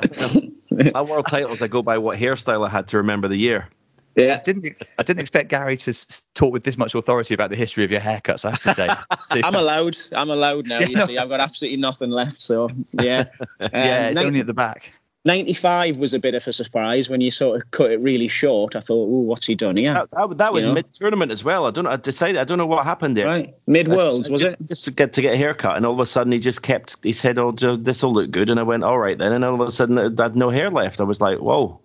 My 0.94 1.02
world 1.02 1.28
titles, 1.28 1.62
I 1.62 1.68
go 1.68 1.82
by 1.82 1.98
what 1.98 2.18
hairstyle 2.18 2.66
I 2.66 2.70
had 2.70 2.88
to 2.90 2.98
remember 2.98 3.28
the 3.28 3.38
year. 3.38 3.70
Yeah, 4.16 4.38
I 4.40 4.42
didn't 4.42 4.66
I 4.98 5.04
didn't 5.04 5.20
expect 5.20 5.50
Gary 5.50 5.78
to 5.78 6.24
talk 6.34 6.52
with 6.52 6.64
this 6.64 6.76
much 6.76 6.96
authority 6.96 7.36
about 7.36 7.52
the 7.52 7.56
history 7.56 7.84
of 7.84 7.92
your 7.92 8.02
haircuts. 8.02 8.46
I 8.46 8.50
have 8.50 8.62
to 8.64 8.74
say, 8.74 8.90
I'm 9.44 9.54
allowed. 9.54 9.96
I'm 10.12 10.32
allowed 10.32 10.66
now. 10.66 10.80
You 10.80 11.06
see, 11.06 11.20
I've 11.20 11.30
got 11.30 11.40
absolutely 11.40 11.78
nothing 11.78 12.10
left. 12.10 12.42
So 12.42 12.68
yeah, 12.94 13.26
um, 13.60 13.70
yeah, 13.72 14.08
it's 14.08 14.16
90, 14.16 14.28
only 14.28 14.40
at 14.40 14.48
the 14.48 14.56
back. 14.56 14.92
95 15.26 15.98
was 15.98 16.14
a 16.14 16.20
bit 16.20 16.36
of 16.36 16.48
a 16.48 16.54
surprise 16.54 17.10
when 17.10 17.20
you 17.22 17.32
sort 17.32 17.62
of 17.62 17.70
cut 17.70 17.92
it 17.92 18.00
really 18.00 18.28
short. 18.28 18.76
I 18.76 18.80
thought, 18.80 18.96
oh, 18.96 19.22
what's 19.22 19.46
he 19.46 19.56
done 19.56 19.76
here? 19.76 19.94
That, 19.94 20.10
that, 20.12 20.38
that 20.38 20.54
was 20.54 20.64
mid 20.64 20.94
tournament 20.94 21.32
as 21.32 21.44
well. 21.44 21.66
I 21.66 21.72
don't 21.72 21.84
know. 21.84 21.92
I 21.92 21.98
decided 21.98 22.38
I 22.38 22.46
don't 22.46 22.58
know 22.58 22.66
what 22.66 22.86
happened 22.86 23.18
there. 23.18 23.28
Right, 23.28 23.56
mid 23.66 23.88
worlds 23.88 24.30
was 24.30 24.42
it? 24.44 24.58
Just 24.68 24.86
to 24.86 24.92
get 24.92 25.14
to 25.14 25.22
get 25.22 25.34
a 25.34 25.38
haircut, 25.38 25.76
and 25.76 25.86
all 25.86 25.94
of 25.94 26.00
a 26.00 26.06
sudden 26.06 26.32
he 26.32 26.40
just 26.40 26.62
kept. 26.62 26.98
He 27.04 27.12
said, 27.12 27.38
"Oh, 27.38 27.52
this 27.52 28.04
will 28.04 28.14
look 28.14 28.32
good," 28.32 28.50
and 28.50 28.60
I 28.60 28.64
went, 28.64 28.84
"All 28.84 28.98
right 28.98 29.18
then." 29.18 29.34
And 29.34 29.44
all 29.44 29.62
of 29.62 29.68
a 29.68 29.72
sudden, 29.72 29.98
I 29.98 30.24
had 30.24 30.36
no 30.36 30.50
hair 30.50 30.70
left. 30.70 31.02
I 31.02 31.04
was 31.04 31.20
like, 31.20 31.40
"Whoa." 31.40 31.82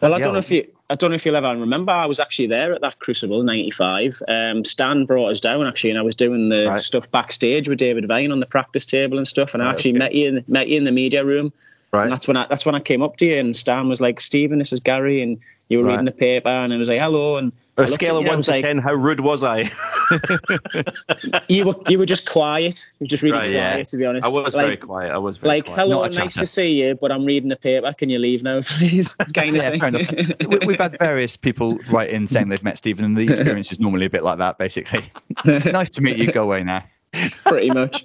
Well, 0.00 0.14
I 0.14 0.18
don't 0.18 0.32
know 0.32 0.38
if 0.38 0.50
you 0.50 0.68
I 0.88 0.94
don't 0.94 1.10
know 1.10 1.16
if 1.16 1.26
you'll 1.26 1.36
ever 1.36 1.48
remember. 1.48 1.92
I 1.92 2.06
was 2.06 2.20
actually 2.20 2.48
there 2.48 2.72
at 2.72 2.80
that 2.82 2.98
Crucible 2.98 3.42
'95. 3.42 4.22
Um, 4.28 4.64
Stan 4.64 5.04
brought 5.04 5.30
us 5.30 5.40
down 5.40 5.66
actually, 5.66 5.90
and 5.90 5.98
I 5.98 6.02
was 6.02 6.14
doing 6.14 6.48
the 6.48 6.68
right. 6.68 6.80
stuff 6.80 7.10
backstage 7.10 7.68
with 7.68 7.78
David 7.78 8.06
Vine 8.06 8.30
on 8.30 8.40
the 8.40 8.46
practice 8.46 8.86
table 8.86 9.18
and 9.18 9.26
stuff. 9.26 9.54
And 9.54 9.62
right, 9.62 9.68
I 9.68 9.72
actually 9.72 9.92
okay. 9.92 9.98
met 9.98 10.14
you 10.14 10.28
in, 10.28 10.44
met 10.46 10.68
you 10.68 10.76
in 10.76 10.84
the 10.84 10.92
media 10.92 11.24
room. 11.24 11.52
Right. 11.92 12.04
And 12.04 12.12
that's 12.12 12.28
when 12.28 12.36
I 12.36 12.46
that's 12.46 12.66
when 12.66 12.74
I 12.74 12.80
came 12.80 13.02
up 13.02 13.16
to 13.18 13.26
you, 13.26 13.36
and 13.38 13.54
Stan 13.54 13.88
was 13.88 14.00
like, 14.00 14.20
"Stephen, 14.20 14.58
this 14.58 14.72
is 14.72 14.80
Gary," 14.80 15.22
and 15.22 15.38
you 15.68 15.78
were 15.78 15.84
right. 15.84 15.92
reading 15.92 16.04
the 16.04 16.12
paper, 16.12 16.48
and 16.48 16.72
I 16.72 16.76
was 16.76 16.88
like, 16.88 17.00
"Hello," 17.00 17.36
and 17.36 17.52
a 17.78 17.88
scale 17.88 18.16
of 18.16 18.24
one 18.24 18.42
to 18.42 18.50
like, 18.50 18.62
ten, 18.62 18.78
how 18.78 18.94
rude 18.94 19.20
was 19.20 19.42
I? 19.42 19.58
you 21.48 21.66
were 21.66 21.74
you 21.88 21.98
were 21.98 22.06
just 22.06 22.28
quiet. 22.28 22.90
You 22.98 23.04
were 23.04 23.06
just 23.06 23.22
really 23.22 23.36
right, 23.36 23.52
quiet, 23.52 23.78
yeah. 23.78 23.82
to 23.82 23.96
be 23.96 24.06
honest. 24.06 24.26
I 24.26 24.30
was 24.30 24.54
like, 24.54 24.64
very 24.64 24.76
quiet. 24.78 25.10
I 25.10 25.18
was 25.18 25.42
like, 25.42 25.66
quiet. 25.66 25.78
Like, 25.78 25.88
hello, 25.88 26.06
nice 26.08 26.34
to 26.36 26.46
see 26.46 26.82
you, 26.82 26.94
but 26.94 27.12
I'm 27.12 27.24
reading 27.26 27.48
the 27.50 27.56
paper. 27.56 27.92
Can 27.92 28.08
you 28.08 28.18
leave 28.18 28.42
now, 28.42 28.60
please? 28.64 29.12
kind 29.34 29.56
of 29.56 29.62
yeah, 29.62 29.76
fair 29.76 29.88
enough. 29.88 30.66
We've 30.66 30.78
had 30.78 30.98
various 30.98 31.36
people 31.36 31.78
write 31.90 32.10
in 32.10 32.26
saying 32.26 32.48
they've 32.48 32.62
met 32.62 32.78
Stephen, 32.78 33.04
and 33.04 33.16
the 33.16 33.30
experience 33.30 33.72
is 33.72 33.78
normally 33.78 34.06
a 34.06 34.10
bit 34.10 34.22
like 34.22 34.38
that, 34.38 34.58
basically. 34.58 35.04
nice 35.44 35.90
to 35.90 36.00
meet 36.00 36.16
you. 36.16 36.32
Go 36.32 36.44
away 36.44 36.64
now. 36.64 36.84
Pretty 37.44 37.70
much. 37.70 38.04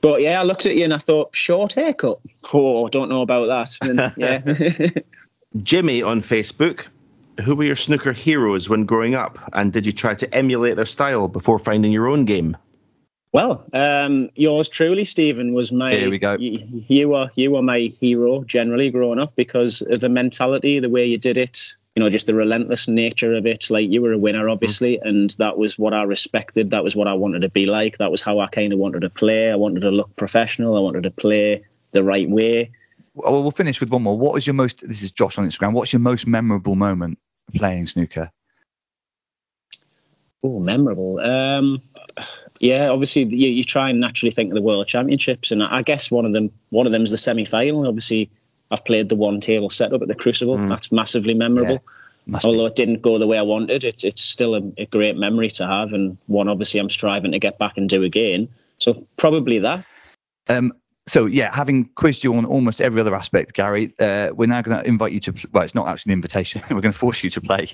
But 0.00 0.22
yeah, 0.22 0.40
I 0.40 0.44
looked 0.44 0.66
at 0.66 0.76
you 0.76 0.84
and 0.84 0.94
I 0.94 0.98
thought, 0.98 1.34
short 1.34 1.74
haircut. 1.74 2.20
Oh, 2.52 2.88
don't 2.88 3.08
know 3.08 3.22
about 3.22 3.46
that. 3.46 3.88
And, 3.88 4.12
yeah. 4.16 5.02
Jimmy 5.62 6.02
on 6.02 6.22
Facebook 6.22 6.86
who 7.40 7.54
were 7.54 7.64
your 7.64 7.76
snooker 7.76 8.12
heroes 8.12 8.68
when 8.68 8.84
growing 8.84 9.14
up, 9.14 9.38
and 9.52 9.72
did 9.72 9.86
you 9.86 9.92
try 9.92 10.14
to 10.14 10.34
emulate 10.34 10.76
their 10.76 10.86
style 10.86 11.28
before 11.28 11.58
finding 11.58 11.92
your 11.92 12.08
own 12.08 12.24
game? 12.24 12.56
Well, 13.32 13.66
um, 13.72 14.30
yours 14.34 14.68
truly, 14.68 15.04
Stephen, 15.04 15.52
was 15.52 15.70
my. 15.70 15.92
Here 15.92 16.10
we 16.10 16.18
go. 16.18 16.36
You, 16.38 16.84
you 16.88 17.08
were 17.10 17.30
you 17.34 17.50
were 17.50 17.62
my 17.62 17.90
hero 18.00 18.42
generally 18.42 18.90
growing 18.90 19.18
up 19.18 19.36
because 19.36 19.82
of 19.82 20.00
the 20.00 20.08
mentality, 20.08 20.80
the 20.80 20.88
way 20.88 21.06
you 21.06 21.18
did 21.18 21.36
it. 21.36 21.76
You 21.98 22.04
know, 22.04 22.10
just 22.10 22.28
the 22.28 22.34
relentless 22.34 22.86
nature 22.86 23.34
of 23.34 23.44
it. 23.44 23.70
Like 23.70 23.90
you 23.90 24.02
were 24.02 24.12
a 24.12 24.18
winner, 24.18 24.48
obviously, 24.48 24.98
mm. 24.98 25.08
and 25.08 25.30
that 25.38 25.58
was 25.58 25.76
what 25.76 25.92
I 25.92 26.04
respected. 26.04 26.70
That 26.70 26.84
was 26.84 26.94
what 26.94 27.08
I 27.08 27.14
wanted 27.14 27.40
to 27.40 27.48
be 27.48 27.66
like. 27.66 27.98
That 27.98 28.12
was 28.12 28.22
how 28.22 28.38
I 28.38 28.46
kind 28.46 28.72
of 28.72 28.78
wanted 28.78 29.00
to 29.00 29.10
play. 29.10 29.50
I 29.50 29.56
wanted 29.56 29.80
to 29.80 29.90
look 29.90 30.14
professional. 30.14 30.76
I 30.76 30.80
wanted 30.80 31.02
to 31.02 31.10
play 31.10 31.64
the 31.90 32.04
right 32.04 32.30
way. 32.30 32.70
Well, 33.14 33.42
we'll 33.42 33.50
finish 33.50 33.80
with 33.80 33.90
one 33.90 34.04
more. 34.04 34.16
What 34.16 34.32
was 34.32 34.46
your 34.46 34.54
most? 34.54 34.86
This 34.86 35.02
is 35.02 35.10
Josh 35.10 35.38
on 35.38 35.48
Instagram. 35.48 35.72
What's 35.72 35.92
your 35.92 35.98
most 35.98 36.24
memorable 36.24 36.76
moment 36.76 37.18
playing 37.52 37.88
snooker? 37.88 38.30
Oh, 40.44 40.60
memorable. 40.60 41.18
Um, 41.18 41.82
yeah, 42.60 42.90
obviously 42.90 43.24
you, 43.24 43.48
you 43.48 43.64
try 43.64 43.90
and 43.90 43.98
naturally 43.98 44.30
think 44.30 44.50
of 44.50 44.54
the 44.54 44.62
World 44.62 44.86
Championships, 44.86 45.50
and 45.50 45.64
I 45.64 45.82
guess 45.82 46.12
one 46.12 46.26
of 46.26 46.32
them 46.32 46.52
one 46.70 46.86
of 46.86 46.92
them 46.92 47.02
is 47.02 47.10
the 47.10 47.16
semi 47.16 47.44
final. 47.44 47.88
Obviously, 47.88 48.30
I've 48.70 48.84
played 48.84 49.08
the 49.08 49.16
one 49.16 49.40
table 49.40 49.70
setup 49.70 50.02
at 50.02 50.08
the 50.08 50.14
Crucible. 50.14 50.56
Mm. 50.56 50.68
That's 50.68 50.92
massively 50.92 51.34
memorable. 51.34 51.82
Yeah, 52.26 52.40
Although 52.44 52.66
it 52.66 52.76
didn't 52.76 53.00
go 53.00 53.18
the 53.18 53.26
way 53.26 53.38
I 53.38 53.42
wanted, 53.42 53.84
it's 53.84 54.04
it's 54.04 54.22
still 54.22 54.54
a, 54.54 54.60
a, 54.76 54.84
great 54.84 55.16
memory 55.16 55.48
to 55.52 55.66
have, 55.66 55.94
and 55.94 56.18
one 56.26 56.48
obviously 56.48 56.78
I'm 56.78 56.90
striving 56.90 57.32
to 57.32 57.38
get 57.38 57.58
back 57.58 57.78
and 57.78 57.88
do 57.88 58.02
again. 58.02 58.48
So 58.76 59.06
probably 59.16 59.60
that. 59.60 59.86
Um, 60.46 60.74
so 61.06 61.24
yeah, 61.24 61.54
having 61.54 61.86
quizzed 61.86 62.22
you 62.22 62.34
on 62.34 62.44
almost 62.44 62.82
every 62.82 63.00
other 63.00 63.14
aspect, 63.14 63.54
Gary, 63.54 63.94
uh, 63.98 64.30
we're 64.34 64.46
now 64.46 64.60
going 64.60 64.78
to 64.78 64.86
invite 64.86 65.12
you 65.12 65.20
to. 65.20 65.34
Well, 65.52 65.64
it's 65.64 65.74
not 65.74 65.88
actually 65.88 66.12
an 66.12 66.18
invitation. 66.18 66.60
we're 66.70 66.82
going 66.82 66.92
to 66.92 66.98
force 66.98 67.24
you 67.24 67.30
to 67.30 67.40
play 67.40 67.70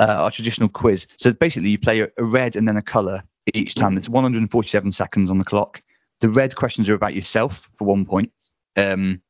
uh, 0.00 0.22
our 0.22 0.30
traditional 0.30 0.70
quiz. 0.70 1.06
So 1.18 1.34
basically, 1.34 1.68
you 1.68 1.78
play 1.78 2.00
a, 2.00 2.08
a 2.16 2.24
red 2.24 2.56
and 2.56 2.66
then 2.66 2.78
a 2.78 2.82
color 2.82 3.22
each 3.52 3.74
time. 3.74 3.94
There's 3.94 4.08
147 4.08 4.92
seconds 4.92 5.30
on 5.30 5.38
the 5.38 5.44
clock. 5.44 5.82
The 6.20 6.30
red 6.30 6.56
questions 6.56 6.88
are 6.88 6.94
about 6.94 7.14
yourself 7.14 7.68
for 7.76 7.84
one 7.84 8.06
point, 8.06 8.32
um, 8.76 9.20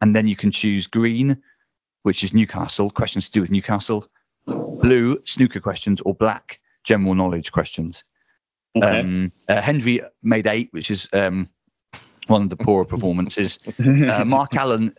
and 0.00 0.14
then 0.14 0.26
you 0.26 0.36
can 0.36 0.50
choose 0.50 0.86
green, 0.86 1.42
which 2.02 2.24
is 2.24 2.32
Newcastle 2.32 2.90
questions 2.90 3.26
to 3.26 3.32
do 3.32 3.40
with 3.40 3.50
Newcastle, 3.50 4.06
blue 4.46 5.20
snooker 5.24 5.60
questions, 5.60 6.00
or 6.02 6.14
black 6.14 6.60
general 6.84 7.14
knowledge 7.14 7.52
questions. 7.52 8.04
Okay. 8.76 9.00
Um, 9.00 9.32
uh, 9.48 9.60
Henry 9.60 10.00
made 10.22 10.46
eight, 10.46 10.68
which 10.72 10.90
is 10.90 11.08
um, 11.12 11.48
one 12.26 12.42
of 12.42 12.50
the 12.50 12.56
poorer 12.56 12.84
performances. 12.86 13.58
Uh, 13.78 14.24
Mark 14.24 14.54
Allen, 14.54 14.94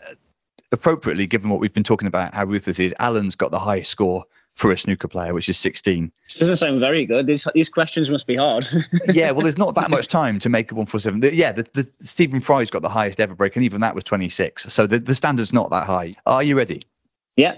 appropriately 0.71 1.27
given 1.27 1.49
what 1.49 1.59
we've 1.59 1.73
been 1.73 1.83
talking 1.83 2.07
about, 2.07 2.33
how 2.33 2.45
ruthless 2.45 2.77
he 2.77 2.85
is, 2.85 2.95
Allen's 2.99 3.35
got 3.35 3.51
the 3.51 3.59
highest 3.59 3.91
score 3.91 4.25
for 4.61 4.71
a 4.71 4.77
snooker 4.77 5.07
player, 5.07 5.33
which 5.33 5.49
is 5.49 5.57
16. 5.57 6.11
This 6.27 6.37
doesn't 6.37 6.57
sound 6.57 6.79
very 6.79 7.07
good. 7.07 7.25
These, 7.25 7.47
these 7.55 7.67
questions 7.67 8.11
must 8.11 8.27
be 8.27 8.35
hard. 8.35 8.67
yeah, 9.07 9.31
well, 9.31 9.41
there's 9.41 9.57
not 9.57 9.73
that 9.73 9.89
much 9.89 10.07
time 10.07 10.37
to 10.37 10.49
make 10.49 10.71
a 10.71 10.75
147. 10.75 11.19
The, 11.19 11.33
yeah, 11.33 11.51
the, 11.51 11.63
the, 11.73 11.89
Stephen 11.99 12.39
Fry's 12.41 12.69
got 12.69 12.83
the 12.83 12.89
highest 12.89 13.19
ever 13.19 13.33
break, 13.33 13.55
and 13.55 13.65
even 13.65 13.81
that 13.81 13.95
was 13.95 14.03
26. 14.03 14.71
So 14.71 14.85
the, 14.85 14.99
the 14.99 15.15
standard's 15.15 15.51
not 15.51 15.71
that 15.71 15.87
high. 15.87 16.13
Are 16.27 16.43
you 16.43 16.55
ready? 16.55 16.83
Yeah. 17.35 17.57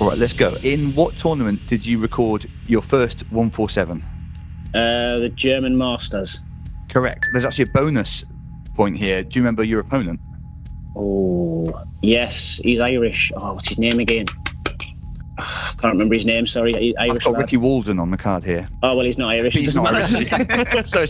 All 0.00 0.10
right, 0.10 0.18
let's 0.18 0.34
go. 0.34 0.54
In 0.62 0.94
what 0.94 1.16
tournament 1.16 1.66
did 1.66 1.86
you 1.86 2.00
record 2.00 2.50
your 2.66 2.82
first 2.82 3.22
147? 3.32 4.04
Uh, 4.74 5.18
the 5.20 5.32
German 5.34 5.78
Masters. 5.78 6.40
Correct. 6.90 7.28
There's 7.32 7.46
actually 7.46 7.70
a 7.70 7.72
bonus 7.72 8.26
point 8.74 8.98
here. 8.98 9.22
Do 9.22 9.38
you 9.38 9.42
remember 9.42 9.64
your 9.64 9.80
opponent? 9.80 10.20
Oh, 10.96 11.84
yes, 12.02 12.60
he's 12.62 12.80
Irish. 12.80 13.32
Oh, 13.36 13.54
what's 13.54 13.68
his 13.68 13.78
name 13.78 14.00
again? 14.00 14.26
Oh, 15.40 15.72
can't 15.78 15.92
remember 15.92 16.14
his 16.14 16.26
name. 16.26 16.46
Sorry, 16.46 16.74
Irish. 16.96 17.16
I've 17.16 17.24
got 17.24 17.32
lad. 17.34 17.40
Ricky 17.42 17.56
Walden 17.56 18.00
on 18.00 18.10
the 18.10 18.16
card 18.16 18.42
here. 18.42 18.68
Oh 18.82 18.96
well, 18.96 19.04
he's 19.04 19.18
not 19.18 19.30
Irish. 19.30 19.54
He's 19.54 19.74
Doesn't. 19.74 19.86
Irish. 19.86 20.88
so 20.90 21.04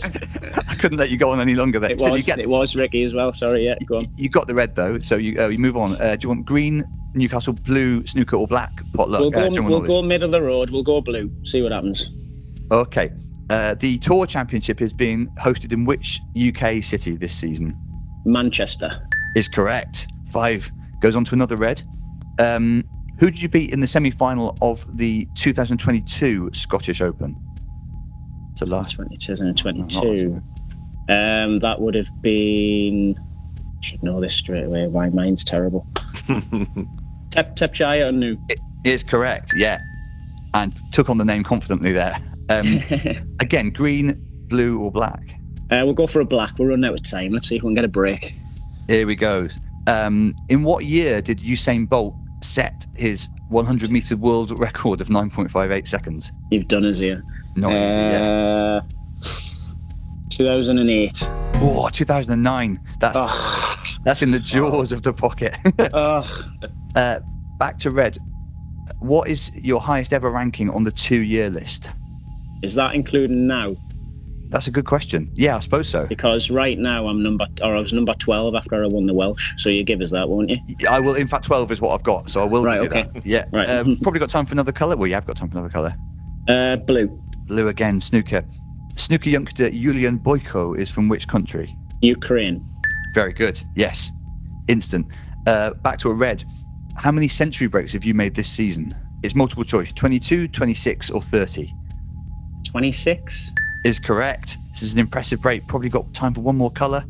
I 0.67 0.75
couldn't 0.75 0.99
let 0.99 1.09
you 1.09 1.17
go 1.17 1.31
on 1.31 1.41
any 1.41 1.55
longer 1.55 1.79
there. 1.79 1.91
It 1.91 1.99
was. 1.99 2.27
you, 2.27 2.33
get, 2.33 2.39
It 2.39 2.49
was 2.49 2.75
Ricky 2.75 3.03
as 3.03 3.13
well. 3.13 3.33
Sorry. 3.33 3.65
Yeah, 3.65 3.75
go 3.85 3.97
on. 3.97 4.13
you 4.17 4.29
got 4.29 4.47
the 4.47 4.53
red 4.53 4.75
though, 4.75 4.99
so 4.99 5.15
you 5.15 5.39
uh, 5.41 5.47
you 5.47 5.57
move 5.57 5.77
on. 5.77 5.99
Uh, 5.99 6.15
do 6.15 6.25
you 6.25 6.29
want 6.29 6.45
green, 6.45 6.85
Newcastle, 7.15 7.53
blue, 7.53 8.05
snooker, 8.05 8.35
or 8.35 8.47
black 8.47 8.81
potluck? 8.93 9.21
we'll 9.21 9.31
go. 9.31 9.47
uh, 9.47 9.61
we'll 9.63 9.81
go 9.81 10.03
middle 10.03 10.25
of 10.25 10.31
the 10.31 10.41
road. 10.41 10.69
We'll 10.69 10.83
go 10.83 11.01
blue. 11.01 11.31
See 11.43 11.63
what 11.63 11.71
happens. 11.71 12.15
Okay. 12.71 13.11
Uh, 13.49 13.73
the 13.73 13.97
Tour 13.97 14.27
Championship 14.27 14.79
is 14.79 14.93
being 14.93 15.27
hosted 15.29 15.73
in 15.73 15.85
which 15.85 16.21
UK 16.39 16.83
city 16.83 17.17
this 17.17 17.33
season? 17.33 17.75
Manchester. 18.23 19.07
Is 19.35 19.47
correct. 19.47 20.07
Five 20.31 20.71
goes 21.01 21.15
on 21.15 21.25
to 21.25 21.35
another 21.35 21.55
red. 21.55 21.81
Um, 22.39 22.83
who 23.19 23.29
did 23.29 23.41
you 23.41 23.49
beat 23.49 23.71
in 23.71 23.81
the 23.81 23.87
semi-final 23.87 24.57
of 24.61 24.85
the 24.97 25.27
2022 25.35 26.51
Scottish 26.53 27.01
Open? 27.01 27.35
So 28.55 28.65
last 28.65 28.95
2022. 28.97 30.41
Um, 31.09 31.59
that 31.59 31.79
would 31.79 31.95
have 31.95 32.09
been. 32.21 33.15
I 33.17 33.81
Should 33.81 34.03
know 34.03 34.19
this 34.19 34.35
straight 34.35 34.65
away. 34.65 34.87
My 34.87 35.09
mind's 35.09 35.43
terrible. 35.43 35.87
Tep 37.31 37.55
Thepchaiya 37.55 38.09
Un-Nooh. 38.09 38.37
is 38.83 39.03
correct. 39.03 39.53
Yeah, 39.55 39.79
and 40.53 40.73
took 40.91 41.09
on 41.09 41.17
the 41.17 41.25
name 41.25 41.43
confidently 41.43 41.93
there. 41.93 42.17
Um, 42.49 42.65
again, 43.39 43.69
green, 43.71 44.25
blue, 44.47 44.79
or 44.79 44.91
black. 44.91 45.23
Uh, 45.71 45.81
we'll 45.85 45.93
go 45.93 46.07
for 46.07 46.19
a 46.19 46.25
black. 46.25 46.57
We're 46.57 46.69
running 46.69 46.85
out 46.85 46.93
of 46.93 47.03
time. 47.03 47.31
Let's 47.31 47.47
see 47.47 47.55
if 47.55 47.63
we 47.63 47.67
can 47.67 47.75
get 47.75 47.85
a 47.85 47.89
break. 47.89 48.35
Here 48.89 49.05
we 49.05 49.15
go. 49.15 49.47
Um, 49.85 50.33
in 50.49 50.63
what 50.63 50.83
year 50.83 51.21
did 51.21 51.37
Usain 51.41 51.87
Bolt 51.87 52.15
set 52.41 52.87
his 52.95 53.29
100 53.49 53.91
meter 53.91 54.17
world 54.17 54.49
record 54.49 54.99
of 54.99 55.09
9.58 55.09 55.87
seconds? 55.87 56.31
You've 56.49 56.67
done 56.67 56.85
us 56.85 56.97
here. 56.97 57.23
Not 57.55 57.71
easy, 57.71 58.01
yeah. 58.01 58.79
Uh, 58.79 58.81
2008. 60.31 61.29
Oh, 61.61 61.87
2009. 61.89 62.79
That's 62.99 63.99
that's 64.03 64.23
in 64.23 64.31
the 64.31 64.39
jaws 64.39 64.91
of 64.91 65.03
the 65.03 65.13
pocket. 65.13 65.53
uh, 66.95 67.19
back 67.59 67.77
to 67.77 67.91
red. 67.91 68.17
What 68.97 69.29
is 69.29 69.51
your 69.53 69.81
highest 69.81 70.13
ever 70.13 70.31
ranking 70.31 70.71
on 70.71 70.83
the 70.83 70.91
two-year 70.91 71.51
list? 71.51 71.91
Is 72.63 72.73
that 72.73 72.95
including 72.95 73.45
now? 73.45 73.75
That's 74.49 74.67
a 74.67 74.71
good 74.71 74.85
question. 74.85 75.31
Yeah, 75.35 75.55
I 75.55 75.59
suppose 75.59 75.87
so. 75.87 76.07
Because 76.07 76.49
right 76.49 76.77
now 76.77 77.07
I'm 77.07 77.21
number, 77.21 77.45
or 77.61 77.75
I 77.75 77.79
was 77.79 77.93
number 77.93 78.13
12 78.13 78.55
after 78.55 78.83
I 78.83 78.87
won 78.87 79.05
the 79.05 79.13
Welsh. 79.13 79.53
So 79.57 79.69
you 79.69 79.83
give 79.83 80.01
us 80.01 80.11
that, 80.11 80.27
won't 80.27 80.49
you? 80.49 80.57
I 80.89 80.99
will. 80.99 81.13
In 81.13 81.27
fact, 81.27 81.45
12 81.45 81.71
is 81.71 81.81
what 81.81 81.93
I've 81.93 82.03
got, 82.03 82.31
so 82.31 82.41
I 82.41 82.45
will 82.45 82.63
Right, 82.63 82.79
okay. 82.79 83.03
that. 83.13 83.25
Yeah. 83.25 83.45
Right. 83.53 83.69
Um, 83.69 83.97
probably 84.01 84.19
got 84.19 84.31
time 84.31 84.47
for 84.47 84.53
another 84.53 84.71
colour. 84.71 84.97
Well, 84.97 85.07
you 85.07 85.13
have 85.13 85.27
got 85.27 85.37
time 85.37 85.49
for 85.49 85.57
another 85.59 85.71
colour. 85.71 85.95
Uh, 86.47 86.77
blue. 86.77 87.07
Blue 87.45 87.67
again. 87.67 88.01
Snooker. 88.01 88.43
Snooker 88.95 89.29
youngster 89.29 89.69
Julian 89.69 90.17
Boiko 90.17 90.77
is 90.77 90.89
from 90.89 91.09
which 91.09 91.27
country? 91.27 91.75
Ukraine. 92.01 92.65
Very 93.13 93.33
good. 93.33 93.61
Yes. 93.75 94.11
Instant. 94.67 95.11
Uh, 95.45 95.73
back 95.75 95.99
to 95.99 96.09
a 96.09 96.13
red. 96.13 96.43
How 96.95 97.11
many 97.11 97.27
century 97.27 97.67
breaks 97.67 97.93
have 97.93 98.03
you 98.03 98.13
made 98.15 98.33
this 98.33 98.49
season? 98.49 98.95
It's 99.21 99.35
multiple 99.35 99.63
choice 99.63 99.93
22, 99.93 100.47
26, 100.47 101.11
or 101.11 101.21
30. 101.21 101.71
26. 102.67 103.53
Is 103.85 103.99
correct. 103.99 104.57
This 104.73 104.81
is 104.81 104.93
an 104.93 104.99
impressive 104.99 105.41
break. 105.41 105.67
Probably 105.67 105.89
got 105.89 106.13
time 106.13 106.33
for 106.33 106.41
one 106.41 106.57
more 106.57 106.71
colour. 106.71 107.05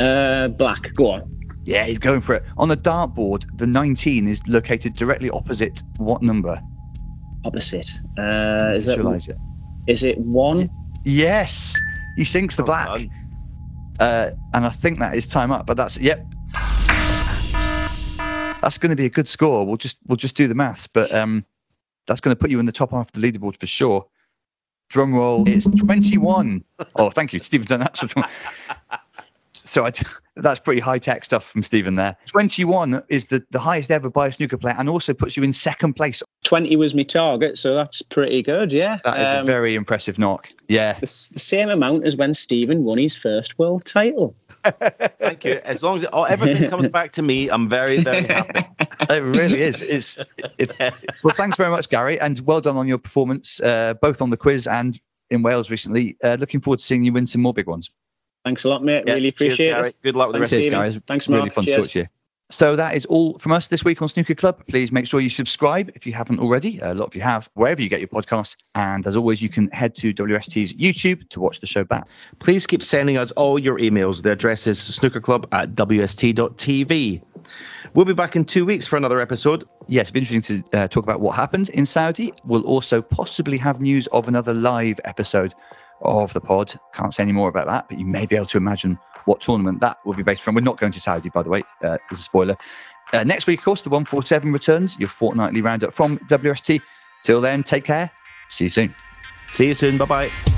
Uh, 0.00 0.48
black. 0.48 0.94
Go 0.94 1.10
on. 1.10 1.34
Yeah, 1.64 1.84
he's 1.84 1.98
going 1.98 2.20
for 2.20 2.34
it. 2.34 2.44
On 2.56 2.68
the 2.68 2.76
dartboard, 2.76 3.46
the 3.56 3.66
19 3.66 4.28
is 4.28 4.46
located 4.46 4.94
directly 4.94 5.30
opposite 5.30 5.82
what 5.96 6.22
number? 6.22 6.60
Opposite. 7.44 7.90
Uh, 8.18 8.74
is 8.76 8.86
that? 8.86 8.96
Visualise 8.96 9.28
it. 9.28 9.36
Is 9.86 10.02
it 10.02 10.18
one? 10.18 10.70
Yes, 11.04 11.78
he 12.16 12.24
sinks 12.24 12.56
the 12.56 12.62
black. 12.62 13.06
Uh, 14.00 14.30
and 14.52 14.64
I 14.64 14.70
think 14.70 14.98
that 14.98 15.14
is 15.14 15.26
time 15.26 15.52
up. 15.52 15.66
But 15.66 15.76
that's 15.76 15.98
yep. 15.98 16.24
That's 18.62 18.78
going 18.78 18.90
to 18.90 18.96
be 18.96 19.04
a 19.04 19.10
good 19.10 19.28
score. 19.28 19.66
We'll 19.66 19.76
just 19.76 19.98
we'll 20.06 20.16
just 20.16 20.36
do 20.36 20.48
the 20.48 20.54
maths, 20.54 20.86
but 20.86 21.12
um, 21.14 21.44
that's 22.06 22.20
going 22.20 22.34
to 22.34 22.38
put 22.38 22.50
you 22.50 22.60
in 22.60 22.66
the 22.66 22.72
top 22.72 22.92
half 22.92 23.14
of 23.14 23.20
the 23.20 23.20
leaderboard 23.20 23.58
for 23.58 23.66
sure. 23.66 24.06
Drum 24.94 25.12
roll 25.12 25.48
is 25.48 25.64
21. 25.64 26.62
Oh, 26.94 27.10
thank 27.10 27.32
you, 27.32 27.40
Stephen's 27.40 27.68
done 27.68 27.80
that. 27.80 27.96
sort 27.96 28.14
So 29.64 29.84
I, 29.84 29.90
that's 30.36 30.60
pretty 30.60 30.80
high 30.80 30.98
tech 31.00 31.24
stuff 31.24 31.44
from 31.50 31.64
Stephen 31.64 31.96
there. 31.96 32.16
21 32.26 33.02
is 33.08 33.24
the, 33.24 33.44
the 33.50 33.58
highest 33.58 33.90
ever 33.90 34.08
by 34.08 34.28
a 34.28 34.32
snooker 34.32 34.56
player 34.56 34.76
and 34.78 34.88
also 34.88 35.12
puts 35.12 35.36
you 35.36 35.42
in 35.42 35.52
second 35.52 35.94
place. 35.94 36.22
20 36.44 36.76
was 36.76 36.94
my 36.94 37.02
target, 37.02 37.58
so 37.58 37.74
that's 37.74 38.02
pretty 38.02 38.42
good, 38.42 38.72
yeah. 38.72 38.98
That 39.02 39.20
is 39.20 39.34
Um, 39.34 39.40
a 39.40 39.44
very 39.44 39.74
impressive 39.74 40.16
knock. 40.16 40.48
Yeah. 40.68 40.92
the, 40.92 41.00
the 41.00 41.40
same 41.40 41.70
amount 41.70 42.06
as 42.06 42.14
when 42.16 42.32
Stephen 42.32 42.84
won 42.84 42.98
his 42.98 43.16
first 43.16 43.58
world 43.58 43.84
title. 43.84 44.36
Thank 45.18 45.44
you. 45.44 45.60
As 45.64 45.82
long 45.82 45.96
as 45.96 46.04
it, 46.04 46.10
oh, 46.12 46.24
everything 46.24 46.70
comes 46.74 46.88
back 46.88 47.12
to 47.12 47.22
me, 47.22 47.48
I'm 47.48 47.68
very, 47.68 48.00
very 48.00 48.22
happy. 48.26 48.64
it 49.00 49.22
really 49.22 49.60
is. 49.60 49.82
It's 49.82 50.18
it, 50.58 50.72
well. 51.22 51.34
Thanks 51.34 51.56
very 51.56 51.70
much, 51.70 51.88
Gary, 51.88 52.20
and 52.20 52.38
well 52.40 52.60
done 52.60 52.76
on 52.76 52.88
your 52.88 52.98
performance, 52.98 53.60
uh, 53.60 53.94
both 53.94 54.22
on 54.22 54.30
the 54.30 54.36
quiz 54.36 54.66
and 54.66 54.98
in 55.30 55.42
Wales 55.42 55.70
recently. 55.70 56.16
Uh, 56.22 56.36
looking 56.38 56.60
forward 56.60 56.78
to 56.78 56.84
seeing 56.84 57.04
you 57.04 57.12
win 57.12 57.26
some 57.26 57.42
more 57.42 57.54
big 57.54 57.66
ones. 57.66 57.90
Thanks 58.44 58.64
a 58.64 58.68
lot, 58.68 58.82
mate. 58.84 59.04
Yeah, 59.06 59.14
really 59.14 59.32
cheers, 59.32 59.54
appreciate 59.54 59.70
Gary. 59.70 59.88
it. 59.88 59.96
Good 60.02 60.16
luck 60.16 60.28
with 60.28 60.34
the 60.34 60.40
rest 60.40 60.52
of 60.52 60.58
Stephen. 60.60 60.78
guys. 60.78 61.00
Thanks, 61.06 61.28
really 61.28 61.40
Mark. 61.42 61.52
fun 61.52 61.64
Cheers. 61.64 61.76
to 61.76 61.82
talk 61.82 61.90
to 61.92 61.98
you. 62.00 62.06
So 62.50 62.76
that 62.76 62.94
is 62.94 63.06
all 63.06 63.38
from 63.38 63.52
us 63.52 63.68
this 63.68 63.84
week 63.84 64.02
on 64.02 64.08
Snooker 64.08 64.34
Club. 64.34 64.66
Please 64.68 64.92
make 64.92 65.06
sure 65.06 65.18
you 65.18 65.30
subscribe 65.30 65.92
if 65.94 66.06
you 66.06 66.12
haven't 66.12 66.40
already. 66.40 66.78
A 66.78 66.92
lot 66.94 67.06
of 67.06 67.14
you 67.14 67.22
have, 67.22 67.48
wherever 67.54 67.80
you 67.80 67.88
get 67.88 68.00
your 68.00 68.08
podcasts. 68.08 68.58
And 68.74 69.06
as 69.06 69.16
always, 69.16 69.40
you 69.40 69.48
can 69.48 69.70
head 69.70 69.94
to 69.96 70.12
WST's 70.12 70.74
YouTube 70.74 71.28
to 71.30 71.40
watch 71.40 71.60
the 71.60 71.66
show 71.66 71.84
back. 71.84 72.06
Please 72.38 72.66
keep 72.66 72.82
sending 72.82 73.16
us 73.16 73.30
all 73.32 73.58
your 73.58 73.78
emails. 73.78 74.22
The 74.22 74.32
address 74.32 74.66
is 74.66 74.78
snookerclub 74.78 75.46
at 75.52 75.74
wst.tv. 75.74 77.22
We'll 77.94 78.04
be 78.04 78.12
back 78.12 78.36
in 78.36 78.44
two 78.44 78.66
weeks 78.66 78.86
for 78.86 78.96
another 78.96 79.20
episode. 79.20 79.64
Yes, 79.88 80.08
it'll 80.08 80.14
be 80.14 80.20
interesting 80.20 80.62
to 80.70 80.78
uh, 80.78 80.88
talk 80.88 81.02
about 81.02 81.20
what 81.20 81.36
happened 81.36 81.70
in 81.70 81.86
Saudi. 81.86 82.34
We'll 82.44 82.66
also 82.66 83.00
possibly 83.00 83.56
have 83.58 83.80
news 83.80 84.06
of 84.08 84.28
another 84.28 84.52
live 84.52 85.00
episode 85.04 85.54
of 86.02 86.32
the 86.32 86.40
pod. 86.40 86.78
Can't 86.92 87.14
say 87.14 87.22
any 87.22 87.32
more 87.32 87.48
about 87.48 87.68
that, 87.68 87.88
but 87.88 87.98
you 87.98 88.06
may 88.06 88.26
be 88.26 88.36
able 88.36 88.46
to 88.46 88.58
imagine 88.58 88.98
what 89.24 89.40
tournament 89.40 89.80
that 89.80 89.98
will 90.04 90.14
be 90.14 90.22
based 90.22 90.42
from. 90.42 90.54
We're 90.54 90.62
not 90.62 90.78
going 90.78 90.92
to 90.92 91.00
Saudi, 91.00 91.30
by 91.30 91.42
the 91.42 91.50
way, 91.50 91.62
uh, 91.82 91.98
as 92.10 92.18
a 92.18 92.22
spoiler. 92.22 92.56
Uh, 93.12 93.24
next 93.24 93.46
week, 93.46 93.60
of 93.60 93.64
course, 93.64 93.82
the 93.82 93.90
147 93.90 94.52
returns, 94.52 94.98
your 94.98 95.08
fortnightly 95.08 95.62
roundup 95.62 95.92
from 95.92 96.18
WST. 96.18 96.80
Till 97.22 97.40
then, 97.40 97.62
take 97.62 97.84
care. 97.84 98.10
See 98.48 98.64
you 98.64 98.70
soon. 98.70 98.94
See 99.50 99.68
you 99.68 99.74
soon. 99.74 99.98
Bye 99.98 100.04
bye. 100.04 100.53